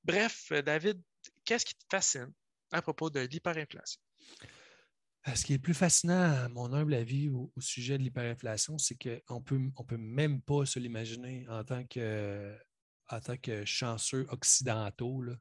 [0.05, 1.01] Bref, David,
[1.44, 2.32] qu'est-ce qui te fascine
[2.73, 4.01] à propos de l'hyperinflation?
[5.35, 9.43] Ce qui est plus fascinant, à mon humble avis, au, sujet de l'hyperinflation, c'est qu'on
[9.43, 12.57] peut, on peut même pas se l'imaginer en tant que
[13.09, 15.23] en tant que chanceux occidentaux.
[15.23, 15.35] Là.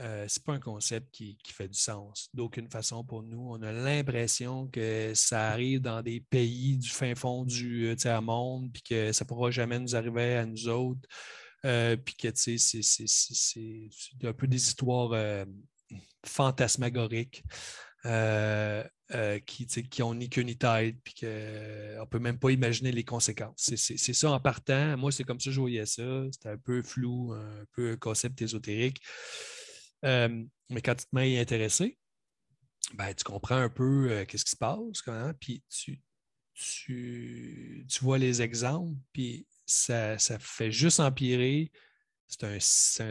[0.00, 3.50] Euh, ce n'est pas un concept qui, fait du sens d'aucune façon pour nous.
[3.50, 8.70] On a l'impression que ça arrive dans des pays du fin fond du euh, tiers-monde,
[8.72, 11.00] puis que ça pourra jamais nous arriver à nous autres.
[11.64, 12.56] Euh, puis que c'est
[14.22, 15.46] un peu des histoires
[16.24, 17.42] fantasmagoriques.
[19.46, 23.02] qui, qui ont ni queue ni tête, puis qu'on ne peut même pas imaginer les
[23.02, 23.72] conséquences.
[23.74, 24.96] C'est ça en partant.
[24.96, 26.22] Moi, c'est comme ça que je voyais ça.
[26.30, 29.02] C'était un peu flou, un peu un concept ésotérique.
[30.04, 31.98] Euh, mais quand tu te mets à y intéresser,
[32.94, 35.02] ben, tu comprends un peu euh, qu'est-ce qui se passe,
[35.40, 36.00] puis tu,
[36.54, 41.70] tu, vois les exemples, puis ça, fait juste empirer.
[42.26, 42.60] C'est un,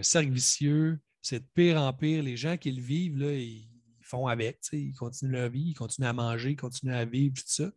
[0.03, 2.23] cercle vicieux, c'est de pire en pire.
[2.23, 3.69] Les gens qui le vivent, là, ils
[4.01, 7.43] font avec, ils continuent leur vie, ils continuent à manger, ils continuent à vivre, tout
[7.45, 7.71] ça.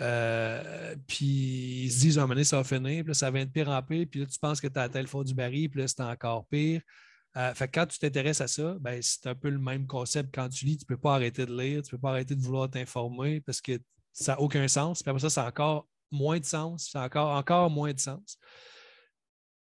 [0.00, 3.30] Euh, puis ils se disent, à un moment donné, ça va finir, puis là, ça
[3.30, 5.24] va être pire en pire, puis là, tu penses que tu as atteint le fond
[5.24, 6.80] du baril, puis là, c'est encore pire.
[7.36, 10.34] Euh, fait quand tu t'intéresses à ça, ben, c'est un peu le même concept.
[10.34, 12.34] Quand tu lis, tu ne peux pas arrêter de lire, tu ne peux pas arrêter
[12.34, 13.78] de vouloir t'informer parce que
[14.12, 15.02] ça n'a aucun sens.
[15.06, 18.38] Après ça, ça a encore moins de sens, ça a encore, encore moins de sens.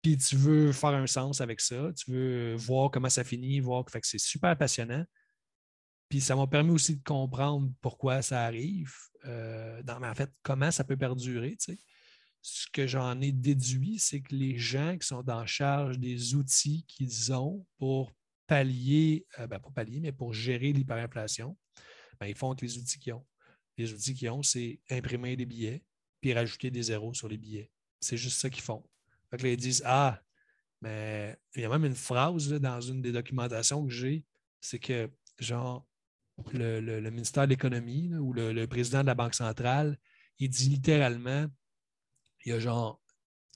[0.03, 3.85] Puis tu veux faire un sens avec ça, tu veux voir comment ça finit, voir
[3.85, 5.05] que c'est super passionnant.
[6.09, 8.95] Puis ça m'a permis aussi de comprendre pourquoi ça arrive,
[9.27, 11.57] euh, dans, en fait, comment ça peut perdurer.
[11.57, 11.79] Tu sais
[12.43, 16.85] ce que j'en ai déduit, c'est que les gens qui sont en charge des outils
[16.87, 18.13] qu'ils ont pour
[18.47, 21.57] pallier, euh, ben, pas pallier, mais pour gérer l'hyperinflation,
[22.21, 23.27] ben, ils font avec les outils qu'ils ont.
[23.77, 25.85] Les outils qu'ils ont, c'est imprimer des billets
[26.21, 27.71] puis rajouter des zéros sur les billets.
[28.01, 28.85] C'est juste ça qu'ils font.
[29.31, 30.21] Fait là, ils disent Ah,
[30.81, 34.25] mais il y a même une phrase dans une des documentations que j'ai,
[34.61, 35.87] c'est que, genre,
[36.53, 39.99] le, ministère de l'Économie ou le, président de la Banque centrale,
[40.39, 41.47] il dit littéralement
[42.49, 43.01] il y a genre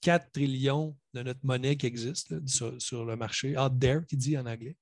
[0.02, 4.46] 4 trillions de notre monnaie qui existe sur, le marché, out there, qui dit en
[4.46, 4.76] anglais,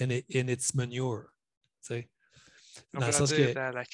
[0.00, 1.24] and, it's manure.
[2.94, 3.52] Dans le sens que.
[3.52, 3.84] La,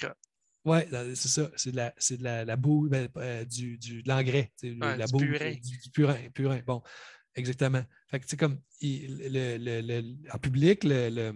[0.64, 0.78] Oui,
[1.14, 1.50] c'est ça.
[1.56, 4.52] C'est de la, de la, la boue, ben, euh, du, du, de l'engrais.
[4.62, 5.52] la du boue, purin.
[5.52, 6.60] Du, purin, purin.
[6.66, 6.82] Bon,
[7.34, 7.82] exactement.
[8.08, 11.32] Fait que, comme, le, le, en public, le,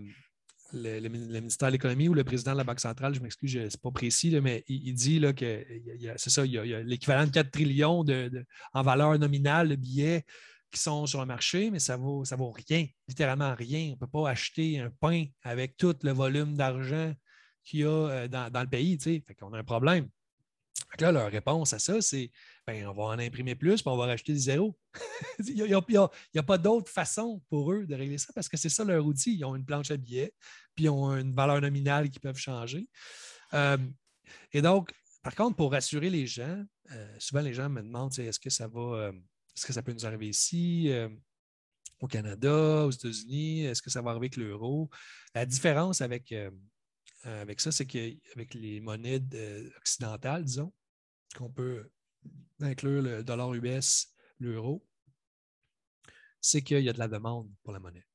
[0.72, 3.70] le, ministère de l'Économie ou le président de la Banque centrale, je m'excuse, ce n'est
[3.82, 5.64] pas précis, mais il, dit là, que
[6.16, 10.24] c'est ça, il y a, l'équivalent de 4 trillions de, en valeur nominale de billets
[10.70, 13.88] qui sont sur le marché, mais ça ne vaut, ça vaut rien, littéralement rien.
[13.88, 17.14] On ne peut pas acheter un pain avec tout le volume d'argent
[17.64, 18.98] qu'il y a euh, dans, le pays.
[19.00, 20.08] Fait qu'on a un problème.
[20.98, 22.30] Là, leur réponse à ça, c'est
[22.66, 24.78] ben, on va en imprimer plus, puis on va racheter des zéros.
[25.46, 28.84] il n'y a, pas d'autre façon pour eux de régler ça parce que c'est ça
[28.84, 29.36] leur outil.
[29.36, 30.34] Ils ont une planche à billets,
[30.74, 32.88] puis ils ont une valeur nominale qui peuvent changer.
[33.54, 33.78] Euh,
[34.52, 34.92] et donc,
[35.22, 36.62] par contre, pour rassurer les gens,
[37.18, 39.10] souvent les gens me demandent est-ce que ça va,
[39.56, 40.90] est-ce que ça peut nous arriver ici,
[42.00, 44.88] au Canada, aux États-Unis, est-ce que ça va arriver avec l'euro?
[45.34, 46.32] La différence avec,
[47.24, 49.22] avec ça, c'est qu'avec les monnaies
[49.76, 50.72] occidentales, disons,
[51.36, 51.90] qu'on peut
[52.60, 54.08] inclure le dollar US,
[54.38, 54.84] l'euro,
[56.40, 58.06] c'est qu'il y a de la demande pour la monnaie.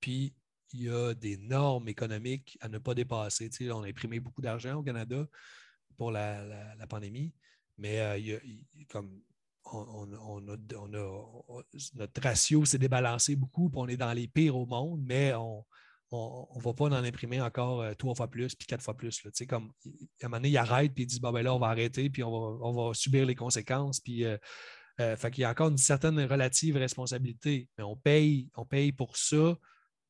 [0.00, 0.34] Puis,
[0.72, 3.50] il y a des normes économiques à ne pas dépasser.
[3.70, 5.26] on a imprimé beaucoup d'argent au Canada
[5.96, 7.32] pour la, pandémie,
[7.78, 8.38] mais euh,
[8.88, 9.22] comme
[9.72, 10.40] on,
[11.94, 15.32] notre ratio s'est débalancé beaucoup, puis on est dans les pires au monde, mais
[16.10, 19.20] on ne va pas en imprimer encore euh, trois fois plus, puis quatre fois plus.
[19.48, 19.72] comme,
[20.22, 22.22] à un moment donné, il arrête, puis il dit ben là, on va arrêter, puis
[22.22, 24.00] on va, subir les conséquences.
[24.00, 24.36] Puis, euh,
[24.98, 29.16] fait qu'il y a encore une certaine relative responsabilité, mais on paye, on paye pour
[29.16, 29.56] ça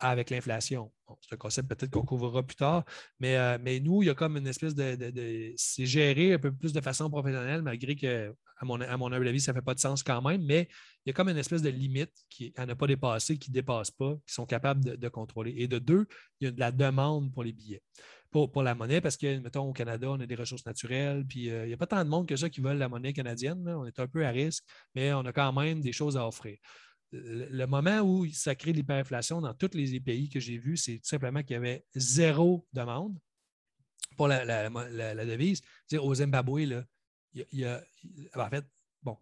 [0.01, 0.93] avec l'inflation.
[1.20, 2.85] c'est un concept peut-être qu'on couvrira plus tard,
[3.19, 5.55] mais, euh, mais nous, il y a comme une espèce de.
[5.57, 9.41] c'est géré un peu plus de façon professionnelle, malgré que, à mon, à mon avis,
[9.41, 10.69] ça ne fait pas de sens quand même, mais
[11.05, 13.55] il y a comme une espèce de limite qui, à ne pas dépasser, qui ne
[13.55, 15.55] dépasse pas, qui sont capables de, contrôler.
[15.57, 16.07] Et de deux,
[16.41, 17.83] il y a de la demande pour les billets.
[18.31, 21.65] Pour, la monnaie, parce que, mettons, au Canada, on a des ressources naturelles, puis euh,
[21.65, 23.66] il n'y a pas tant de monde que ça qui veulent la monnaie canadienne.
[23.66, 24.65] On est un peu à risque,
[24.95, 26.59] mais on a quand même des choses à offrir
[27.12, 31.09] le moment où ça crée l'hyperinflation dans tous les pays que j'ai vus, c'est tout
[31.09, 33.18] simplement qu'il y avait zéro demande
[34.16, 34.44] pour la,
[35.24, 35.62] devise.
[35.98, 36.85] au Zimbabwe, là,
[37.32, 37.82] il y a,
[38.35, 38.64] en fait,
[39.02, 39.16] bon,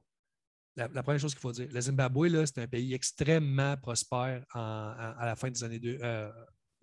[0.75, 5.37] la, première chose qu'il faut dire, le Zimbabwe, c'est un pays extrêmement prospère à la
[5.37, 6.33] fin des années deux, euh,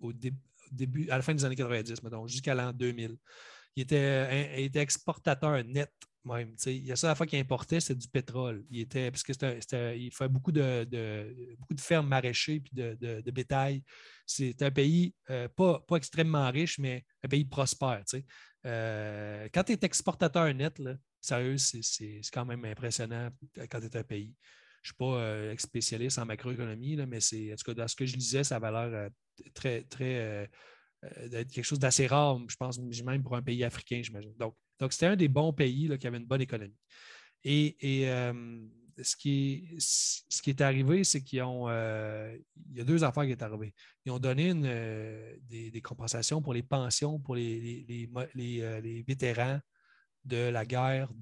[0.00, 3.16] au début, à la fin des années 90, mettons, jusqu'à l'an 2000.
[3.76, 5.92] Il était, il était exportateur net
[6.24, 6.54] même.
[6.66, 8.64] Il y a ça la fois qu'il importait, c'était du pétrole.
[8.70, 13.82] Il était, parce que il fait beaucoup de, beaucoup de fermes maraîchers et de, bétail.
[14.26, 18.04] C'est un pays euh, pas, pas, extrêmement riche, mais un pays prospère.
[18.66, 23.30] Euh, quand tu es exportateur net, là, sérieux, c'est quand même impressionnant
[23.70, 24.34] quand tu es un pays.
[24.82, 27.96] Je ne suis pas euh, spécialiste en macroéconomie, mais c'est, en tout cas, dans ce
[27.96, 29.10] que je lisais, ça a valeur
[29.54, 30.48] très, très
[31.30, 34.34] quelque chose d'assez rare, je pense, même pour un pays africain, j'imagine.
[34.38, 36.76] Donc, donc, c'était un des bons pays qui avait une bonne économie.
[37.44, 37.76] Et,
[38.08, 38.32] euh,
[39.02, 39.78] ce, qui
[40.46, 41.42] est, arrivé, c'est qu'ils.
[41.42, 42.38] Euh,
[42.72, 43.74] y a deux affaires qui sont arrivées.
[44.04, 48.08] Ils ont donné euh, des, compensations pour les pensions pour les,
[49.06, 49.60] vétérans
[50.24, 51.12] de la guerre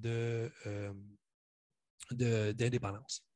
[2.13, 3.27] d'indépendance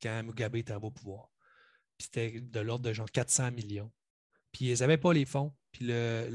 [0.00, 1.30] quand Mugabe était au pouvoir.
[1.98, 3.90] C'était de l'ordre de genre 400 millions.
[4.52, 5.52] Puis ils n'avaient pas les fonds.
[5.72, 6.32] Puis l'IMF,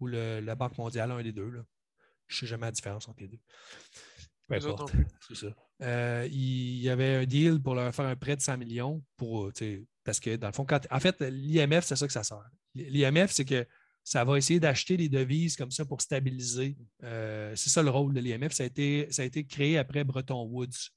[0.00, 1.50] ou la Banque mondiale, un des deux.
[1.50, 1.62] Là.
[2.26, 3.40] Je ne sais jamais la différence entre les deux.
[4.46, 4.92] Peu importe.
[5.26, 5.46] C'est ça.
[5.82, 9.50] Euh, il y avait un deal pour leur faire un prêt de 100 millions pour,
[10.04, 12.44] parce que dans le fond, en fait, l'IMF, c'est ça que ça sert.
[12.74, 13.66] L'IMF, c'est que
[14.02, 16.76] ça va essayer d'acheter des devises comme ça pour stabiliser.
[17.02, 18.52] Euh, c'est ça le rôle de l'IMF.
[18.52, 20.90] Ça, a été, ça a été créé après Bretton Woods.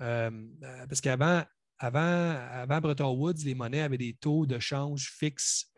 [0.00, 0.30] Euh,
[0.88, 1.44] parce qu'avant
[1.78, 5.70] avant, avant Bretton Woods, les monnaies avaient des taux de change fixes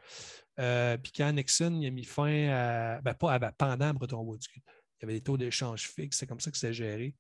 [0.59, 3.01] euh, puis quand Nixon a mis fin à.
[3.01, 4.63] Ben, pas pendant Bretton Woods, il
[5.03, 7.15] y avait des taux d'échange fixes, c'est comme ça que c'était géré.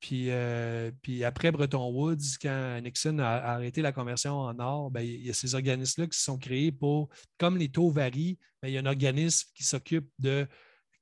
[0.00, 5.02] Puis, euh, puis, après Bretton Woods, quand Nixon a, arrêté la conversion en or, ben,
[5.02, 8.68] il y a ces organismes-là qui se sont créés pour, comme les taux varient, ben,
[8.68, 10.46] il y a un organisme qui s'occupe de,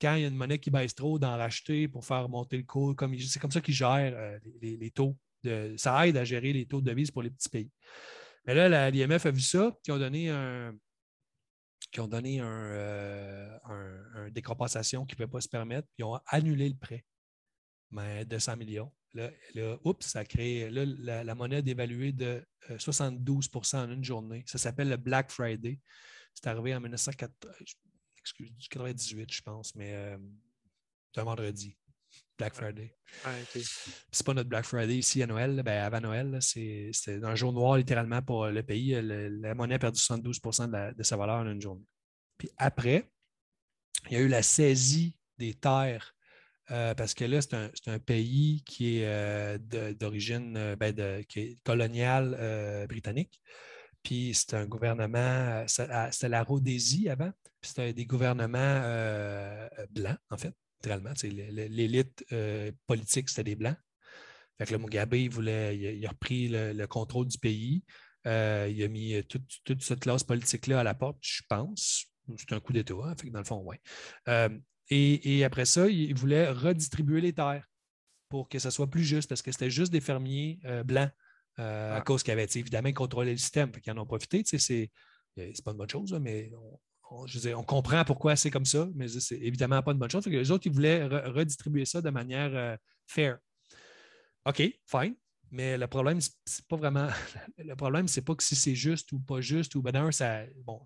[0.01, 2.65] quand il y a une monnaie qui baisse trop, d'en racheter pour faire monter le
[2.65, 2.97] cours.
[3.29, 5.17] c'est comme ça qu'ils gèrent euh, les, taux.
[5.45, 7.71] De, ça aide à gérer les taux de devise pour les petits pays.
[8.47, 10.75] Mais là, l'IMF a vu ça, qui ont donné un,
[11.91, 16.21] qui ont donné un, euh, des compensations qui ne pouvaient pas se permettre, puis ont
[16.27, 17.05] annulé le prêt
[17.91, 18.91] mais de 100 millions.
[19.15, 19.31] Là,
[19.85, 20.85] oups, ça crée là,
[21.25, 24.45] la, monnaie évaluée de 72% euh, en une journée.
[24.47, 25.81] Ça s'appelle le Black Friday.
[26.35, 30.19] C'est arrivé en 1998, je pense, mais euh,
[31.13, 31.75] c'est un vendredi.
[32.39, 32.95] Black Friday.
[34.13, 35.61] C'est pas notre Black Friday ici à Noël.
[35.65, 36.93] Ben, avant Noël, c'est
[37.23, 38.97] un jour noir littéralement pour le pays.
[39.03, 41.85] la monnaie a perdu 72% de, sa valeur en une journée.
[42.39, 43.11] Puis après,
[44.07, 46.15] il y a eu la saisie des terres.
[46.71, 49.59] Euh, parce que là, c'est un, pays qui est euh,
[49.95, 50.95] d'origine euh, ben,
[51.65, 53.41] coloniale britannique.
[54.03, 58.81] Puis c'est un gouvernement, c'était la Rhodésie avant, puis c'était des gouvernements
[59.91, 61.13] blancs, en fait littéralement.
[61.23, 63.77] L'élite euh, politique, c'était des Blancs.
[64.59, 67.85] Fait que le Mugabe, il, voulait, il, a, repris le, contrôle du pays.
[68.27, 72.07] Euh, il a mis euh, toute, cette classe politique-là à la porte, je pense.
[72.37, 73.77] C'est un coup d'État, hein, fait dans le fond, oui.
[74.91, 77.65] et, après ça, il voulait redistribuer les terres
[78.29, 81.11] pour que ça soit plus juste, parce que c'était juste des fermiers blancs
[81.57, 82.01] à ah.
[82.03, 83.73] cause qu'ils avaient évidemment contrôlé le système.
[83.73, 84.43] Fait qu'ils en ont profité.
[84.45, 84.91] C'est
[85.65, 86.79] pas une bonne chose, mais on,
[87.67, 90.27] comprend pourquoi c'est comme ça, mais c'est évidemment pas une bonne chose.
[90.27, 92.77] les autres, ils voulaient redistribuer ça de manière euh,
[93.07, 93.39] fair.
[94.45, 95.15] OK, fine.
[95.51, 97.09] Mais le problème, c'est pas vraiment.
[97.59, 100.45] Le problème, c'est pas que si c'est juste ou pas juste, ou ben d'un, ça.
[100.65, 100.83] Bon,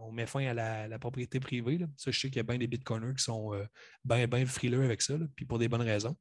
[0.00, 1.78] on met fin à la, propriété privée.
[1.96, 3.64] Ça, je sais qu'il y a bien des bitcoiners qui sont euh,
[4.04, 6.16] bien, bien frileux avec ça, puis pour des bonnes raisons.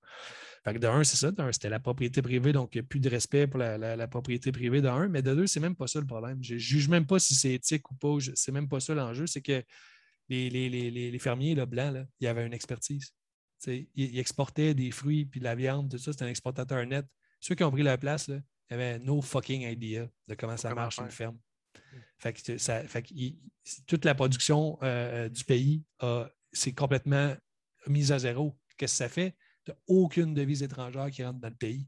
[0.63, 1.31] Fait que de un, c'est ça.
[1.31, 4.07] De un, c'était la propriété privée, donc il n'y a plus de respect pour la,
[4.07, 5.07] propriété privée de un.
[5.07, 6.39] Mais de deux, c'est même pas ça le problème.
[6.43, 8.17] Je juge même pas si c'est éthique ou pas.
[8.33, 9.27] C'est même pas ça l'enjeu.
[9.27, 9.63] C'est que
[10.29, 13.13] les, les, fermiers là, blancs, là, il y avait une expertise.
[13.67, 16.11] Ils, ils, exportaient des fruits puis de la viande, tout ça.
[16.11, 17.05] C'était un exportateur net
[17.39, 18.39] ceux qui ont pris la place, là,
[18.69, 21.35] il n'y avait no fucking idea de comment ça marche une ferme.
[21.35, 21.97] Mm.
[22.19, 22.83] Fait que, ça,
[23.85, 25.83] toute la production euh, euh, du pays
[26.51, 27.35] s'est complètement
[27.87, 28.57] mise à zéro.
[28.77, 29.35] Qu'est-ce que ça fait?
[29.65, 31.87] Tu n'as aucune devise étrangère qui rentre dans le pays.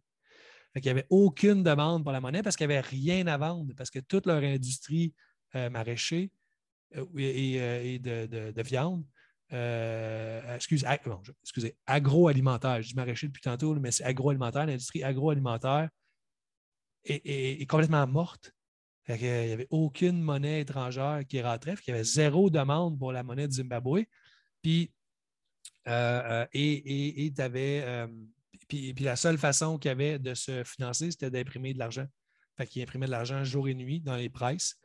[0.73, 3.37] Fait qu'il n'y avait aucune demande pour la monnaie parce qu'il n'y avait rien à
[3.37, 5.13] vendre, parce que toute leur industrie
[5.55, 6.27] euh, maraîchère
[7.17, 9.05] et, de, viande
[9.51, 10.85] euh, excusez,
[11.87, 12.81] agroalimentaire.
[12.81, 14.65] Je dis maraîcher depuis tantôt, mais c'est agroalimentaire.
[14.65, 15.89] L'industrie agroalimentaire
[17.03, 18.53] est, complètement morte.
[19.07, 21.75] il n'y avait aucune monnaie étrangère qui rentrait.
[21.87, 24.05] Il y avait zéro demande pour la monnaie de Zimbabwe.
[24.61, 24.91] Puis,
[25.87, 27.31] euh, euh, et,
[28.67, 32.05] puis, la seule façon qu'il y avait de se financer, c'était d'imprimer de l'argent.
[32.55, 34.77] Fait imprimait de l'argent jour et nuit dans les prices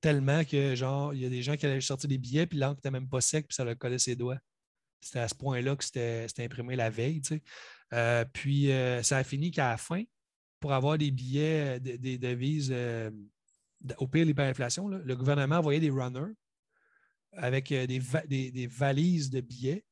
[0.00, 2.76] tellement que, genre, il y a des gens qui allaient sortir des billets, puis l'encre
[2.76, 4.38] n'était même pas sec, puis ça leur collait ses doigts.
[5.00, 7.42] C'était à ce point-là que c'était imprimé la veille, tu sais.
[7.92, 10.02] Euh, puis euh, ça a fini qu'à la fin,
[10.60, 12.74] pour avoir des billets, euh, des, devises,
[13.98, 16.32] au pire, l'hyperinflation, le gouvernement envoyait des runners
[17.32, 19.84] avec des, des, valises de billets.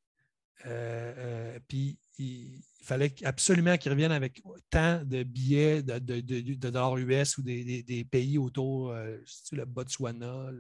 [1.69, 8.07] puis il, fallait absolument qu'ils reviennent avec tant de billets de, dollars US ou des,
[8.11, 9.19] pays autour, euh,
[9.53, 10.51] le Botswana,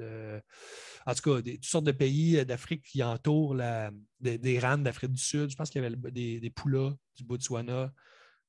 [1.06, 3.90] en tout cas, toutes sortes de pays d'Afrique qui entourent la,
[4.20, 5.50] des, rangs d'Afrique du Sud.
[5.50, 7.90] Je pense qu'il y avait des, des poulas du Botswana,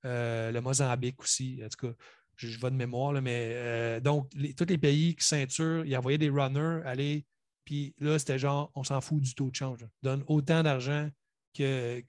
[0.06, 1.62] euh, le Mozambique aussi.
[1.64, 1.94] En tout cas,
[2.36, 6.18] je, je vais de mémoire, mais euh, donc, tous les pays qui ceinturent, ils envoyaient
[6.18, 7.26] des runners aller.
[7.66, 9.86] Puis là, c'était genre, on s'en fout du taux de change.
[10.02, 11.10] Donne autant d'argent
[11.54, 12.02] que,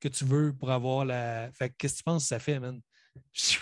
[0.00, 1.50] que tu veux pour avoir la.
[1.52, 2.80] Fait qu'est-ce que tu penses que ça fait, man?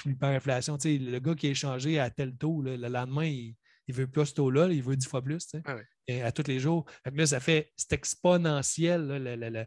[0.04, 3.56] L'hyperinflation, tu sais, le gars qui a échangé à tel taux, le lendemain, il,
[3.88, 6.46] ne veut plus ce taux-là, il veut dix fois plus, tu sais, ah à tous
[6.46, 6.84] les jours.
[7.04, 9.66] Fait que là, ça fait, c'est exponentiel.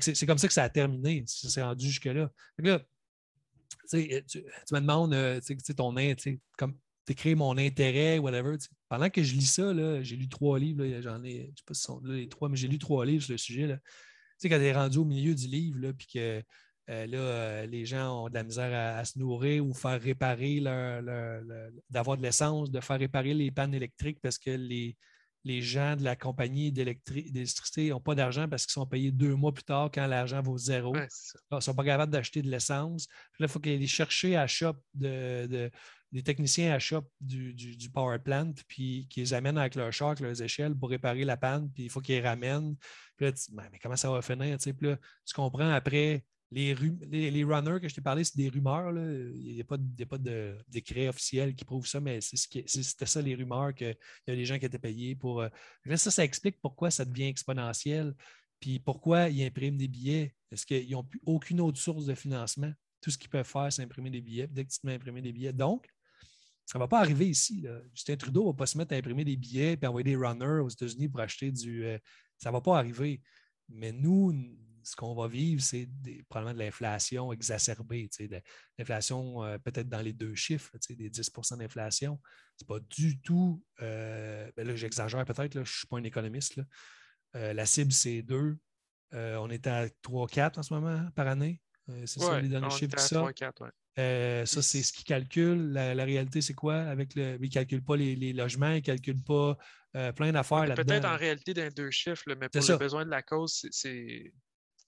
[0.00, 1.24] c'est, comme ça que ça a terminé.
[1.26, 2.30] Ça s'est rendu jusque-là.
[2.58, 2.80] Là,
[3.90, 5.94] tu, tu, me demandes, euh, tu sais, ton,
[6.56, 8.56] comme t'écris mon intérêt, whatever.
[8.88, 11.82] Pendant que je lis ça, j'ai lu trois livres, j'en ai, je sais pas si
[11.82, 13.66] sont là, les trois, mais j'ai lu trois livres sur le sujet.
[13.66, 13.78] Là
[14.42, 16.42] sais, quand tu es au milieu du livre, puis que
[16.90, 20.60] euh, là, euh, les gens ont de la misère à, se nourrir ou faire réparer
[20.60, 21.02] leur,
[21.90, 24.96] d'avoir de l'essence, de faire réparer les pannes électriques parce que les,
[25.44, 29.52] les gens de la compagnie d'électricité n'ont pas d'argent parce qu'ils sont payés deux mois
[29.52, 30.94] plus tard quand l'argent vaut zéro.
[30.96, 33.08] ils ne sont pas capables d'acheter de l'essence.
[33.38, 35.70] Là, il faut qu'ils aillent chercher à shop de,
[36.12, 40.42] des techniciens à shop du, power plant, puis qu'ils les amènent avec leur char, leurs
[40.42, 42.76] échelles pour réparer la panne, puis il faut qu'ils les ramènent.
[43.16, 44.58] Puis là, tu, mais comment ça va finir?
[44.58, 46.24] Tu, puis là, tu comprends après.
[46.54, 46.74] Les,
[47.30, 48.92] les, runners que je t'ai parlé, c'est des rumeurs.
[48.92, 53.74] Il n'y a pas, de décret officiel qui prouve ça, mais c'était ça les rumeurs
[53.74, 53.96] qu'il
[54.26, 55.40] y a des gens qui étaient payés pour.
[55.40, 55.48] Euh,
[55.96, 58.14] ça, ça explique pourquoi ça devient exponentiel,
[58.60, 60.34] puis pourquoi ils impriment des billets.
[60.50, 62.72] Est-ce qu'ils n'ont plus aucune autre source de financement?
[63.00, 64.46] Tout ce qu'ils peuvent faire, c'est imprimer des billets.
[64.46, 65.54] Dès que tu te mets à imprimer des billets.
[65.54, 65.88] Donc,
[66.66, 67.66] ça ne va pas arriver ici.
[67.94, 70.60] Justin Trudeau ne va pas se mettre à imprimer des billets et envoyer des runners
[70.62, 71.84] aux États-Unis pour acheter du.
[71.84, 71.98] Euh,
[72.36, 73.20] ça ne va pas arriver.
[73.68, 74.32] Mais nous,
[74.84, 75.88] ce qu'on va vivre, c'est
[76.28, 78.08] probablement de l'inflation exacerbée.
[78.78, 82.20] L'inflation euh, peut-être dans les deux chiffres, des 10% d'inflation.
[82.56, 83.62] Ce n'est pas du tout.
[83.80, 86.60] Euh, ben là, j'exagère peut-être, je ne suis pas un économiste.
[87.34, 88.56] la cible, c'est 2.
[89.12, 91.60] on est à 3-4 en ce moment par année.
[92.06, 92.98] c'est ça les derniers chiffres.
[92.98, 93.16] Ça.
[93.16, 95.72] 3, 4, euh, ça, c'est ce qu'ils calculent.
[95.72, 96.76] La, réalité, c'est quoi?
[96.76, 99.56] Avec le, ils ne calculent pas les, logements, ils ne calculent pas
[99.96, 100.84] euh, plein d'affaires là-dedans.
[100.84, 104.32] Peut-être en réalité dans deux chiffres, mais pour le besoin de la cause, c'est.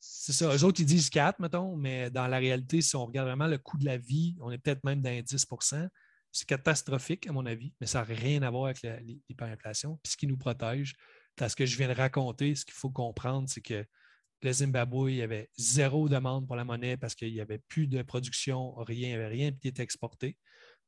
[0.07, 0.55] C'est ça.
[0.55, 3.59] Eux autres, ils disent 4, mettons, mais dans la réalité, si on regarde vraiment le
[3.59, 5.89] coût de la vie, on est peut-être même dans 10%
[6.33, 8.83] C'est catastrophique, à mon avis, mais ça n'a rien à voir avec
[9.29, 9.99] l'hyperinflation.
[10.03, 10.95] Puis ce qui nous protège,
[11.37, 13.85] parce ce que je viens de raconter, ce qu'il faut comprendre, c'est que
[14.43, 17.87] le Zimbabwe, il y avait zéro demande pour la monnaie parce qu'il n'y avait plus
[17.87, 20.37] de production, rien, il n'y avait rien qui était exporté.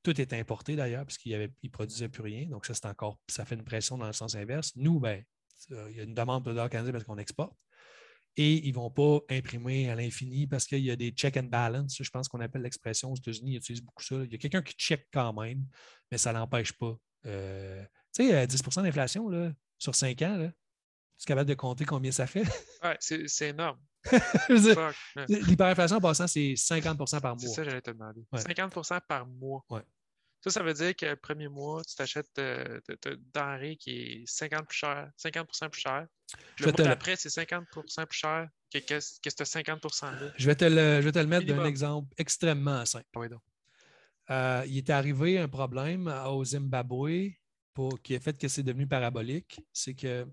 [0.02, 2.46] Tout est importé d'ailleurs, parce qu'il ne produisait plus rien.
[2.48, 4.72] Donc, ça, c'est encore, ça fait une pression dans le sens inverse.
[4.76, 5.22] Nous, ben,
[5.70, 7.56] il y a une demande pour le dollar canadien parce qu'on exporte.
[8.38, 11.44] Et ils ne vont pas imprimer à l'infini parce qu'il y a des check and
[11.44, 11.96] balance.
[12.00, 14.16] Je pense qu'on appelle l'expression aux États-Unis, ils utilisent beaucoup ça.
[14.16, 15.64] Il y a quelqu'un qui check quand même,
[16.10, 16.96] mais ça ne l'empêche pas.
[17.24, 17.82] Euh,
[18.14, 19.30] tu sais, 10% d'inflation,
[19.78, 20.36] sur cinq ans.
[20.36, 20.48] Là.
[21.18, 22.44] Tu es capable de compter combien ça fait?
[22.84, 23.78] Ouais, c'est énorme.
[25.28, 27.38] L'hyperinflation en passant, c'est 50% par mois.
[27.40, 28.22] C'est ça, j'allais te demander.
[28.32, 29.64] 50% par mois.
[29.70, 29.82] Ouais.
[30.46, 34.24] Ça, ça veut dire que le premier mois, tu t'achètes euh, de denrée qui est
[34.26, 36.06] 50, plus cher, 50 plus cher.
[36.60, 40.32] Le mois d'après, c'est 50 plus cher que, que, ce 50 %-là.
[40.36, 43.06] Je vais te le, je vais te le mettre d'un exemple extrêmement simple.
[43.16, 43.42] Ah oui, donc.
[44.30, 47.32] Euh, il est arrivé un problème au Zimbabwe
[47.74, 49.60] pour, qui a fait que c'est devenu parabolique.
[49.72, 50.28] C'est que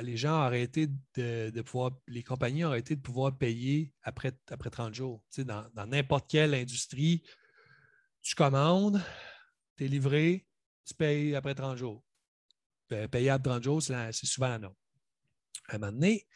[0.00, 4.70] les gens ont arrêté de, pouvoir, les compagnies ont arrêté de pouvoir payer après, après
[4.70, 5.24] 30 jours.
[5.38, 7.22] dans n'importe quelle industrie,
[8.24, 9.00] tu commandes,
[9.76, 10.46] tu es livré,
[10.84, 12.02] tu payes après 30 jours.
[12.88, 14.74] Payer après 30 jours, c'est souvent norme.
[15.68, 16.26] À un moment donné,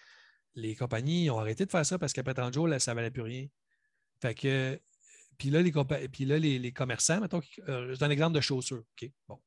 [0.55, 3.11] les compagnies ont arrêté de faire ça parce qu'après 30 jours, là, ça ne valait
[3.11, 3.47] plus rien.
[4.21, 4.81] Fait que,
[5.39, 5.73] puis là, les,
[6.09, 8.85] puis là, les, commerçants, mettons, euh, je donne un exemple de chaussures.
[9.01, 9.41] OK, bon.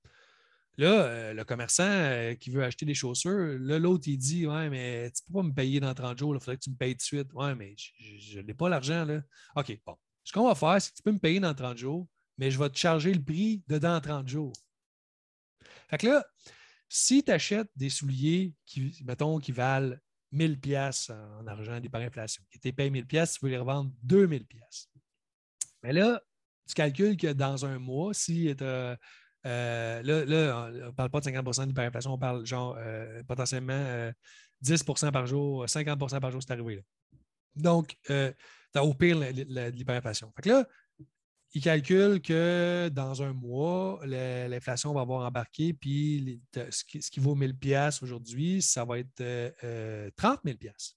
[0.77, 4.69] Là, euh, le commerçant euh, qui veut acheter des chaussures, là, l'autre, il dit Ouais,
[4.69, 6.77] mais tu ne peux pas me payer dans 30 jours, il faudrait que tu me
[6.77, 7.33] payes tout de suite.
[7.33, 9.03] Ouais, mais je n'ai pas l'argent.
[9.03, 9.21] là.
[9.57, 9.97] OK, bon.
[10.23, 12.07] Ce qu'on va faire, c'est que tu peux me payer dans 30 jours,
[12.37, 14.53] mais je vais te charger le prix de dans 30 jours.
[15.89, 16.25] Fait que là,
[16.89, 19.95] si tu achètes des souliers qui, mettons, qui valent
[20.31, 24.45] 1000 pièces en argent inflation, qui tu payé 1000 pièces, tu veux les revendre 2000
[24.45, 24.89] pièces.
[25.83, 26.21] Mais là,
[26.67, 28.63] tu calcules que dans un mois, si tu
[29.45, 34.11] euh, là, là, on ne parle pas de 50% d'hyperinflation, on parle genre euh, potentiellement
[34.63, 36.83] 10% euh, par jour, 50% par jour, c'est arrivé.
[37.55, 40.31] Donc, tu as au pire l'hyperinflation.
[40.35, 40.67] Fait que là,
[41.53, 47.55] il calcule que dans un mois, l'inflation va avoir embarqué, puis ce, qui, vaut 1000
[47.57, 50.95] pièces aujourd'hui, ça va être 30 000 pièces.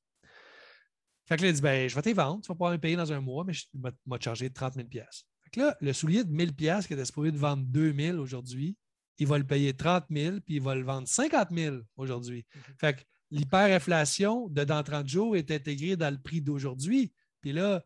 [1.26, 2.96] Fait que là, il dit, ben, je vais te vendre, tu vas pouvoir me payer
[2.96, 5.26] dans un mois, mais je vais te charger 30 000 pièces
[5.56, 8.76] là, le soulier de 1000 pièces qui était supposé de vendre 2000 aujourd'hui,
[9.18, 12.46] il va le payer 30 000 puis il va le vendre 50 000 aujourd'hui.
[12.54, 12.62] Mhm.
[12.78, 17.12] Fait que l'hyperinflation de dans 30 jours est intégrée dans le prix d'aujourd'hui.
[17.40, 17.84] Puis là,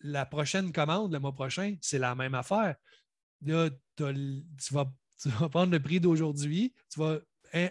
[0.00, 2.76] la prochaine commande, le mois prochain, c'est la même affaire.
[3.44, 4.92] Là, tu vas,
[5.48, 7.20] prendre le prix d'aujourd'hui, tu vas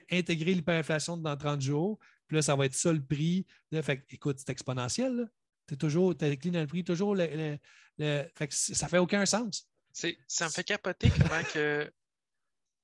[0.09, 3.45] intégrer l'hyperinflation dans 30 jours, puis là, ça va être ça le prix.
[3.83, 5.15] fait écoute, c'est exponentiel.
[5.15, 5.25] Là.
[5.67, 7.57] Tu es toujours, tu dans le prix, toujours le,
[7.97, 9.69] fait que ça fait aucun sens.
[9.91, 11.91] Ça me fait capoter comment que.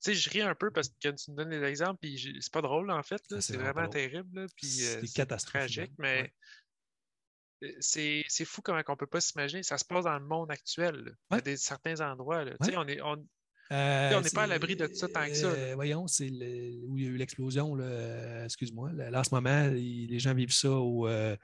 [0.05, 2.51] Tu sais, je ris un peu parce que tu me donnes des exemples, puis c'est
[2.51, 3.21] pas drôle en fait.
[3.31, 4.47] Ah, c'est vraiment terrible.
[4.57, 6.27] Puis euh, c'est tragique, mais euh,
[7.79, 9.63] c'est fou comment on peut pas s'imaginer.
[9.63, 11.15] Ça se passe dans le monde actuel.
[11.29, 12.43] À des, certains endroits.
[12.43, 12.53] Là.
[12.75, 13.25] On est, on,
[13.71, 15.75] euh, on n'est pas à l'abri de ça tant que ça.
[15.75, 17.77] voyons, c'est où il y a eu l'explosion,
[18.43, 18.91] excuse-moi.
[18.93, 21.35] Là, en ce moment, les gens vivent ça au, euh,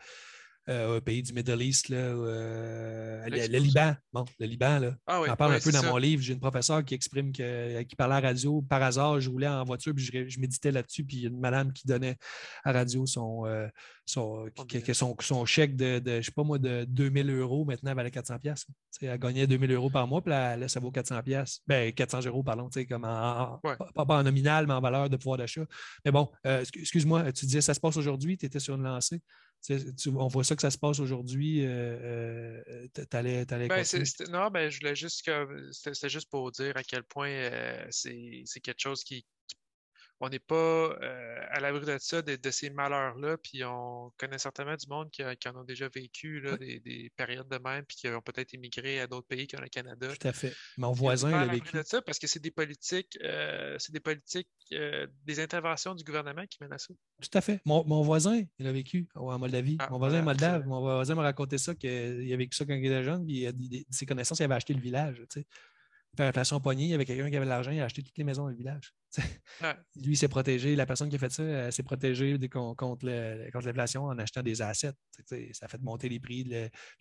[0.70, 3.96] au pays du Middle East, là, euh, le, Liban.
[4.14, 4.96] Bon, le Liban, là.
[5.08, 6.22] Ah J'en parle un peu dans mon livre.
[6.22, 8.62] J'ai une professeure qui exprime que, qui parlait à la radio.
[8.62, 11.40] Par hasard, je roulais en voiture, puis je, méditais là-dessus, puis il y a une
[11.40, 12.18] madame qui donnait
[12.64, 13.68] à la radio son, euh,
[14.06, 14.48] son,
[15.20, 17.66] son, chèque de, je ne sais pas moi, de 2000 euros.
[17.66, 18.68] Maintenant, elle valait 400 pièces.
[19.02, 21.62] Elle gagnait 2000 euros par mois, puis là, ça vaut 400 pièces.
[21.66, 25.66] Ben, 400 euros, pardon, comme en, pas, en nominal, mais en valeur de pouvoir d'achat.
[26.06, 29.22] Mais bon, excuse-moi, tu disais, ça se passe aujourd'hui, tu étais sur une lancée
[30.16, 31.66] on voit ça que ça se passe aujourd'hui.
[31.66, 33.84] Euh, euh tu allais, ben,
[34.30, 35.30] Non, ben, je voulais juste
[35.72, 39.26] c'était juste pour dire à quel point euh, c'est quelque chose qui,
[40.22, 44.76] on n'est pas euh, à l'abri de ça, de, ces malheurs-là, puis on connaît certainement
[44.76, 48.54] du monde qui, en ont déjà vécu des, périodes de même, puis qui ont peut-être
[48.54, 50.08] émigré à d'autres pays comme le Canada.
[50.20, 50.54] Tout à fait.
[50.78, 51.76] Mon voisin l'a vécu.
[51.76, 56.04] De ça parce que c'est des politiques, euh, c'est des politiques, euh, des interventions du
[56.04, 56.94] gouvernement qui mènent à ça.
[57.22, 57.62] Tout à fait.
[57.66, 59.78] Mon, voisin, il a vécu en Moldavie.
[59.80, 62.86] Ah, mon voisin moldave, mon voisin m'a raconté ça, qu'il a vécu ça quand il
[62.86, 63.52] était jeune, puis il a,
[63.90, 65.22] ses connaissances, il avait acheté le village.
[65.30, 65.48] Tu sais
[66.18, 68.24] inflation poignée, il y avait quelqu'un qui avait de l'argent, il a acheté toutes les
[68.24, 68.94] maisons dans le village.
[69.96, 74.18] Lui, il s'est protégé, la personne qui a fait ça s'est protégée contre l'inflation en
[74.20, 74.94] achetant des assets.
[75.26, 76.48] Ça a fait monter les prix.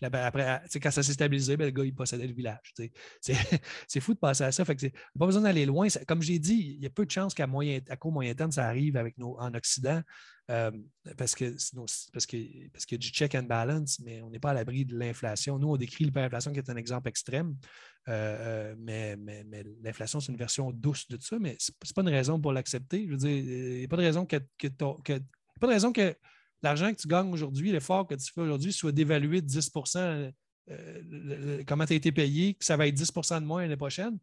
[0.01, 2.73] après, quand ça s'est stabilisé, ben, le gars, il possédait le village.
[3.89, 4.65] C'est fou de passer à ça.
[4.65, 4.87] Fait que
[5.19, 5.89] pas besoin d'aller loin.
[6.07, 8.53] Comme j'ai dit, il y a peu de chances qu'à moyen, à court moyen terme,
[8.53, 10.03] ça arrive avec nos, en Occident.
[10.51, 10.71] Euh,
[11.19, 11.45] parce que
[12.13, 14.55] parce que parce qu'il y a du check and balance, mais on n'est pas à
[14.55, 15.59] l'abri de l'inflation.
[15.59, 17.55] Nous, on décrit l'hyperinflation qui est un exemple extrême.
[18.09, 19.17] Euh, euh, mais,
[19.83, 23.05] l'inflation, c'est une version douce de ça, mais ce n'est pas une raison pour l'accepter.
[23.05, 26.15] Je veux dire, il n'y a pas de raison que, pas de raison que
[26.63, 30.33] l'argent que tu gagnes aujourd'hui, l'effort que tu fais aujourd'hui, soit dévalué de 10%
[30.71, 34.19] euh, comment tu as été payé, que ça va être 10% de moins l'année prochaine.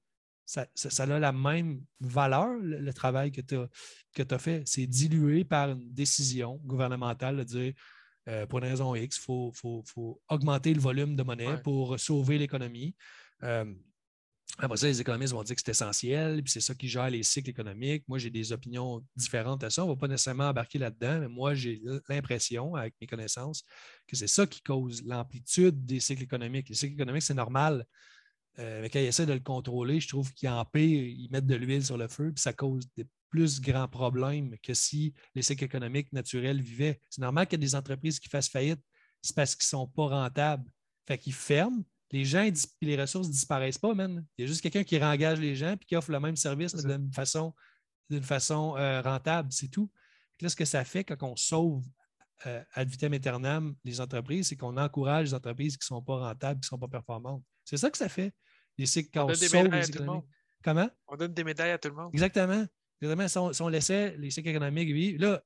[0.46, 0.68] Ça,
[0.98, 4.64] a la même valeur, le, travail que tu as, fait.
[4.66, 7.74] C'est dilué par une décision gouvernementale de dire
[8.50, 12.96] pour une raison X, il faut, augmenter le volume de monnaie pour sauver l'économie.
[13.44, 13.66] Euh,
[14.58, 17.24] Après ça, les économistes vont dire que c'est essentiel, puis c'est ça qui gère les
[17.24, 18.04] cycles économiques.
[18.08, 19.84] Moi, j'ai des opinions différentes à ça.
[19.84, 23.64] On ne va pas nécessairement embarquer là-dedans, mais moi, j'ai l'impression, avec mes connaissances,
[24.08, 26.70] que c'est ça qui cause l'amplitude des cycles économiques.
[26.70, 27.86] Les cycles économiques, c'est normal.
[28.60, 31.56] Euh, mais quand ils essaient de le contrôler, je trouve qu'ils empirent, ils mettent de
[31.56, 35.66] l'huile sur le feu, puis ça cause des plus grands problèmes que si les cycles
[35.66, 37.00] économiques naturels vivaient.
[37.10, 38.80] C'est normal qu'il y ait des entreprises qui fassent faillite,
[39.22, 40.70] c'est parce qu'ils ne sont pas rentables.
[41.06, 44.26] Fait qu'ils ferment, les gens et les ressources ne disparaissent pas, man.
[44.38, 46.74] Il y a juste quelqu'un qui réengage les gens et qui offre le même service
[46.76, 47.54] d'une façon,
[48.22, 49.92] façon euh, rentable, c'est tout.
[50.42, 51.84] Là, ce que ça fait quand on sauve
[52.46, 56.18] euh, ad vitam aeternam les entreprises, c'est qu'on encourage les entreprises qui ne sont pas
[56.18, 57.44] rentables, qui ne sont pas performantes.
[57.64, 58.34] C'est ça que ça fait.
[58.78, 59.82] Et c'est quand on, sauve les.
[60.64, 60.90] Comment?
[61.08, 62.10] On donne des médailles à tout le monde.
[62.14, 62.66] Exactement.
[63.02, 65.44] Si on, laissait les cycles économiques vivre, là,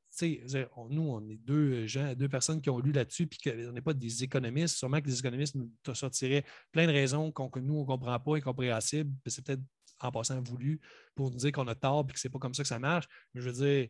[0.90, 3.94] nous, on est deux gens, deux personnes qui ont lu là-dessus, puis qu'on n'est pas
[3.94, 4.78] des économistes.
[4.78, 8.38] Sûrement que les économistes nous sortiraient plein de raisons que nous, on ne comprend pas,
[8.38, 9.12] incompréhensibles.
[9.26, 9.62] C'est peut-être
[10.00, 10.80] en passant voulu
[11.16, 12.80] pour nous dire qu'on a tort et que ce n'est pas comme ça que ça
[12.80, 13.08] marche.
[13.34, 13.90] Mais je veux dire,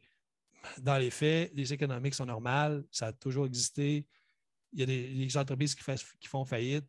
[0.81, 4.07] dans les faits, les économiques sont normales, ça a toujours existé.
[4.73, 6.85] Il y a des, entreprises qui font faillite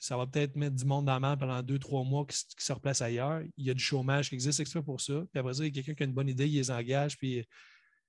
[0.00, 2.72] ça va peut-être mettre du monde dans la main pendant deux, trois mois qui, se
[2.72, 3.42] replace ailleurs.
[3.58, 5.22] Il y a du chômage qui existe exprès pour ça.
[5.30, 7.18] Puis après ça, il y a quelqu'un qui a une bonne idée, il les engage.
[7.18, 7.46] Puis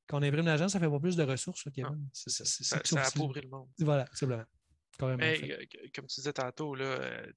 [0.08, 2.08] quand on imprime l'argent, ça ne fait pas plus de ressources, Kevin.
[2.14, 3.68] ça, ça, appauvrit le monde.
[3.78, 4.46] Voilà, simplement.
[5.18, 7.32] Mais, euh, comme tu disais tantôt, là, euh,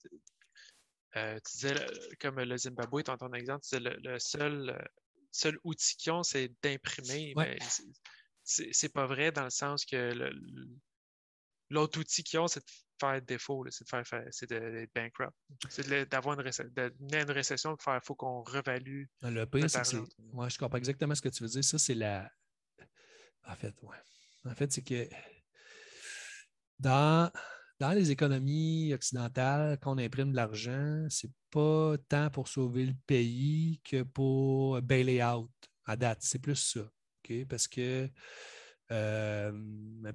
[1.16, 1.74] euh, tu disais,
[2.20, 4.88] comme le Zimbabwe, ton, ton exemple, tu disais, le, seul,
[5.32, 7.32] seul outil qu'ils ont, c'est d'imprimer.
[7.36, 7.58] Mais
[8.44, 10.12] c'est pas vrai dans le sens que
[11.70, 15.32] l'autre outil qu'ils ont, c'est de faire défaut, c'est de faire, c'est d'être bankrupt.
[15.68, 19.04] C'est d'avoir une, une, récession, il faut qu'on revalue.
[19.22, 20.04] Le pire, c'est que
[20.48, 21.64] je comprends exactement ce que tu veux dire.
[21.64, 22.30] Ça, c'est la.
[23.46, 23.96] En fait, ouais.
[24.46, 25.08] En fait, c'est que
[26.78, 27.30] dans,
[27.78, 32.94] dans les économies occidentales, quand on imprime de l'argent, c'est pas tant pour sauver le
[33.06, 35.50] pays que pour bail out
[35.84, 36.18] à date.
[36.22, 36.80] C'est plus ça.
[37.48, 38.08] Parce que
[38.92, 39.52] euh,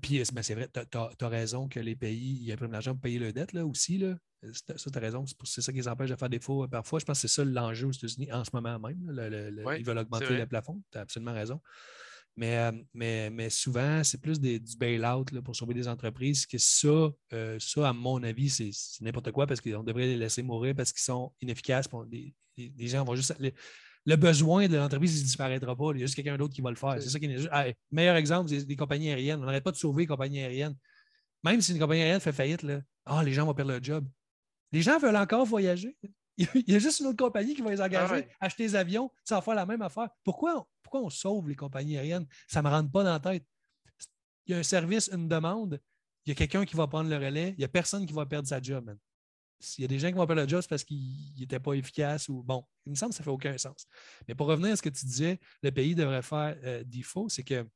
[0.01, 3.19] puis, ben, c'est vrai, tu as, raison que les pays, ils impriment l'argent pour payer
[3.19, 3.97] leurs dettes là, aussi.
[3.97, 4.15] Là.
[4.53, 5.25] Ça, tu as raison.
[5.43, 6.99] C'est ça qui les empêche de faire défaut parfois.
[6.99, 8.99] Je pense que c'est ça l'enjeu aux États-Unis en ce moment même.
[9.77, 10.81] ils veulent augmenter le plafond.
[10.91, 11.59] Tu as absolument raison.
[12.35, 16.57] Mais, euh, mais, mais souvent, c'est plus des, du bail-out pour sauver des entreprises que
[16.57, 18.71] ça, euh, ça à mon avis, c'est
[19.01, 21.89] n'importe quoi parce qu'on devrait les laisser mourir parce qu'ils sont inefficaces.
[22.09, 23.35] Les, les, gens vont juste
[24.05, 25.91] le besoin de l'entreprise ne disparaîtra pas.
[25.93, 26.95] Il y a juste quelqu'un d'autre qui va le faire.
[27.01, 27.77] C'est ça qui est.
[27.91, 29.41] meilleur exemple, des, des compagnies aériennes.
[29.41, 30.76] On n'arrête pas de sauver les compagnies aériennes.
[31.43, 34.07] Même si une compagnie aérienne fait faillite, là, ah, les gens vont perdre leur job.
[34.71, 35.95] Les gens veulent encore voyager.
[36.38, 39.11] Il y a juste une autre compagnie qui va les engager, ah acheter des avions,
[39.26, 40.09] ça va faire la même affaire.
[40.23, 42.26] Pourquoi, pourquoi on sauve les compagnies aériennes?
[42.47, 43.45] Ça ne me rentre pas dans la tête.
[44.45, 45.81] Il y a un service, une demande,
[46.26, 48.26] il y a quelqu'un qui va prendre le relais, il n'y a personne qui va
[48.26, 48.95] perdre sa job.
[49.60, 51.73] S'il y a des gens qui vont perdre le job, c'est parce qu'ils n'étaient pas
[51.73, 53.88] efficaces ou bon, il me semble que ça fait aucun sens.
[54.27, 57.44] Mais pour revenir à ce que tu disais, le pays devrait faire euh, défaut, c'est
[57.44, 57.68] que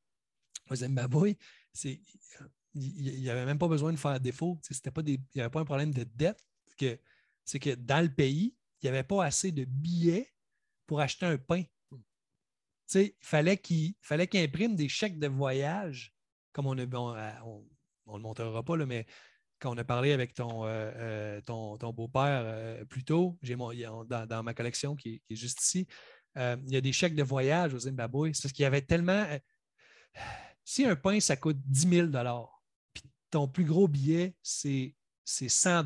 [0.70, 1.36] au Zimbabwe,
[1.84, 4.60] il n'y avait même pas besoin de faire défaut.
[4.94, 6.44] Pas il n'y avait pas un problème de dette.
[7.46, 10.34] C'est que dans le pays, il n'y avait pas assez de billets
[10.86, 11.64] pour acheter un pain.
[12.96, 16.14] il fallait qu'il qu'il imprime des chèques de voyage,
[16.52, 19.06] comme on ne on, le montrera pas, là, mais
[19.64, 24.44] quand on a parlé avec ton, euh, euh, ton, beau-père euh, plus tôt, j'ai dans,
[24.44, 25.88] ma collection qui, est juste ici,
[26.36, 28.34] il y a des chèques de voyage au Zimbabwe.
[28.34, 29.26] C'est parce qu'il y avait tellement.
[30.66, 32.08] si un pain, ça coûte 10 000
[32.94, 34.94] puis ton plus gros billet, c'est
[35.26, 35.84] 100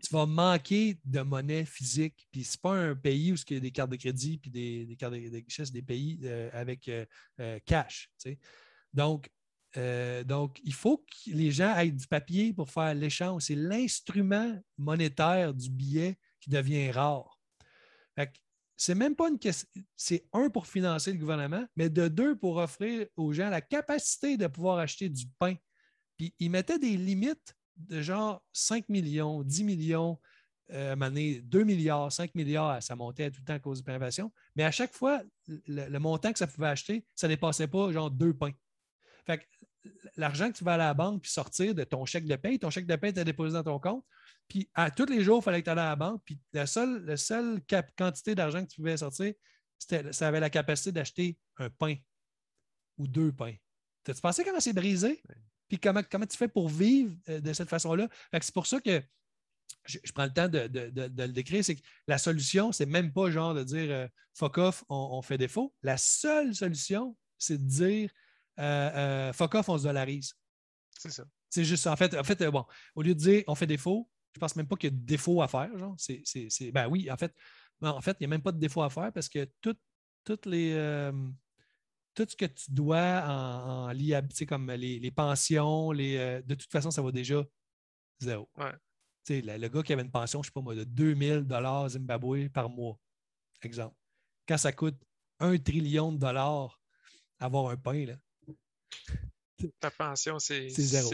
[0.00, 2.28] tu vas manquer de monnaie physique.
[2.30, 4.96] Puis c'est pas un pays où il y a des cartes de crédit puis des,
[4.96, 6.20] cartes de, richesse, des pays
[6.52, 6.90] avec
[7.64, 8.10] cash.
[8.92, 9.30] Donc,
[9.78, 13.42] euh, donc, il faut que les gens aient du papier pour faire l'échange.
[13.42, 17.34] C'est l'instrument monétaire du billet qui devient rare.
[18.80, 19.68] C'est même pas une question.
[19.96, 24.36] C'est un pour financer le gouvernement, mais de deux pour offrir aux gens la capacité
[24.36, 25.56] de pouvoir acheter du pain.
[26.16, 30.20] Puis ils mettaient des limites de genre 5 millions, 10 millions,
[30.70, 34.32] euh, 2 milliards, 5 milliards, ça montait tout le temps à cause de l'inflation.
[34.54, 35.22] Mais à chaque fois,
[35.66, 38.52] le, montant que ça pouvait acheter, ça ne dépassait pas genre deux pains.
[40.16, 42.70] L'argent que tu vas à la banque puis sortir de ton chèque de paie, ton
[42.70, 44.04] chèque de paie, tu déposé dans ton compte.
[44.48, 46.22] Puis à tous les jours, il fallait que tu ailles à la banque.
[46.24, 47.60] Puis la seule, la seule
[47.96, 49.34] quantité d'argent que tu pouvais sortir,
[50.10, 51.96] ça avait la capacité d'acheter un pain
[52.96, 53.54] ou deux pains.
[54.04, 55.22] T'as-tu pensé comment c'est brisé?
[55.68, 58.08] Puis comment, comment tu fais pour vivre euh, de cette façon-là?
[58.40, 59.02] C'est pour ça que
[59.84, 61.62] je, prends le temps de, le décrire.
[61.62, 65.36] C'est que la solution, c'est même pas genre de dire euh, fuck off, on fait
[65.36, 65.74] défaut.
[65.82, 68.10] La seule solution, c'est de dire
[68.58, 70.34] euh, euh, fuck off, on se dollarise.
[70.98, 71.24] C'est ça.
[71.50, 71.92] C'est juste ça.
[71.92, 72.64] En fait, en fait euh, bon,
[72.94, 75.04] au lieu de dire on fait défaut, je pense même pas qu'il y a de
[75.04, 75.76] défaut à faire.
[75.78, 75.96] Genre.
[75.98, 77.34] C'est, ben oui, en fait,
[77.80, 79.76] en fait, il n'y a même pas de défaut à faire parce que tout,
[80.24, 81.12] toutes les, euh,
[82.14, 86.90] tout ce que tu dois en, en comme les, pensions, les, euh, de toute façon,
[86.90, 87.44] ça va déjà
[88.20, 88.48] zéro.
[89.30, 92.48] Le, gars qui avait une pension, je ne sais pas moi, de 2000 dollars Zimbabwe
[92.48, 92.98] par mois,
[93.62, 93.94] exemple.
[94.46, 94.96] Quand ça coûte
[95.38, 96.80] un trillion de dollars
[97.38, 98.14] avoir un pain, là.
[99.80, 100.68] Ta pension, c'est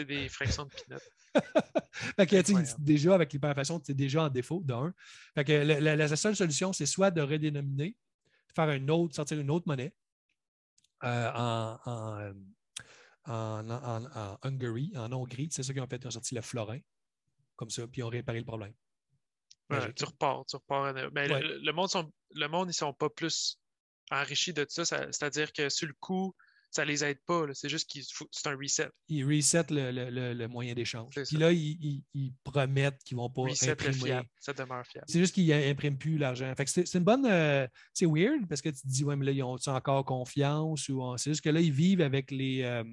[0.05, 1.01] des fractions de pinot.
[2.79, 4.93] déjà, avec l'hyperinflation, tu es déjà en défaut d'un.
[5.37, 7.97] la, seule solution, c'est soit de redénominer,
[8.55, 9.95] faire une autre, sortir une autre monnaie
[11.05, 11.79] euh, en,
[13.27, 15.49] en, en, Hongrie, en Hongrie.
[15.51, 16.79] C'est ça qu'ils ont fait, ils ont sorti le florin,
[17.57, 18.75] comme ça, puis ils ont réparé le problème.
[19.97, 20.95] tu repars, tu repars.
[21.13, 21.89] Mais le, monde,
[22.35, 23.59] le monde, ils ne sont pas plus
[24.11, 24.85] enrichis de ça.
[24.85, 26.35] C'est-à-dire que sur le coup,
[26.75, 27.47] ça les aide pas.
[27.53, 28.89] C'est juste qu'il c'est un reset.
[29.09, 31.15] Ils reset le, moyen d'échange.
[31.15, 32.03] Puis là, ils,
[32.43, 34.23] promettent qu'ils vont pas imprimer.
[34.41, 35.07] ça demeure fiable.
[35.09, 36.53] C'est juste qu'ils n'impriment plus l'argent.
[36.67, 37.27] c'est une bonne.
[37.27, 40.89] Euh, c'est weird parce que tu te dis, ouais, mais là, ils ont encore confiance
[40.89, 42.63] ou c'est juste que là, ils vivent avec les.
[42.63, 42.85] Euh,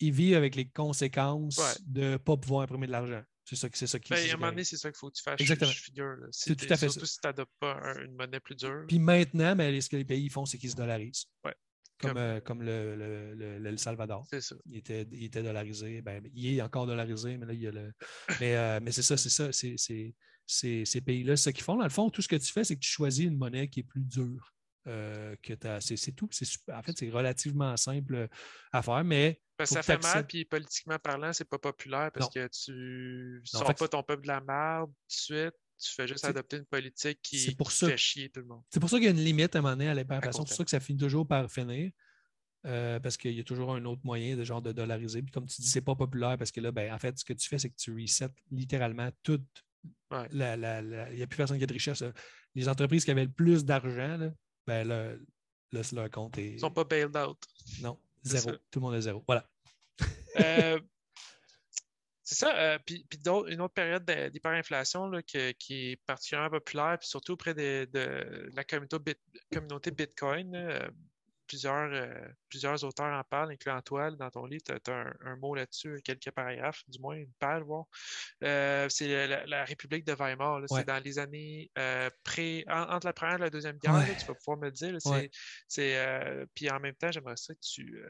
[0.00, 3.22] ils vivent avec les conséquences de ne pas pouvoir imprimer de l'argent.
[3.44, 5.14] C'est ça, c'est ça qui ben, À un moment donné, c'est ça qu'il faut que
[5.14, 5.40] tu fasses.
[5.40, 5.70] Exactement.
[5.70, 8.84] Figure, c'est tout à fait surtout si tu n'adoptes pas une monnaie plus dure.
[8.88, 11.26] Puis maintenant, mais ce que les pays font, c'est qu'ils se dollarisent.
[11.44, 11.54] Ouais.
[11.98, 14.26] Comme, comme, euh, le, le, Salvador.
[14.28, 14.54] C'est ça.
[14.66, 16.02] Il était, il était dollarisé.
[16.02, 17.92] Ben, il est encore dollarisé, mais là, il y a le.
[18.40, 19.50] Mais, euh, mais c'est ça, c'est ça.
[19.52, 20.14] C'est,
[20.84, 21.76] ces pays-là, ce qu'ils font.
[21.76, 23.80] Dans le fond, tout ce que tu fais, c'est que tu choisis une monnaie qui
[23.80, 24.52] est plus dure.
[24.86, 26.28] Euh, que c'est, c'est tout.
[26.30, 28.28] C'est en fait, c'est relativement simple
[28.72, 29.40] à faire, mais.
[29.64, 33.88] ça fait mal, puis politiquement parlant, c'est pas populaire parce que tu ne sors pas
[33.88, 37.38] ton peuple de la merde tout de suite tu fais juste adopter une politique qui,
[37.38, 38.62] fait chier tout le monde.
[38.70, 40.44] C'est pour ça qu'il y a une limite à un moment donné à l'hyperinflation.
[40.44, 41.90] C'est pour ça que ça finit toujours par finir.
[42.64, 45.22] Euh, parce qu'il y a toujours un autre moyen de genre de dollariser.
[45.22, 47.32] Puis comme tu dis, c'est pas populaire parce que là, ben, en fait, ce que
[47.32, 49.46] tu fais, c'est que tu resets littéralement toute
[50.10, 50.80] la,
[51.12, 52.02] Il n'y a plus personne qui a de richesse.
[52.54, 54.32] Les entreprises qui avaient le plus d'argent,
[54.66, 55.12] ben là,
[55.92, 56.48] leur compte est.
[56.48, 57.38] Ils ne sont pas bailed out.
[57.82, 58.50] Non, zéro.
[58.70, 59.22] Tout le monde est zéro.
[59.26, 59.48] Voilà.
[60.40, 60.80] Euh,
[62.26, 62.58] c'est ça.
[62.58, 63.06] Euh, puis,
[63.46, 65.38] une autre période d'hyperinflation qui,
[65.70, 67.88] est particulièrement populaire, puis surtout auprès de,
[68.52, 70.54] la communauté, Bitcoin.
[70.56, 70.88] Euh,
[71.46, 74.64] plusieurs, euh, plusieurs auteurs en parlent, incluant toi dans ton livre.
[74.64, 77.62] Tu as, un, mot là-dessus, quelques paragraphes, du moins une page,
[78.90, 80.62] c'est la, République de Weimar.
[80.68, 81.70] C'est dans les années
[82.24, 84.04] pré, entre la première et la deuxième guerre.
[84.18, 84.98] tu vas pouvoir me le dire.
[85.68, 88.02] C'est, puis en même temps, j'aimerais ça que tu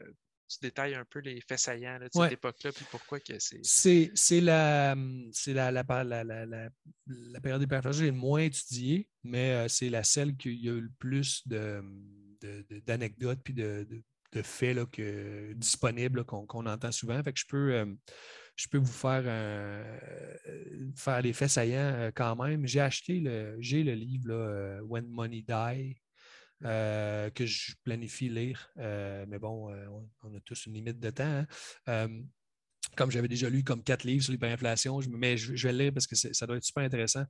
[0.47, 3.59] tu détailles un peu les faits saillants de cette époque-là, puis pourquoi que c'est.
[3.63, 4.95] C'est la,
[5.47, 6.69] la, la, la, la,
[7.05, 10.81] la période que j'ai le moins étudiée, mais euh, c'est la celle qui a eu
[10.81, 11.47] le plus
[12.85, 13.87] d'anecdotes de, puis de,
[14.33, 17.21] de, faits là, que, disponibles qu'on entend souvent.
[17.23, 17.85] Fait que je peux, euh,
[18.55, 20.37] je peux vous faire, euh,
[20.95, 22.67] faire les faits saillants quand même.
[22.67, 25.97] J'ai acheté le, j'ai le livre là, When Money Die
[26.65, 28.69] euh, que je planifie lire.
[28.77, 29.85] Euh, mais bon, euh,
[30.23, 31.45] on, a tous une limite de temps.
[31.85, 32.09] Hein.
[32.95, 35.93] comme j'avais déjà lu comme quatre livres sur l'hyperinflation, je, mais je, vais le lire
[35.93, 37.25] parce que ça doit être super intéressant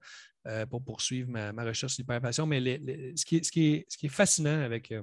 [0.69, 2.45] pour poursuivre ma, recherche sur l'hyperinflation.
[2.45, 2.61] Mais
[3.15, 4.93] ce, qui est, fascinant avec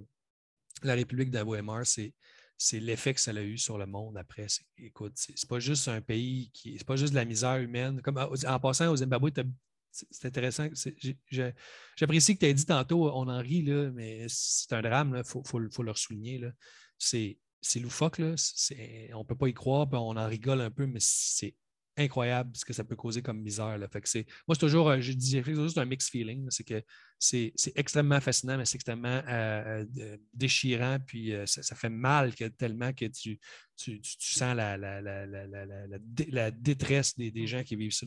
[0.83, 2.15] la République de Weimar, c'est
[2.57, 4.47] c'est l'effet que ça a eu sur le monde après.
[4.79, 6.79] Écoute, c'est pas juste un pays qui.
[6.79, 8.01] C'est pas juste de la misère humaine.
[8.01, 9.45] Comme en passant au Zimbabwe, tu as
[10.11, 10.69] c'est intéressant.
[11.97, 15.25] J'apprécie que tu aies dit tantôt, on en rit, là, mais c'est un drame, il
[15.25, 16.41] faut, le souligner.
[16.99, 17.39] C'est
[17.81, 21.55] loufoque, on ne peut pas y croire, on en rigole un peu, mais c'est
[21.97, 23.79] incroyable ce que ça peut causer comme misère.
[23.79, 23.89] Là.
[23.89, 26.47] Fait que moi, c'est toujours, euh, je dis juste un mixed feeling.
[26.51, 26.83] C'est que
[27.19, 30.99] c'est extrêmement fascinant, mais c'est extrêmement euh, euh, déchirant.
[31.07, 33.39] Puis ça, fait mal que, tellement que tu,
[33.77, 38.07] tu, sens la, la, la, détresse des, des, gens qui vivent ça.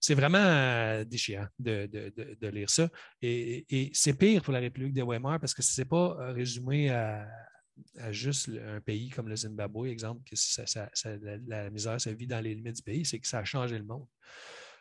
[0.00, 2.88] C'est vraiment déchirant de, de, de, lire ça.
[3.22, 6.90] Et, et c'est pire pour la République de Weimar parce que ce n'est pas résumé
[6.90, 7.26] à,
[7.98, 10.36] à juste un pays comme le Zimbabwe, exemple, que
[11.48, 13.84] la, misère se vit dans les limites du pays, c'est que ça a changé le
[13.84, 14.06] monde.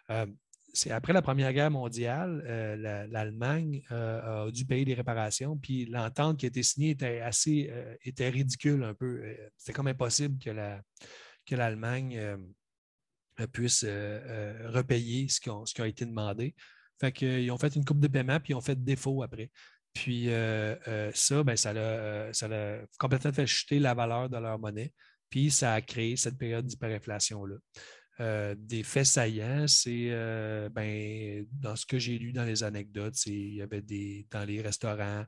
[0.09, 0.25] Euh,
[0.75, 5.85] c'est après la Première Guerre mondiale, euh, l'Allemagne euh, a dû payer des réparations, puis
[5.85, 7.71] l'entente qui a été signée était assez
[8.03, 9.21] était ridicule un peu.
[9.57, 10.81] C'était comme impossible que la
[11.51, 12.19] l'Allemagne
[13.51, 16.55] puisse repayer ce qui, ce qui, a été demandé.
[16.99, 19.51] Fait qu'ils ont fait une coupe de paiement, puis ils ont fait défaut après.
[19.93, 24.59] Puis euh, euh, ça, ben, ça l'a euh, complètement fait chuter la valeur de leur
[24.59, 24.91] monnaie.
[25.29, 27.55] Puis ça a créé cette période d'hyperinflation-là.
[28.55, 30.09] des faits saillants, c'est
[30.71, 34.61] ben, dans ce que j'ai lu dans les anecdotes, il y avait des dans les
[34.61, 35.25] restaurants,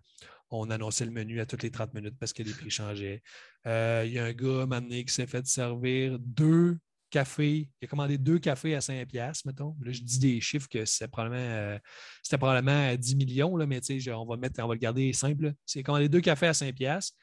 [0.51, 3.23] on annonçait le menu à toutes les 30 minutes parce que les prix changeaient.
[3.65, 6.77] il y a un gars, un qui s'est fait servir deux
[7.09, 7.69] café.
[7.81, 9.75] Il a commandé deux cafés à 5 piastres, mettons.
[9.81, 11.77] Là, je dis des chiffres que c'était probablement, euh,
[12.21, 13.79] c'était probablement 10 millions, là, mais
[14.09, 15.53] on va, mettre, on va le garder simple.
[15.65, 17.15] C'est commandé deux cafés à 5 piastres.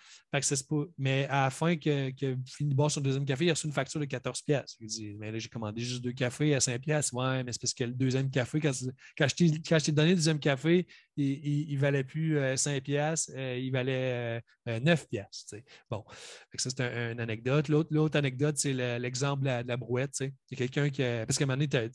[0.99, 3.67] mais à la fin que, que fini de boire son deuxième café, il a reçu
[3.67, 4.77] une facture de 14 piastres.
[4.81, 7.15] Il dit, mais là, j'ai commandé juste deux cafés à 5 piastres.
[7.15, 8.73] Ouais, mais c'est parce que le deuxième café, quand,
[9.19, 10.87] quand je t'ai donné le deuxième café,
[11.17, 15.57] il ne valait plus 5 euh, piastres, euh, il valait 9 piastres.
[15.91, 16.05] Bon,
[16.57, 17.69] ça, c'est une anecdote.
[17.69, 20.19] L'autre anecdote, c'est l'exemple de, la, brouette.
[20.21, 21.03] Il y a quelqu'un qui.
[21.03, 21.91] parce qu'à un moment donné,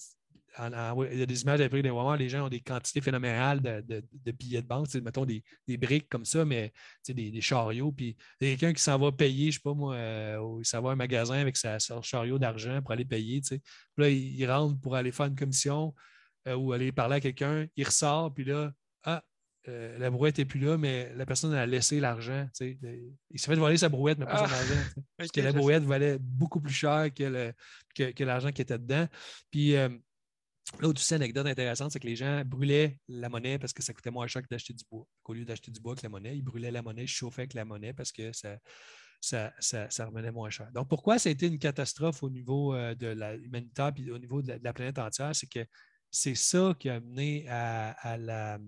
[0.59, 4.31] il y a des images après des moments, les gens ont des quantités phénoménales de,
[4.31, 5.43] billets de banque, mettons des,
[5.77, 6.71] briques comme ça, mais
[7.07, 7.91] des, des chariots.
[7.91, 10.57] Puis il y a quelqu'un qui s'en va payer, je ne sais pas moi, euh,
[10.59, 13.41] il s'en va à un magasin avec sa, son chariot d'argent pour aller payer.
[13.41, 13.61] Puis
[13.97, 15.93] là, il, rentre pour aller faire une commission
[16.47, 18.71] euh, ou aller parler à quelqu'un, il ressort, puis là,
[19.03, 19.23] ah,
[19.69, 22.47] euh, la brouette n'est plus là, mais la personne a laissé l'argent.
[22.61, 24.57] Il s'est fait voler sa brouette, mais pas son ah!
[24.57, 25.01] argent.
[25.17, 27.53] Parce que la brouette valait beaucoup plus cher que,
[27.95, 29.07] que, l'argent qui était dedans.
[29.51, 29.89] Puis euh,
[30.79, 34.27] l'autre anecdote intéressante, c'est que les gens brûlaient la monnaie parce que ça coûtait moins
[34.27, 35.05] cher que d'acheter du bois.
[35.25, 37.53] Au lieu d'acheter du bois avec la monnaie, ils brûlaient la monnaie, ils chauffaient avec
[37.53, 38.57] la monnaie parce que ça,
[39.59, 40.71] ça, revenait moins cher.
[40.73, 43.07] Donc, pourquoi ça a été une catastrophe au niveau euh, de
[43.37, 45.35] l'humanitaire et au niveau de la, planète entière?
[45.35, 45.65] C'est que
[46.09, 48.59] c'est ça qui a mené à la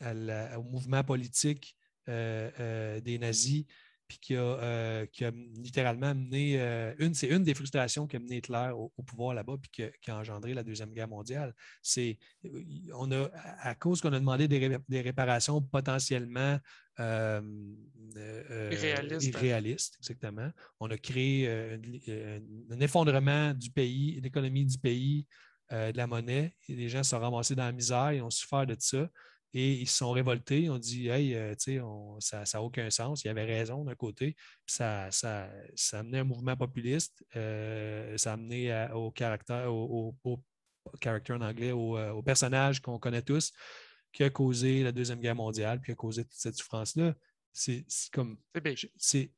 [0.00, 1.76] au mouvement politique
[2.10, 3.64] euh, euh, des nazis,
[4.06, 6.58] puis qui a, euh, qui a littéralement amené,
[6.98, 10.18] une, c'est une des frustrations qui a mené Hitler au, pouvoir là-bas, puis qui a,
[10.18, 11.54] engendré la Deuxième Guerre mondiale.
[11.80, 12.18] C'est,
[12.92, 13.30] on a,
[13.60, 16.58] à cause qu'on a demandé des, réparations potentiellement
[19.22, 25.26] irréalistes, exactement, on a créé un effondrement du pays, l'économie du pays,
[25.70, 28.66] de la monnaie, et les gens se sont ramassés dans la misère, et ont souffert
[28.66, 29.08] de ça.
[29.54, 30.62] Et ils se sont révoltés.
[30.62, 31.54] Ils ont dit Hey, euh,
[32.18, 33.24] ça n'a aucun sens.
[33.24, 34.36] Il y avait raison d'un côté.
[34.66, 37.24] Ça, ça, ça a amené un mouvement populiste.
[37.36, 43.52] Euh, ça a amené au caractère, au, en anglais, euh, au, personnage qu'on connaît tous,
[44.12, 47.14] qui a causé la Deuxième Guerre mondiale, puis qui a causé toute cette souffrance-là.
[47.52, 48.38] C'est comme.
[48.98, 49.30] C'est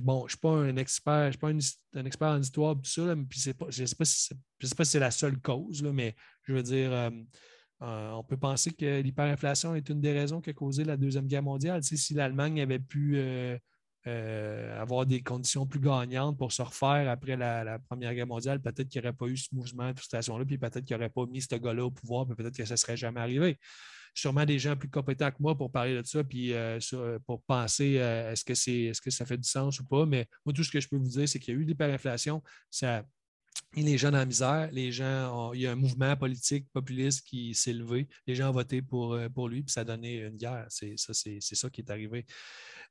[0.00, 1.48] bon, je ne suis pas un expert, je suis pas
[2.00, 5.38] un, expert en histoire, tout ça, puis je ne sais pas si c'est la seule
[5.40, 7.10] cause, là, mais je veux dire, euh,
[7.82, 11.42] on peut penser que l'hyperinflation est une des raisons qui a causé la Deuxième Guerre
[11.42, 11.82] mondiale.
[11.82, 13.58] si l'Allemagne avait pu euh,
[14.06, 18.88] euh, avoir des conditions plus gagnantes pour se refaire après la, Première Guerre mondiale, peut-être
[18.88, 21.26] qu'il n'y aurait pas eu ce mouvement de frustration-là, puis peut-être qu'il n'y aurait pas
[21.26, 23.58] mis ce gars-là au pouvoir, puis peut-être que ça ne serait jamais arrivé.
[24.14, 26.52] Sûrement des gens plus compétents que moi pour parler de ça, puis
[27.26, 30.04] pour penser est-ce que, est-ce que ça fait du sens ou pas.
[30.04, 32.42] Mais moi, tout ce que je peux vous dire, c'est qu'il y a eu l'hyperinflation.
[32.70, 33.04] Ça
[33.74, 37.54] les gens dans la misère, les gens il y a un mouvement politique populiste qui
[37.54, 40.36] s'est levé, les gens ont voté pour, euh, pour lui, puis ça a donné une
[40.36, 40.66] guerre.
[40.68, 42.26] C'est ça, c'est, ça qui est arrivé.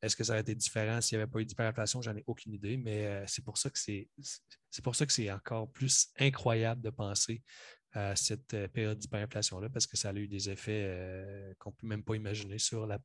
[0.02, 2.02] Est-ce que ça aurait été différent s'il n'y avait pas eu d'hyperinflation?
[2.02, 4.10] J'en ai aucune idée, mais euh, c'est pour ça que c'est,
[4.72, 7.44] c'est pour ça que c'est encore plus incroyable de penser
[7.94, 11.88] à cette euh, période d'hyperinflation-là, parce que ça a eu des effets qu'on ne peut
[11.88, 13.00] même pas imaginer sur la,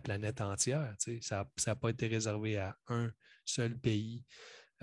[0.00, 0.94] planète entière.
[1.20, 3.10] Ça n'a pas été réservé à un
[3.44, 4.24] seul pays.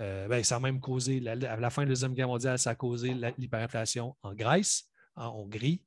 [0.00, 2.58] Euh, ben, ça a même causé, la, à la fin de la Deuxième Guerre mondiale,
[2.58, 5.82] ça a causé l'hyperinflation en Grèce, en Hongrie.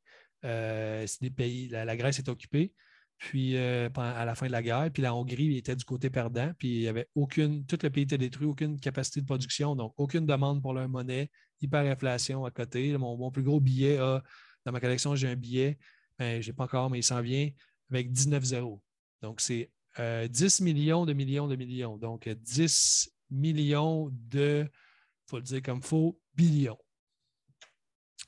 [0.45, 2.73] Euh, des pays, la, Grèce est occupée.
[3.17, 6.53] Puis euh, à la fin de la guerre, puis la Hongrie était du côté perdant,
[6.57, 9.93] puis il y avait aucune, tout le pays était détruit, aucune capacité de production, donc
[9.97, 11.29] aucune demande pour leur monnaie,
[11.59, 12.97] hyperinflation à côté.
[12.97, 15.77] Mon, plus gros billet dans ma collection, j'ai un billet,
[16.17, 17.49] ben, je n'ai pas encore, mais il s'en vient
[17.91, 18.81] avec 19 zéros.
[19.21, 21.97] Donc c'est 10 millions de millions de millions.
[21.97, 26.79] Donc 10 millions de, il faut le dire comme faux, billions.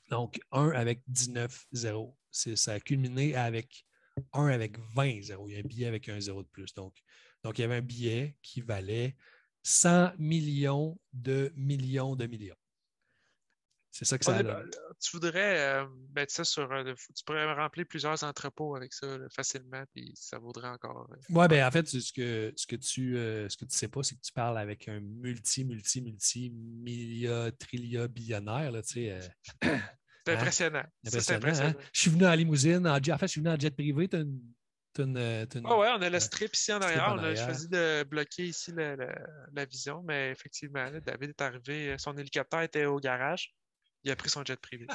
[0.09, 2.17] Donc, 1 avec 19 zéros.
[2.31, 3.85] Ça a culminé avec
[4.33, 5.47] 1 avec 20 zéros.
[5.47, 6.73] Il y a un billet avec un zéro de plus.
[6.73, 7.01] Donc,
[7.43, 9.15] il y avait un billet qui valait
[9.63, 12.55] 100 millions de millions de millions.
[13.91, 14.63] C'est ça que ça a
[15.01, 15.85] Tu voudrais euh,
[16.15, 16.69] mettre ça sur.
[16.95, 21.09] tu pourrais remplir plusieurs entrepôts avec ça facilement, puis ça vaudrait encore.
[21.11, 23.89] Euh, oui, ben en fait, ce que, ce que tu euh, ce que tu sais
[23.89, 28.71] pas, c'est que tu parles avec un multi, multi, multi, milliard, trillion billionnaire.
[28.71, 29.19] Là, tu sais,
[29.61, 30.83] c'est impressionnant.
[31.03, 31.71] C'est impressionnant.
[31.71, 31.83] Hein?
[31.91, 32.87] Je suis venu en limousine.
[32.87, 34.07] En, en fait, je suis venu en jet privé.
[34.07, 37.13] Tu une, une, oh ouais, on a le strip ici en arrière.
[37.13, 38.95] On a choisi de bloquer ici la,
[39.53, 41.95] la vision, mais effectivement, David est arrivé.
[41.97, 43.53] Son hélicoptère était au garage
[44.03, 44.87] il a pris son jet privé.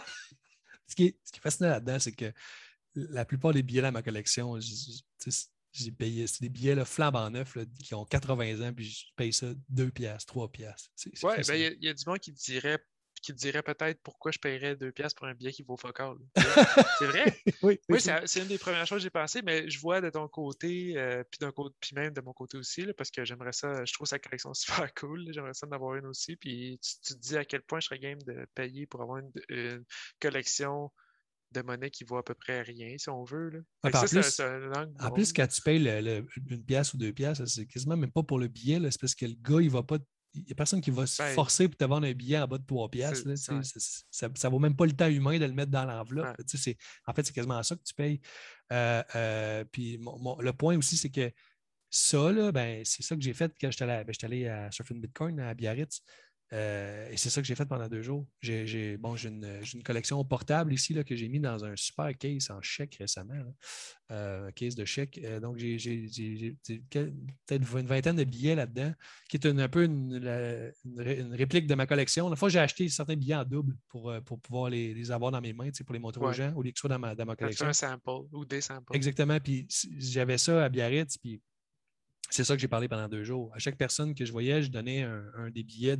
[0.86, 2.32] ce, qui est, fascinant là-dedans, c'est que
[2.94, 4.58] la plupart des billets dans ma collection,
[5.72, 9.32] j'ai payé, c'est des billets là, flambant neufs qui ont 80 ans, puis je paye
[9.32, 10.90] ça 2 piastres, 3 piastres.
[11.22, 12.82] Oui, ben, il y, a du monde qui dirait
[13.26, 16.00] qui te dirait peut-être pourquoi je paierais deux pièces pour un billet qui vaut fuck.
[16.98, 17.36] C'est vrai?
[17.62, 20.28] oui, oui c'est une des premières choses que j'ai pensé, mais je vois de ton
[20.28, 23.84] côté, euh, puis d'un côté, puis même de mon côté aussi, parce que j'aimerais ça,
[23.84, 25.26] je trouve sa collection super cool.
[25.32, 26.36] J'aimerais ça en avoir une aussi.
[26.36, 29.84] Puis tu, te dis à quel point je serais game de payer pour avoir une,
[30.20, 30.92] collection
[31.50, 33.50] de monnaie qui vaut à peu près rien, si on veut.
[33.50, 33.58] Là.
[33.82, 34.40] en, plus,
[35.00, 35.84] en plus, quand tu payes
[36.48, 38.78] une pièce ou deux pièces, c'est quasiment même pas pour le billet.
[38.90, 39.98] C'est parce que le gars, il va pas
[40.36, 42.46] il n'y a personne qui va se ben, forcer pour te vendre un billet en
[42.46, 43.28] bas de 3 piastres.
[44.10, 46.36] ça ne vaut même pas le temps humain de le mettre dans l'enveloppe.
[47.06, 48.20] En fait, c'est quasiment ça que tu payes.
[48.72, 51.32] Euh, euh, puis le point aussi, c'est que
[51.88, 55.40] ça, ben, c'est ça que j'ai fait quand j'étais allé, ben, allé, à Surfing Bitcoin
[55.40, 56.02] à Biarritz.
[56.52, 58.24] Euh, et c'est ça que j'ai fait pendant deux jours.
[58.40, 62.50] J'ai bon, une, une, collection portable ici là, que j'ai mis dans un super case
[62.50, 63.34] en chèque récemment,
[64.12, 65.20] euh, un case de chèque.
[65.24, 68.92] Euh, donc, j'ai peut-être une vingtaine de billets là-dedans,
[69.28, 70.72] qui est un peu une,
[71.32, 72.30] réplique de ma collection.
[72.30, 75.52] La fois, j'ai acheté certains billets en double pour, pour pouvoir les, avoir dans mes
[75.52, 77.34] mains, pour les montrer aux gens, au lieu que ce soit dans ma, dans ma
[77.34, 77.66] collection.
[77.66, 78.94] un sample ou des samples.
[78.94, 79.40] Exactement.
[79.40, 79.66] Puis
[79.98, 81.42] j'avais ça à Biarritz, puis
[82.30, 83.50] c'est ça que j'ai parlé pendant deux jours.
[83.54, 85.96] À chaque personne que je voyais, je donnais un, des billets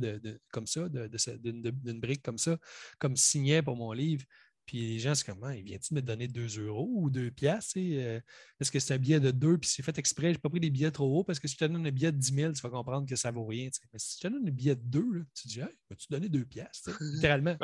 [0.51, 2.57] comme ça, d'une brique comme ça,
[2.99, 4.25] comme signet pour mon livre.
[4.67, 7.77] Puis les gens, c'est comment, il vient-il me donner 2 euros ou 2 piastres?
[7.77, 8.19] Euh,
[8.59, 10.27] est-ce que c'est un billet de 2 puis c'est fait exprès?
[10.27, 11.91] Je n'ai pas pris des billets trop hauts parce que si je te donne un
[11.91, 13.69] billet de 10 000, tu vas comprendre que ça ne vaut rien.
[13.93, 16.27] Mais si je te donne un billet de 2, tu te dis, hey, vas-tu donner
[16.27, 16.91] 2 piastres?
[17.01, 17.55] Littéralement.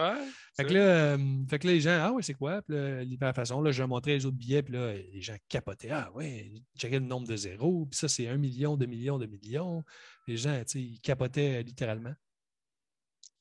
[0.56, 2.62] fait, que là, euh, fait que là, les gens, ah ouais, c'est quoi?
[2.62, 5.90] Puis là, façon, là, je montrais les autres billets, puis là, les gens capotaient.
[5.92, 9.28] Ah ouais, checkais le nombre de zéros, puis ça, c'est 1 million, 2 millions, 2
[9.28, 9.84] millions.
[10.26, 12.14] Les gens, tu sais, ils capotaient euh, littéralement.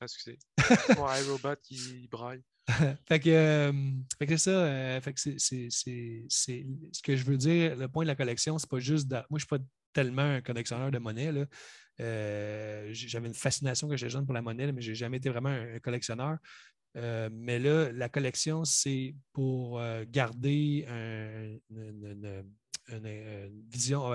[0.00, 0.36] Excusez.
[0.96, 2.42] Mon iRobot, il braille.
[3.08, 3.72] fait que, euh,
[4.18, 4.50] fait que c'est ça.
[4.50, 7.76] Euh, fait que c'est, ce que je veux dire.
[7.76, 9.10] Le point de la collection, c'est pas juste.
[9.10, 9.58] Moi, je suis pas
[9.92, 11.30] tellement un collectionneur de monnaie.
[12.00, 15.28] Euh, j'avais une fascination quand j'étais jeune pour la monnaie, mais je n'ai jamais été
[15.28, 16.38] vraiment un, collectionneur.
[16.94, 22.44] mais là, la collection, c'est pour garder une,
[23.68, 24.12] vision,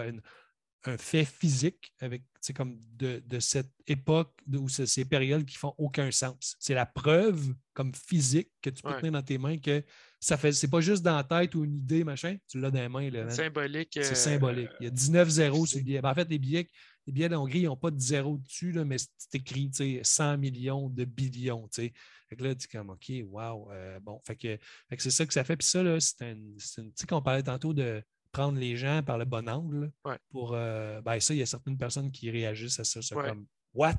[0.85, 2.23] un fait physique avec
[2.53, 6.55] comme de, cette époque ou ces périodes qui font aucun sens.
[6.59, 9.83] C'est la preuve comme physique que tu peux tenir dans tes mains que
[10.19, 12.79] ça fait c'est pas juste dans la tête ou une idée, machin, tu l'as dans
[12.79, 13.09] les mains.
[13.29, 13.89] C'est symbolique.
[13.93, 14.69] C'est euh, symbolique.
[14.79, 16.01] Il y a 19 zéros sur le billet.
[16.01, 16.67] Ben, en fait, les billets,
[17.05, 19.69] les billets d'Hongrie n'ont pas de zéro dessus, là, mais c'est écrit
[20.01, 21.67] 100 millions de billions.
[21.71, 21.93] Fait
[22.35, 23.71] que là, tu es comme OK, wow.
[23.71, 24.57] Euh, bon, fait que,
[24.97, 25.55] c'est ça que ça fait.
[25.55, 28.03] Puis ça, c'est un, sais, qu'on parlait tantôt de
[28.37, 29.91] prendre les gens par le bon angle.
[30.29, 33.01] Pour euh, ben ça, il y a certaines personnes qui réagissent à ça.
[33.01, 33.93] C'est comme What?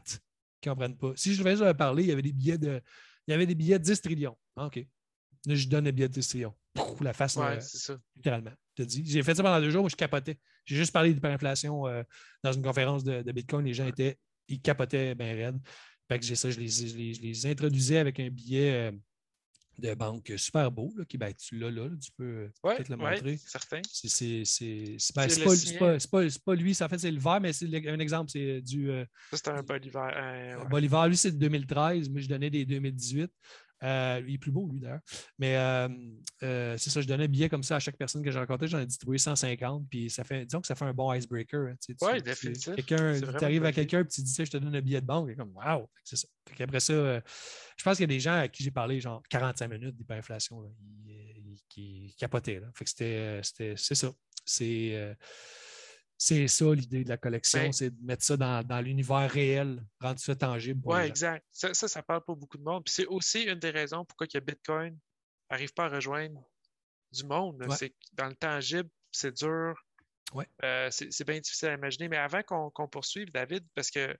[0.61, 1.13] Qui ne comprennent pas.
[1.17, 2.81] Si je devais parler, il y avait des billets de.
[3.27, 4.37] Il y avait des billets de 10 trillions.
[4.57, 4.77] Ah, OK.
[5.47, 6.55] Là, je donne les billets de 10 trillions.
[7.01, 7.99] la face, ouais, c'est ça.
[8.17, 8.53] littéralement.
[8.77, 10.39] J'ai fait ça pendant deux jours, moi, je capotais.
[10.65, 12.03] J'ai juste parlé d'hyperinflation euh,
[12.45, 13.65] dans une conférence de, Bitcoin.
[13.67, 14.19] Les gens étaient.
[14.47, 15.59] Ils capotaient bien raide.
[16.09, 18.93] Fait que j'ai ça, je les, je les, introduisais avec un billet.
[19.85, 22.89] Euh, de banque super beau, là, qui, ben, tu l'as là, tu peux euh, peut-être
[22.89, 23.37] le montrer.
[23.37, 23.81] C'est certain.
[23.93, 25.29] C'est ben,
[25.79, 28.91] pas, pas, pas, lui, ça fait c'est le vert, mais c'est un exemple, c'est du.
[28.91, 30.13] Euh, ça, c'était un Bolivar.
[30.17, 33.31] Euh, Bolivar, lui, c'est de 2013, mais je donnais des 2018.
[33.83, 35.01] Euh, il est plus beau, lui, d'ailleurs.
[35.39, 35.55] Mais
[36.41, 38.69] c'est ça, je donnais un billet comme ça à chaque personne que j'ai rencontrée.
[38.69, 39.89] J'en ai distribué 150.
[39.89, 41.69] Puis ça fait, disons que ça fait un bon icebreaker.
[41.69, 42.77] Hein, oui, définitivement.
[42.87, 42.95] Tu
[43.45, 45.31] arrives à quelqu'un et tu dis, je te donne un billet de banque.
[45.31, 46.29] Et comme, wow, c'est ça.
[46.61, 47.21] Après ça,
[47.77, 50.63] je pense qu'il y a des gens à qui j'ai parlé, genre 45 minutes d'hyperinflation,
[51.69, 52.61] qui, capotaient.
[52.75, 54.13] Fait que c'était, c'est ça.
[54.45, 55.15] C'est, euh,
[56.21, 60.19] c'est ça l'idée de la collection, ben c'est de mettre ça dans, l'univers réel, rendre
[60.19, 60.83] ça tangible.
[60.85, 61.47] Oui, exact.
[61.53, 62.85] Ça, ça, parle pour beaucoup de monde.
[62.85, 64.99] Puis c'est aussi une des raisons pourquoi que Bitcoin
[65.49, 66.45] n'arrive pas à rejoindre
[67.13, 67.65] du monde.
[67.77, 69.81] C'est dans le tangible, c'est dur.
[70.35, 70.47] Ouais.
[70.65, 72.09] Euh, c'est bien difficile à imaginer.
[72.09, 74.19] Mais avant qu'on poursuive, David, parce que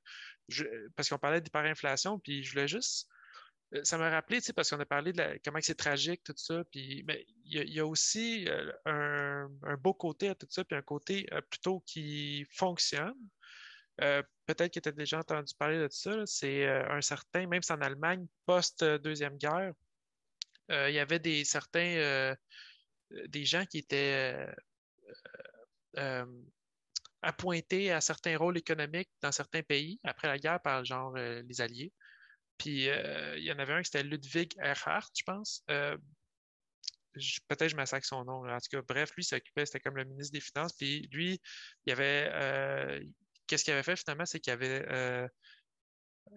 [0.95, 3.09] parce qu'on parlait d'hyperinflation, puis je voulais juste
[3.83, 6.65] ça m'a rappelé, parce qu'on a parlé de comment c'est tragique, tout ça.
[6.71, 10.83] Puis, mais il y, a aussi euh, un, beau côté à tout ça, puis un
[10.83, 13.15] côté euh, plutôt qui fonctionne.
[14.47, 16.25] Peut-être que tu as déjà entendu parler de ça.
[16.25, 19.73] C'est un certain, même si en Allemagne, post-deuxième guerre,
[20.69, 22.37] il y avait des certains
[23.11, 24.47] des gens qui étaient
[27.23, 31.93] appointés à certains rôles économiques dans certains pays après la guerre par genre les Alliés.
[32.59, 35.63] Puis euh, il y en avait un qui c'était Ludwig Erhardt, je pense.
[35.71, 35.97] Euh,
[37.49, 38.49] peut-être je massacre son nom.
[38.49, 40.73] En tout cas, bref, lui s'occupait, c'était comme le ministre des Finances.
[40.75, 41.41] Puis lui,
[41.87, 42.29] il avait.
[42.33, 43.01] Euh,
[43.47, 44.27] qu'est-ce qu'il avait fait finalement?
[44.27, 44.85] C'est qu'il avait.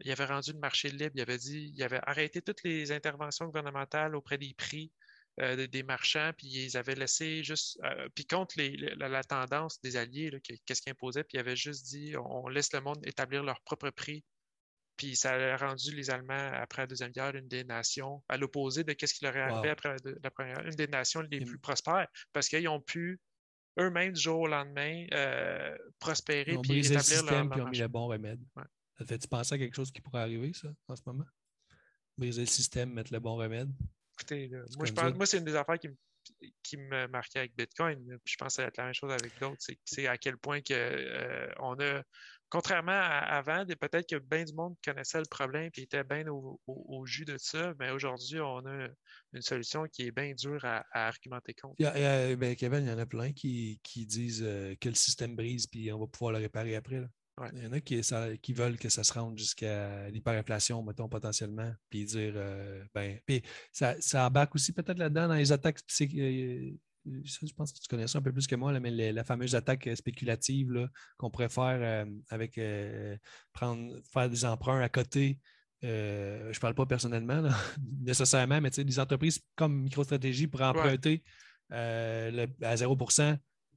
[0.02, 1.11] il avait rendu le marché libre.
[1.15, 4.91] Il avait dit, il avait arrêté toutes les interventions gouvernementales auprès des prix
[5.38, 7.80] des marchands, puis ils avaient laissé juste,
[8.14, 10.30] puis contre la, tendance des alliés,
[10.65, 13.89] qu'est-ce qu'ils imposaient, puis il avait juste dit, on laisse le monde établir leur propre
[13.89, 14.23] prix
[14.97, 18.84] puis ça a rendu les Allemands, après la Deuxième Guerre, une des nations, à l'opposé
[18.84, 22.07] de ce qui leur est arrivé après la, Première une des nations les plus prospères,
[22.34, 23.19] parce qu'ils ont pu
[23.80, 27.77] eux-mêmes, du jour au lendemain, euh, prospérer puis établir le système, leur, puis ont mis
[27.77, 28.41] le bon remède.
[28.97, 31.26] Ça fait-tu penser à quelque chose qui pourrait arriver, ça, en ce moment?
[32.18, 33.72] Briser le système, mettre le bon remède?
[34.13, 35.95] Écoutez, moi, je pense, moi, c'est une des affaires qui me
[36.63, 39.39] qui me marquait avec Bitcoin, je pense que ça va être la même chose avec
[39.39, 42.03] d'autres, c'est à quel point que, euh, on a,
[42.51, 47.05] contrairement à avant, peut-être que bien du monde connaissait le problème et était bien au,
[47.05, 48.87] jus de ça, mais aujourd'hui, on a
[49.33, 51.75] une solution qui est bien dure à, argumenter contre.
[52.35, 55.91] ben, Kevin, il y en a plein qui, disent euh, que le système brise puis
[55.91, 57.01] on va pouvoir le réparer après.
[57.53, 58.01] Il y en a qui,
[58.41, 63.41] qui, veulent que ça se rende jusqu'à l'hyperinflation, mettons, potentiellement, puis dire, euh, ben, puis
[63.71, 65.79] ça, ça embarque aussi peut-être là-dedans dans les attaques.
[66.01, 66.71] Euh,
[67.05, 69.89] je pense que tu connais ça un peu plus que moi, mais la fameuse attaque
[69.95, 72.59] spéculative qu'on pourrait faire euh, avec
[73.53, 75.39] prendre, faire des emprunts à côté.
[75.81, 77.43] je ne parle pas personnellement
[78.01, 81.23] nécessairement, mais des entreprises comme MicroStratégie pourraient emprunter
[81.69, 82.97] à 0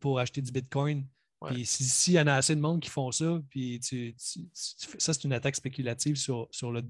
[0.01, 1.07] pour acheter du Bitcoin.
[1.47, 5.25] Puis s'il y en a assez de monde qui font ça, puis tu, ça, c'est
[5.25, 6.83] une attaque spéculative sur, sur le,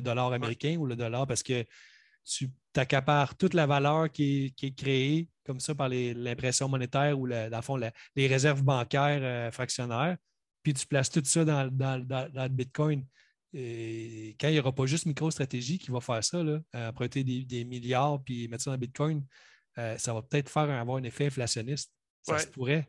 [0.00, 1.64] dollar américain ou le dollar parce que
[2.24, 7.50] tu t'accapares toute la valeur qui est, créée comme ça par l'impression monétaire ou, dans
[7.52, 7.76] le fond,
[8.14, 10.16] les réserves bancaires euh, fractionnaires,
[10.62, 13.04] puis tu places tout ça dans, le Bitcoin.
[13.52, 17.64] Et quand il n'y aura pas juste MicroStratégie qui va faire ça, là, emprunter des,
[17.64, 19.24] milliards puis mettre ça dans le Bitcoin,
[19.78, 21.92] euh, ça va peut-être faire avoir un effet inflationniste.
[22.22, 22.88] Ça se pourrait.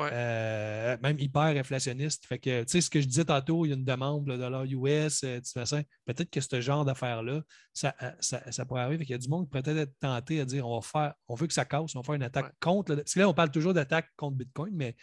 [0.00, 2.26] Euh, même hyper inflationniste.
[2.26, 5.24] Fait que, ce que je disais tantôt, il y a une demande, de dollar US,
[5.24, 5.40] euh,
[6.04, 7.42] peut-être que ce genre d'affaires-là,
[7.72, 9.04] ça, euh, ça, pourrait arriver.
[9.04, 11.14] il y a du monde qui pourrait peut-être être tenté à dire on va faire,
[11.28, 12.94] on veut que ça casse, on va faire une attaque contre.
[12.94, 14.96] Parce que là, on parle toujours d'attaque contre Bitcoin, mais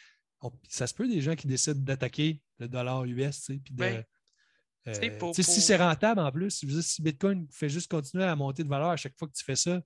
[0.68, 3.46] ça se peut des gens qui décident d'attaquer le dollar US.
[3.48, 4.04] Puis de,
[5.34, 8.98] Si c'est rentable en plus, si Bitcoin fait juste continuer à monter de valeur à
[8.98, 9.82] chaque fois que tu fais ça,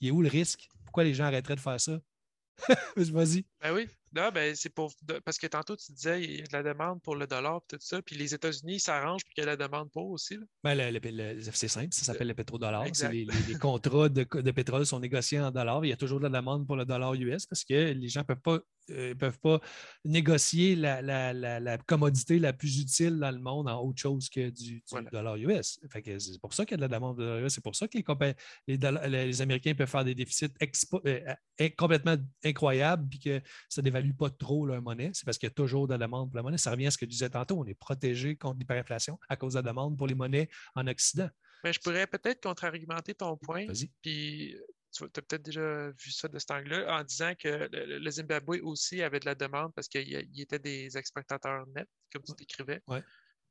[0.00, 0.68] il est où le risque?
[0.84, 2.00] Pourquoi les gens arrêteraient de faire ça?
[2.96, 3.44] Vas-y.
[3.60, 3.88] Ben oui.
[4.14, 4.92] Non, ben c'est pour
[5.24, 7.76] parce que tantôt tu disais il y a de la demande pour le dollar et
[7.76, 10.38] tout ça, puis les États-Unis s'arrangent pour qu'il y ait la demande pour aussi.
[10.62, 11.00] Ben,
[11.52, 12.84] c'est simple, ça s'appelle le pétrodollar.
[12.84, 15.84] Les, les, contrats de, de, pétrole sont négociés en dollars.
[15.84, 18.20] Il y a toujours de la demande pour le dollar US parce que les gens
[18.20, 18.58] ne peuvent pas
[18.90, 19.60] euh, peuvent pas
[20.04, 24.82] négocier la, commodité la plus utile dans le monde en autre chose que du,
[25.12, 25.78] dollar US.
[25.92, 27.54] c'est pour ça qu'il y a de la demande de dollar US.
[27.54, 27.96] C'est pour ça que
[28.66, 30.52] les, les, Américains peuvent faire des déficits
[31.06, 31.34] euh,
[31.76, 35.10] complètement incroyables et que ça ne dévalue pas trop leur monnaie.
[35.14, 36.58] C'est parce qu'il y a toujours de la demande pour la monnaie.
[36.58, 37.58] Ça revient à ce que je disais tantôt.
[37.58, 41.28] On est protégé contre l'hyperinflation à cause de la demande pour les monnaies en Occident.
[41.64, 43.66] Mais je pourrais peut-être contre-argumenter ton point.
[44.02, 44.56] Puis
[44.92, 49.00] tu as peut-être déjà vu ça de cet angle-là, en disant que le, Zimbabwe aussi
[49.02, 52.82] avait de la demande parce qu'il était des exportateurs nets, comme tu décrivais.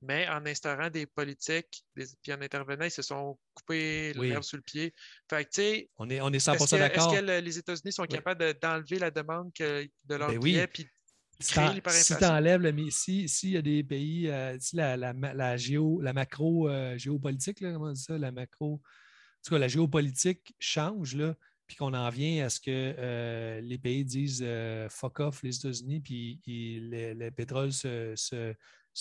[0.02, 4.64] Mais en instaurant des politiques, puis en intervenant, ils se sont coupés l'herbe sous le
[4.64, 4.94] pied.
[5.30, 7.14] Fait que, on est, on est 100% d'accord.
[7.14, 10.88] Est-ce que les États-Unis sont capables d'enlever la demande que, de leur ben puis
[11.42, 16.00] si tu enlèves le s'il y a des pays, euh, si la, la, la, géo,
[16.02, 18.80] la macro euh, géopolitique, comment on dit ça, la macro, en
[19.44, 21.36] tout cas, la géopolitique change, là,
[21.68, 24.46] puis qu'on en vient à ce que euh, les pays disent
[24.90, 28.54] fuck off les États-Unis, puis le, pétrole se, se,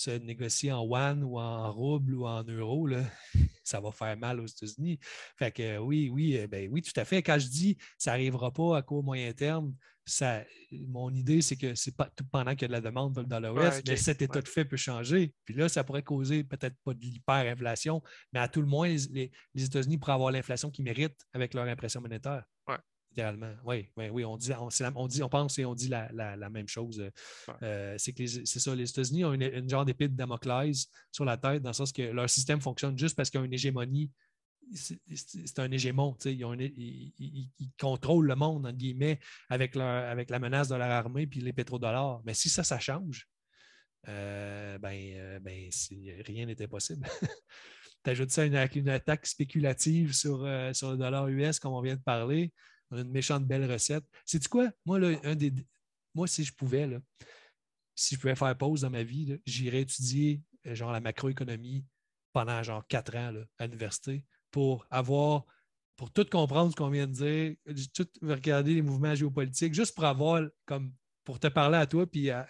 [0.09, 3.03] négocie en yuan ou en rouble ou en euros, là,
[3.63, 4.99] ça va faire mal aux États-Unis.
[5.37, 7.21] Fait que oui, oui, euh, ben, oui, tout à fait.
[7.21, 11.75] Quand je dis ça n'arrivera pas à court moyen terme, ça, mon idée, c'est que
[11.75, 14.41] c'est pas tout pendant qu'il y a de la demande dans l'Ouest, mais cet état
[14.41, 15.33] de fait peut changer.
[15.45, 18.01] Puis là, ça pourrait causer peut-être pas de l'hyperinflation,
[18.33, 22.01] mais à tout le moins, les, États-Unis pourraient avoir l'inflation qu'ils méritent avec leur impression
[22.01, 22.43] monétaire.
[22.67, 22.77] Ouais.
[23.11, 23.53] Idéalement.
[23.65, 27.11] Oui, oui, oui, on dit, on, dit, on pense et on dit la, même chose.
[27.61, 31.37] Euh, c'est que c'est ça, les États-Unis ont une, genre d'épée de Damoclès sur la
[31.37, 34.09] tête, dans le sens que leur système fonctionne juste parce qu'ils ont une hégémonie
[34.73, 36.15] c'est un hégémon.
[36.25, 37.11] Ils,
[37.79, 39.19] contrôlent le monde, entre guillemets,
[39.49, 42.21] avec, avec la menace de leur armée et les pétrodollars.
[42.25, 43.27] Mais si ça, ça change,
[44.07, 45.69] euh, ben, euh, ben
[46.25, 47.07] rien n'était possible.
[48.03, 51.81] tu ajoutes ça à une, attaque spéculative sur, euh, sur le dollar US, comme on
[51.81, 52.51] vient de parler.
[52.91, 54.03] On a une méchante belle recette.
[54.25, 54.69] C'est quoi?
[54.85, 55.53] Moi, un des,
[56.13, 56.99] moi, si je pouvais, là,
[57.95, 61.85] si je pouvais faire pause dans ma vie, j'irais étudier genre la macroéconomie
[62.33, 65.45] pendant genre quatre ans à l'université pour avoir,
[65.95, 67.55] pour tout comprendre ce qu'on vient de dire,
[67.93, 70.93] tout regarder les mouvements géopolitiques, juste pour avoir, comme,
[71.23, 72.45] pour te parler à toi puis à,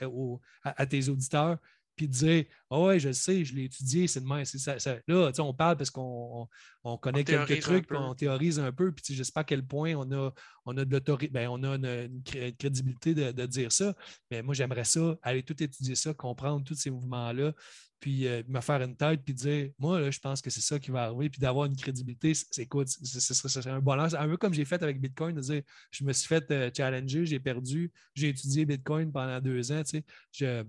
[0.89, 1.57] tes auditeurs,
[1.95, 4.45] puis te dire Ah ouais, je sais, je l'ai étudié, c'est de même.
[4.45, 4.97] Ça, ça.
[5.07, 6.47] Là, on parle parce qu'on
[6.83, 9.65] on, connaît quelques trucs, puis on théorise un peu, puis je sais pas à quel
[9.65, 10.31] point on a,
[10.65, 12.21] on a de l'autorité, ben, on a une,
[12.57, 13.95] crédibilité de, de, dire ça.
[14.29, 17.53] Mais moi, j'aimerais ça, aller tout étudier ça, comprendre tous ces mouvements-là,
[18.01, 20.79] puis euh, me faire une tête, puis dire Moi, là, je pense que c'est ça
[20.79, 24.13] qui va arriver, puis d'avoir une crédibilité, c'est quoi Ce serait un bonheur.
[24.19, 25.61] Un peu comme j'ai fait avec Bitcoin, de dire
[25.91, 29.83] Je me suis fait euh, challenger, j'ai perdu, j'ai étudié Bitcoin pendant deux ans.
[29.83, 30.63] Tu sais, je,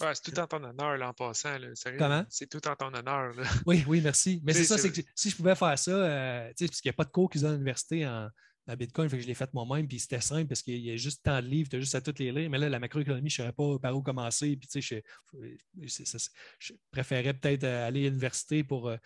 [0.00, 1.56] Ouais, c'est tout en ton honneur, là, en passant.
[1.58, 1.68] Là.
[1.98, 2.24] Comment?
[2.28, 3.32] C'est tout en ton honneur.
[3.34, 3.44] Là.
[3.64, 4.42] Oui, oui, merci.
[4.44, 6.96] Mais c'est ça, c'est que si je pouvais faire ça, euh, parce qu'il n'y a
[6.96, 8.28] pas de cours qu'ils ont à l'université en,
[8.76, 11.22] Bitcoin, fait que je l'ai fait moi-même, puis c'était simple parce qu'il y a juste
[11.22, 12.50] tant de livres, tu as juste à toutes les lire.
[12.50, 14.56] Mais là, la macroéconomie, je ne savais pas par où commencer.
[14.56, 15.02] Puis, tu sais,
[15.80, 16.16] je,
[16.58, 18.96] je préférais peut-être aller à l'université pour, euh,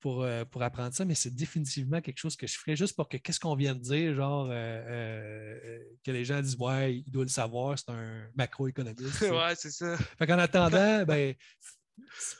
[0.00, 3.08] pour, euh, pour apprendre ça, mais c'est définitivement quelque chose que je ferais juste pour
[3.08, 7.10] que qu'est-ce qu'on vient de dire, genre euh, euh, que les gens disent Ouais, il
[7.10, 9.20] doit le savoir, c'est un macroéconomiste.
[9.20, 9.96] ouais, c'est ça.
[10.18, 11.34] Fait qu'en attendant, ben,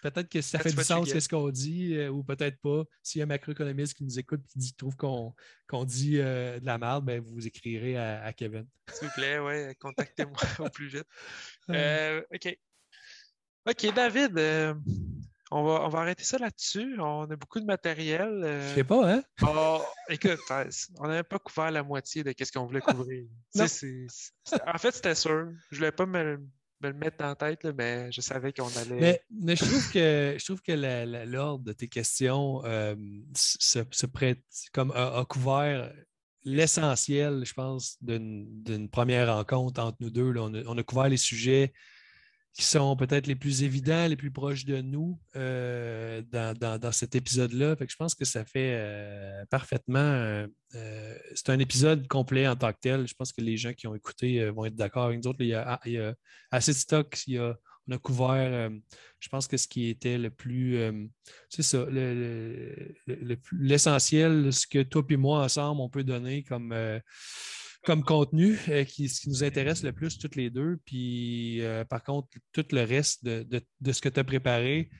[0.03, 2.85] peut-être que ça fait du sens ce qu'on dit, ou peut-être pas.
[3.03, 6.79] S'il y a un macroéconomiste qui nous écoute et qui trouve qu'on dit de la
[6.79, 8.67] merde, ben, vous écrirez à, Kevin.
[8.93, 11.07] S'il vous plaît, ouais, contactez-moi au plus vite.
[11.69, 12.59] OK.
[13.67, 14.39] OK, David,
[15.51, 16.97] on va, on va arrêter ça là-dessus.
[17.01, 18.43] On a beaucoup de matériel.
[18.45, 18.69] Euh...
[18.69, 19.23] Je sais pas, hein?
[19.43, 20.39] Oh, écoute,
[20.99, 23.25] on n'avait pas couvert la moitié de ce qu'on voulait couvrir.
[23.59, 25.51] en fait, c'était sûr.
[25.71, 26.41] Je voulais pas me,
[26.89, 29.23] le mettre la tête, mais je savais qu'on allait.
[29.31, 32.95] Mais, je trouve que je trouve que l'ordre de tes questions euh,
[33.35, 35.93] se, prête comme a, couvert
[36.45, 40.33] l'essentiel, je pense, d'une première rencontre entre nous deux.
[40.37, 41.73] on, a, couvert les sujets
[42.53, 47.77] qui sont peut-être les plus évidents, les plus proches de nous euh, dans, cet épisode-là.
[47.79, 50.01] je pense que ça fait euh, parfaitement.
[50.75, 53.07] Euh, c'est un épisode complet en tant que tel.
[53.07, 55.43] Je pense que les gens qui ont écouté vont être d'accord avec nous autres.
[55.43, 55.81] Il y a,
[56.51, 57.17] assez de stock.
[57.29, 58.71] on a couvert,
[59.21, 60.79] je pense que ce qui était le plus.
[61.49, 61.87] c'est ça,
[63.53, 66.75] l'essentiel, ce que toi et moi ensemble, on peut donner comme
[67.85, 70.79] comme contenu euh, qui, ce qui nous intéresse le plus, toutes les deux.
[70.85, 73.63] Puis, euh, par contre, tout le reste de,
[73.93, 74.91] ce que tu as préparé,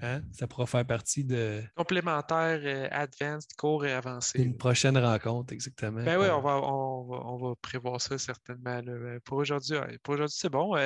[0.00, 1.62] hein, ça pourra faire partie de.
[1.76, 4.42] Complémentaire, euh, advanced, court et avancé.
[4.42, 6.02] Une prochaine rencontre, exactement.
[6.02, 8.80] Ben oui, on va, on, va, prévoir ça certainement.
[9.24, 10.76] Pour aujourd'hui, pour aujourd'hui, c'est bon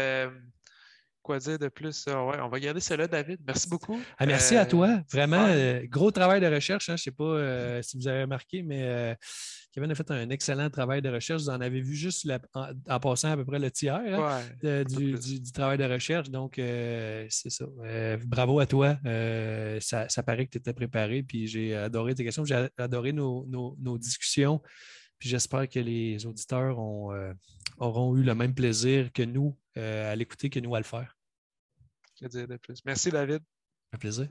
[1.22, 2.05] quoi dire de plus?
[2.06, 3.40] Ah ouais, on va garder cela, David.
[3.47, 3.98] Merci beaucoup.
[4.18, 5.01] Ah, merci à toi.
[5.10, 5.48] Vraiment,
[5.85, 6.90] gros travail de recherche.
[6.90, 6.97] Hein.
[6.98, 9.16] Je ne sais pas si vous avez remarqué, mais
[9.74, 11.42] Kevin a fait un excellent travail de recherche.
[11.42, 15.78] Vous en avez vu juste en, passant à peu près le tiers hein, du, travail
[15.78, 16.30] de recherche.
[16.30, 17.64] Donc, euh, c'est ça.
[17.82, 18.96] Euh, bravo à toi.
[19.05, 21.24] Euh, ça, paraît que tu étais préparé.
[21.24, 22.44] Puis j'ai adoré tes questions.
[22.44, 24.62] J'ai adoré nos, discussions.
[25.18, 30.60] Puis j'espère que les auditeurs auront eu le même plaisir que nous à l'écouter que
[30.60, 31.18] nous à le faire.
[32.20, 32.80] Que dire de plus?
[32.84, 33.40] Merci, David.
[33.92, 34.28] Un plaisir.